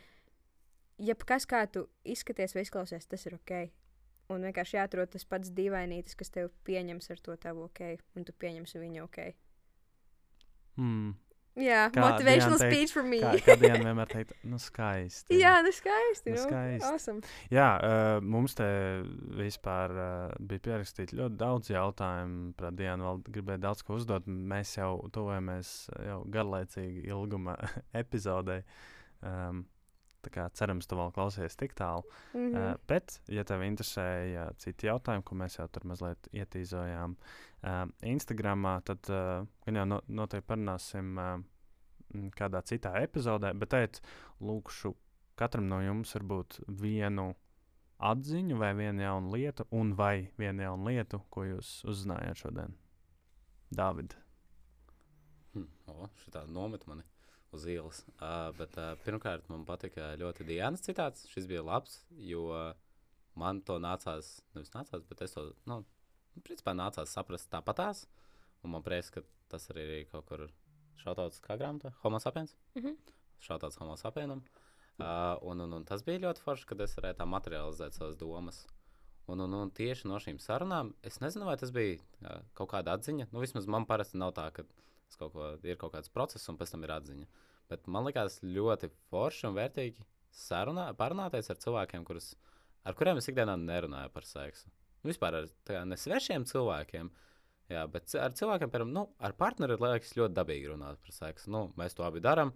Ja 0.97 1.13
kas 1.13 1.45
kā 1.45 1.67
tu 1.69 1.85
izskaties 2.03 2.55
vai 2.57 2.65
izklausies, 2.65 3.05
tas 3.05 3.25
ir 3.29 3.37
ok. 3.37 3.53
Un 4.33 4.43
vienkārši 4.43 4.79
jāatrod 4.79 5.13
tas 5.13 5.23
pats 5.23 5.53
dīvainītis, 5.55 6.17
kas 6.17 6.33
tev 6.33 6.49
pieņems 6.67 7.13
ar 7.13 7.21
to 7.23 7.35
tavu 7.39 7.67
ok, 7.69 8.01
un 8.17 8.25
tu 8.27 8.33
pieņemsi 8.33 8.81
viņu 8.81 9.05
ok. 9.05 9.21
Mm. 10.77 11.13
Jā, 11.57 11.87
Kā 11.89 12.03
motivational 12.03 12.53
Diana 12.53 12.61
teikt, 12.61 12.75
speech 12.75 12.93
for 12.93 13.05
me. 13.07 13.19
Kā, 13.23 13.31
kā 13.47 13.55
diena 13.57 13.79
vienmēr 13.81 14.09
teikt, 14.11 14.33
nu 14.45 14.59
skaisti. 14.61 15.39
Jā, 15.39 15.55
nu 15.65 15.71
skaisti. 15.73 16.33
Nu, 16.33 16.37
Nu, 16.37 16.43
skaisti. 16.45 16.89
Awesome. 16.89 17.31
Jā, 17.53 17.69
uh, 17.81 18.17
mums 18.21 18.53
te 18.57 18.67
vispār 19.39 19.93
uh, 19.95 20.35
bija 20.37 20.65
pierakstīti 20.69 21.17
ļoti 21.17 21.39
daudz 21.39 21.71
jautājumu 21.73 22.51
par 22.59 22.75
Dienu. 22.77 23.07
Vēl 23.07 23.23
gribēju 23.39 23.63
daudz 23.65 23.81
ko 23.87 23.97
uzdot. 23.97 24.29
Mēs 24.29 24.75
jau 24.77 24.91
tuvojamies 25.15 25.73
jau 26.05 26.19
garlaicīgi 26.33 27.07
ilguma 27.09 27.57
epizodei. 28.03 28.61
Um, 29.25 29.65
kā 30.33 30.47
cerams, 30.53 30.87
tu 30.87 30.97
vēl 30.97 31.11
klausies 31.15 31.55
tik 31.55 31.75
tālu. 31.77 32.03
Mm 32.33 32.47
Uh, 32.47 32.53
-hmm. 32.53 32.79
bet, 32.87 33.21
ja 33.27 33.43
tev 33.43 33.61
interesēja 33.61 34.51
citi 34.57 34.87
jautājumi, 34.87 35.23
ko 35.23 35.35
mēs 35.35 35.59
jau 35.59 35.67
tur 35.67 35.85
mazliet 35.85 36.27
ietīzojām 36.33 37.15
uh, 37.15 37.89
Instagramā, 38.01 38.81
tad 38.83 38.99
uh, 39.09 39.47
gan 39.65 39.75
jau 39.75 39.85
no, 39.85 40.01
noteikti 40.07 40.47
parunāsim 40.47 41.17
uh, 41.17 41.43
kādā 42.37 42.61
citā 42.61 43.01
epizodē. 43.01 43.53
Bet 43.53 43.69
teikt, 43.69 44.01
lūkšu 44.41 44.95
katram 45.35 45.67
no 45.67 45.81
jums 45.81 46.15
varbūt 46.15 46.59
vienu 46.67 47.35
atziņu 47.97 48.57
vai 48.57 48.73
vienu 48.73 49.01
jaunu 49.01 49.33
lietu, 49.35 49.65
un 49.71 49.93
vai 49.95 50.31
vienu 50.37 50.63
jaunu 50.63 50.85
lietu, 50.85 51.21
ko 51.29 51.43
jūs 51.43 51.83
uzzinājāt 51.85 52.35
šodien. 52.35 52.77
Dāvid. 53.75 54.15
Hm, 55.53 55.67
o, 55.87 56.09
šitā 56.23 56.45
nomet 56.47 56.87
mani 56.87 57.03
uz 57.55 57.65
ielas. 57.69 58.03
Uh, 58.17 58.49
bet 58.57 58.75
uh, 58.79 58.93
pirmkārt, 59.05 59.47
man 59.51 59.65
patika 59.67 60.13
ļoti 60.19 60.47
Dienas 60.47 60.83
citāts. 60.85 61.27
Šis 61.31 61.47
bija 61.49 61.63
labs, 61.65 62.01
jo 62.19 62.49
man 63.37 63.61
to 63.65 63.77
nācās, 63.81 64.37
nevis 64.55 64.73
nācās, 64.73 65.03
bet 65.07 65.23
es 65.25 65.35
to, 65.35 65.49
nu, 65.69 65.81
principā 66.45 66.73
nācās 66.77 67.13
saprast 67.13 67.49
tāpatās. 67.53 68.05
Un 68.65 68.73
man 68.73 68.85
prieks, 68.85 69.11
ka 69.13 69.23
tas 69.51 69.69
arī 69.71 69.85
ir 70.01 70.07
kaut 70.11 70.25
kur 70.29 70.47
šautauts 71.01 71.41
kā 71.43 71.57
grāmatā, 71.59 71.93
Homo 72.03 72.19
sapiens. 72.19 72.55
Mhm. 72.75 72.95
Šautauts 73.43 73.77
Homo 73.81 73.97
sapienam. 73.99 74.41
Uh, 74.97 75.37
un, 75.45 75.61
un, 75.61 75.73
un 75.77 75.83
tas 75.85 76.01
bija 76.01 76.23
ļoti 76.23 76.41
forši, 76.41 76.65
kad 76.71 76.81
es 76.81 76.95
varēju 76.97 77.19
tā 77.19 77.27
materializēt 77.29 77.93
savas 77.93 78.17
domas. 78.17 78.63
Un, 79.29 79.43
un, 79.43 79.53
un 79.53 79.71
tieši 79.75 80.07
no 80.09 80.17
šīm 80.23 80.39
sarunām, 80.41 80.93
es 81.05 81.19
nezinu, 81.21 81.45
vai 81.45 81.57
tas 81.59 81.73
bija 81.75 81.99
uh, 81.99 82.41
kaut 82.57 82.71
kāda 82.71 82.95
atziņa. 82.97 83.27
Nu, 83.29 83.43
vismaz 83.43 83.67
man 83.69 83.85
parasti 83.85 84.17
nav 84.17 84.33
tā, 84.33 84.47
ka 84.55 84.65
kaut 85.15 85.31
ko, 85.33 85.51
ir 85.63 85.79
kaut 85.79 85.93
kāds 85.95 86.11
process, 86.11 86.49
un 86.51 86.57
pēc 86.59 86.73
tam 86.73 86.83
ir 86.83 86.93
atziņa. 86.97 87.27
Bet 87.71 87.87
man 87.91 88.07
liekas 88.07 88.41
ļoti 88.43 88.89
forši 89.11 89.47
un 89.49 89.55
vērtīgi 89.57 90.03
sarunā, 90.35 90.89
parunāties 90.97 91.49
ar 91.51 91.59
cilvēkiem, 91.63 92.03
kurus, 92.07 92.33
ar 92.87 92.95
kuriem 92.97 93.19
es 93.21 93.29
ikdienā 93.31 93.55
nerunāju 93.59 94.11
par 94.13 94.27
seksu. 94.27 94.69
Nu, 95.01 95.11
vispār 95.11 95.41
ar 95.41 95.49
kā 95.67 95.83
ne 95.87 95.97
svešiem 95.99 96.45
cilvēkiem, 96.49 97.09
jā, 97.73 97.83
bet 97.91 98.15
ar 98.19 98.35
cilvēkiem, 98.37 98.71
piemēram, 98.73 98.93
nu, 98.95 99.05
ar 99.23 99.35
partneri 99.39 99.79
liekas 99.79 100.15
ļoti 100.17 100.37
dabīgi 100.37 100.71
runāt 100.73 101.01
par 101.03 101.15
seksu. 101.15 101.51
Nu, 101.53 101.67
mēs 101.79 101.97
to 101.97 102.05
abi 102.07 102.23
darām. 102.23 102.53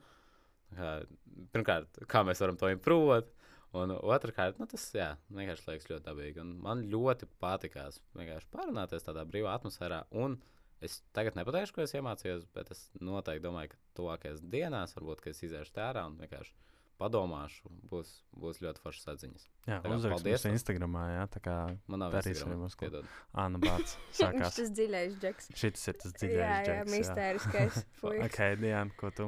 Pirmkārt, 1.52 2.04
kā 2.12 2.24
mēs 2.28 2.44
varam 2.44 2.60
to 2.60 2.72
improvēt. 2.72 3.32
Un 3.78 3.94
otrkārt, 3.96 4.58
nu, 4.60 4.68
tas 4.68 4.84
jā, 4.92 5.14
vienkārši 5.32 5.70
liekas 5.70 5.88
ļoti 5.88 6.04
dabīgi. 6.04 6.42
Un 6.44 6.56
man 6.64 6.82
ļoti 6.92 7.28
patīkās 7.40 8.02
vienkārši 8.18 8.50
parunāties 8.52 9.06
tādā 9.06 9.24
brīvā 9.28 9.54
atmosfērā. 9.56 10.02
Un 10.20 10.36
es 10.82 11.00
tagad 11.16 11.38
nepateikšu, 11.38 11.76
ko 11.78 11.84
es 11.86 11.94
iemācījos, 11.98 12.48
bet 12.56 12.72
es 12.74 12.88
noteikti 13.00 13.44
domāju, 13.46 13.74
ka 13.76 13.80
tuvākajās 14.00 14.42
dienās 14.54 14.96
varbūt 14.98 15.22
ka 15.24 15.30
es 15.34 15.42
iziešu 15.46 15.74
tērā 15.78 16.04
un 16.10 16.18
vienkārši 16.22 16.54
padomāšu. 17.02 17.70
Būs, 17.90 18.10
būs 18.38 18.60
ļoti 18.62 18.82
foršas 18.84 19.08
atziņas. 19.16 19.46
Jā, 19.66 19.80
Tā 19.82 19.88
kā 19.90 19.96
uzrakst 19.98 20.18
paldies 20.20 20.36
mums 20.36 20.44
tev. 20.46 20.54
Instagramā, 20.58 21.06
jā, 21.16 21.24
tā 21.34 21.42
kā 21.48 21.56
Man 21.90 22.04
nav 22.04 22.14
Darīsim 22.14 22.36
Instagramā, 22.36 22.68
uz 22.70 22.76
ko. 22.78 22.86
piedod. 22.86 23.10
Āna 23.44 23.62
Bāts 23.64 23.96
Viņš 24.02 24.20
sākās. 24.20 24.60
tas 24.60 24.72
dziļais 24.78 25.18
džeks. 25.24 25.50
Šis 25.64 25.88
ir 25.90 25.98
tas 26.04 26.12
Jā, 26.14 26.20
dziļais 26.22 26.46
jā, 26.46 26.62
džeks. 26.70 26.94
mistēriskais. 26.94 27.80
puisis. 28.04 28.28
Ok, 28.28 28.40
Diana, 28.62 28.96
ko 29.02 29.12
tu? 29.18 29.28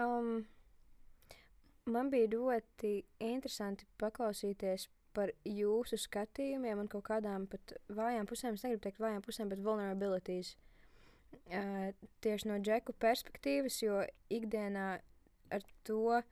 Um, 0.00 0.32
man 1.92 2.10
bija 2.14 2.32
ļoti 2.32 2.94
interesanti 3.28 3.84
paklausīties 4.00 4.88
par 5.12 5.34
jūsu 5.44 5.98
skatījumiem 6.00 6.80
un 6.80 6.88
kaut 6.88 7.04
kādām 7.10 7.44
pat 7.52 7.74
vājām 7.92 8.24
pusēm. 8.30 8.56
Es 8.56 8.64
negribu 8.64 8.86
teikt 8.88 9.02
vājām 9.04 9.20
pusēm, 9.26 9.52
bet 9.52 9.60
vulnerabilities. 9.60 10.54
Uh, 10.56 10.71
tieši 12.24 12.48
no 12.48 12.58
džeku 12.62 12.94
perspektīvas, 13.02 13.80
jo 13.82 14.02
ikdienā 14.32 14.86
ar 15.52 15.66
to 15.86 16.22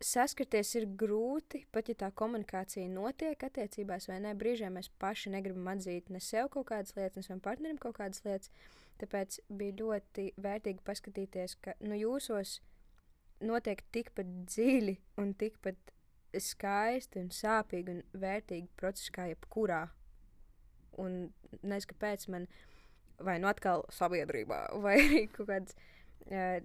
saskarties 0.00 0.72
ir 0.80 0.86
grūti, 1.00 1.64
pat 1.72 1.90
ja 1.92 1.96
tā 2.04 2.08
komunikācija 2.16 2.88
notiek 2.92 3.42
attiecībās 3.44 4.08
vai 4.08 4.20
ne. 4.24 4.32
Brīžiem 4.36 4.76
mēs 4.78 4.88
paši 5.00 5.32
negribam 5.34 5.68
atzīt 5.74 6.08
ne 6.12 6.20
sev 6.24 6.48
kaut 6.54 6.70
kādas 6.72 6.96
lietas, 6.96 7.20
ne 7.20 7.26
savam 7.26 7.42
partnerim 7.44 7.80
kaut 7.80 7.98
kādas 8.00 8.24
lietas. 8.24 8.52
Tāpēc 9.00 9.38
bija 9.56 9.76
ļoti 9.80 10.26
vērtīgi 10.40 10.84
paskatīties, 10.84 11.56
ka 11.64 11.76
nu, 11.84 11.96
jūsos 11.96 12.58
notiek 13.44 13.80
tikpat 13.92 14.28
dziļi 14.48 14.96
un 15.20 15.32
tikpat 15.40 15.94
skaisti 16.36 17.22
un 17.22 17.30
sāpīgi 17.34 17.94
un 17.96 18.02
vērtīgi 18.22 18.68
procesi 18.80 19.12
kā 19.14 19.30
jebkurā. 19.30 19.86
Un 21.00 21.30
nezinu, 21.62 21.92
kāpēc 21.94 22.26
man 22.32 22.46
vai 23.24 23.38
nu 23.42 23.50
atkal 23.50 23.84
sabiedrībā, 23.94 24.62
vai 24.84 24.96
arī 25.00 25.24
kaut 25.34 25.50
kāds 25.50 25.76
uh, 25.76 26.60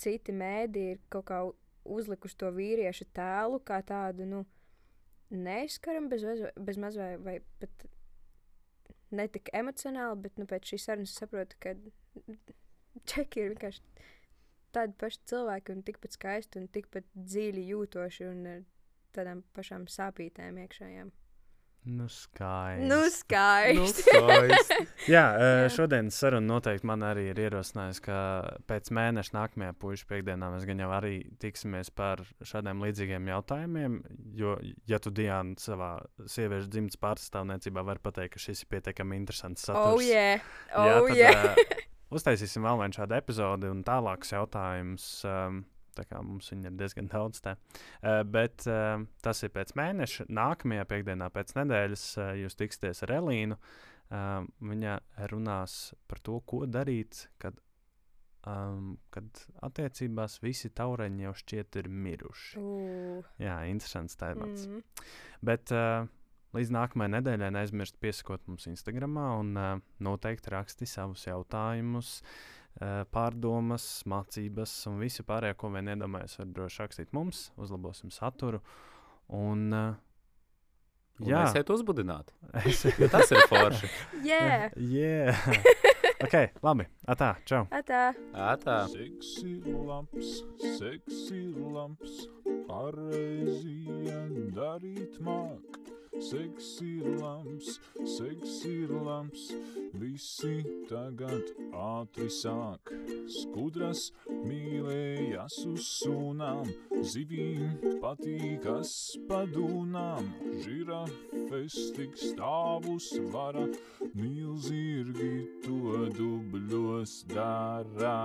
citi 0.00 0.34
mēdī 0.34 0.88
ir 0.94 1.02
kaut 1.12 1.28
kā 1.30 1.40
uzlikuši 1.84 2.38
to 2.40 2.50
vīriešu 2.54 3.08
tēlu 3.16 3.60
kā 3.68 3.80
tādu, 3.86 4.26
nu, 4.28 4.44
neizskaram 5.30 6.08
bez, 6.08 6.24
bez, 6.24 6.44
bez 6.56 6.80
maz 6.80 6.96
vai, 6.96 7.38
pat 7.60 7.86
ne 9.14 9.26
tik 9.30 9.50
emocionāli, 9.54 10.20
bet 10.26 10.38
nu, 10.40 10.48
pēc 10.50 10.72
šīs 10.72 10.88
sarunas 10.88 11.16
saprotu, 11.18 11.58
ka 11.62 11.74
čeki 13.10 13.42
ir 13.42 13.52
vienkārši 13.54 13.84
tādi 14.74 14.96
paši 14.98 15.20
cilvēki 15.30 15.74
un 15.74 15.84
tikpat 15.86 16.16
skaisti 16.16 16.60
un 16.60 16.70
tikpat 16.74 17.06
dziļi 17.14 17.68
jūtoši 17.70 18.26
un 18.30 18.46
ar 18.50 18.64
tādām 19.14 19.44
pašām 19.54 19.86
sāpītēm 19.90 20.58
iekšējām. 20.64 21.12
Nu, 21.84 22.06
skaisti. 22.08 22.86
Nu, 22.88 22.98
skaisti! 23.12 24.02
skaisti. 24.02 24.76
Jā, 25.14 25.24
eh, 25.36 25.56
Jā. 25.64 25.72
šodienas 25.74 26.16
saruna 26.16 26.46
noteikti 26.54 26.88
man 26.88 27.04
arī 27.04 27.26
ir 27.32 27.40
ierosinājusi, 27.44 28.00
ka 28.06 28.18
pēc 28.70 28.88
mēneša 28.96 29.36
nākamajā 29.36 29.74
puikas 29.82 30.06
piekdienā 30.08 30.48
mēs 30.54 30.64
gan 30.68 30.80
jau 30.80 30.88
arī 30.96 31.12
tiksimies 31.44 31.92
par 31.92 32.22
šādiem 32.40 32.80
līdzīgiem 32.86 33.28
jautājumiem. 33.34 33.98
Jo, 34.40 34.56
ja 34.88 35.00
tu 35.02 35.12
Diana 35.12 35.58
savā 35.60 35.98
sieviešu 36.24 36.72
dzimtas 36.72 37.00
pārstāvniecībā 37.04 37.84
vari 37.84 38.00
pateikt, 38.04 38.38
ka 38.38 38.44
šis 38.46 38.64
ir 38.64 38.72
pietiekami 38.72 39.20
interesants 39.20 39.68
saturs, 39.68 39.98
oh, 39.98 40.00
yeah! 40.00 40.40
jā, 40.72 40.96
Oh, 40.96 41.10
tad 41.10 41.20
yeah! 41.20 41.52
uh, 41.52 41.84
uztaisīsim 42.16 42.64
vēl 42.64 42.80
vienu 42.80 42.96
šādu 42.96 43.20
epizodi 43.20 43.68
un 43.68 43.84
tālākus 43.84 44.32
jautājumus. 44.32 45.08
Um, 45.28 45.64
Tā 45.96 46.04
kā 46.08 46.20
mums 46.24 46.50
viņa 46.52 46.70
ir 46.70 46.78
diezgan 46.80 47.10
daudz. 47.12 47.42
Tā. 47.44 47.56
Uh, 48.00 48.22
bet 48.26 48.66
uh, 48.70 49.02
tas 49.24 49.42
ir 49.46 49.52
pēc 49.54 49.74
mēneša. 49.78 50.28
Nākamajā 50.34 50.86
piekdienā, 50.90 51.30
pēc 51.34 51.54
nedēļas, 51.58 52.06
uh, 52.20 52.32
jūs 52.42 52.58
tiksieties 52.60 53.04
ar 53.06 53.14
Elīnu. 53.20 53.58
Uh, 54.14 54.46
viņa 54.62 54.98
runās 55.32 55.94
par 56.10 56.20
to, 56.24 56.38
ko 56.46 56.64
darīt, 56.70 57.24
kad, 57.42 57.56
um, 58.46 58.96
kad 59.14 59.44
attiecībās 59.64 60.40
visi 60.44 60.70
taureņi 60.76 61.24
jau 61.26 61.32
šķiet 61.40 61.80
ir 61.82 61.88
miruši. 61.88 62.60
Uh, 62.60 63.32
Jā, 63.42 63.62
interesants 63.70 64.20
tēmats. 64.20 64.68
mm. 64.68 65.08
Bet 65.44 65.72
uh, 65.74 66.04
līdz 66.54 66.74
nākamajai 66.76 67.16
nedēļai 67.16 67.54
neaizmirst 67.56 67.96
piesakot 68.02 68.44
mums 68.50 68.68
Instagram 68.70 69.16
un 69.24 69.54
uh, 69.56 69.72
noteikti 70.04 70.52
raksti 70.54 70.86
savus 70.90 71.24
jautājumus, 71.26 72.18
uh, 72.20 72.54
pārdomas, 73.14 73.84
mācības 74.10 74.72
un 74.90 74.98
visu 75.02 75.22
pārējo, 75.26 75.58
ko 75.60 75.70
vien 75.76 75.92
iedomājies. 75.94 76.38
Var 76.40 76.50
droši 76.56 76.82
rakstīt 76.82 77.14
mums, 77.16 77.48
uzlabosim 77.60 78.10
saturu. 78.14 78.62
Un, 79.34 79.68
uh, 79.72 79.94
Un 81.22 81.28
jā, 81.30 81.44
Esiet 81.46 81.68
uzbudināti. 81.70 82.34
es 82.66 82.80
Jo 82.98 83.08
tas 83.12 83.30
ir 83.30 83.44
forši. 83.50 83.90
Yeah! 84.28 84.72
yeah. 84.74 85.46
ok, 86.24 86.34
labi. 86.64 86.88
Atā, 87.06 87.34
čau! 87.46 87.68
Atā! 87.70 88.08
Ātā. 88.34 88.80
Seksi 88.90 89.60
labs, 89.62 90.40
seksi 90.80 91.44
labs, 91.54 92.24
pareizi 92.66 93.78
darīt 94.56 95.20
māk. 95.22 95.83
Seksi 96.20 97.00
labs, 97.20 97.80
seksi 98.06 98.86
labs, 98.86 99.48
visi 99.98 100.62
tagad 100.86 101.50
ātri 101.74 102.28
sāk. 102.30 102.92
Skudras 103.26 104.12
mīlējas 104.30 105.58
uz 105.72 105.88
sunām, 105.88 106.70
zivīm 107.02 107.98
patīkas 108.04 108.94
padūnām. 109.26 110.30
Žirafes 110.62 111.80
tik 111.98 112.14
stāvus 112.20 113.10
vara, 113.34 113.66
milzīgi 114.14 115.34
to 115.66 116.08
dubļos 116.14 117.24
dara. 117.34 118.18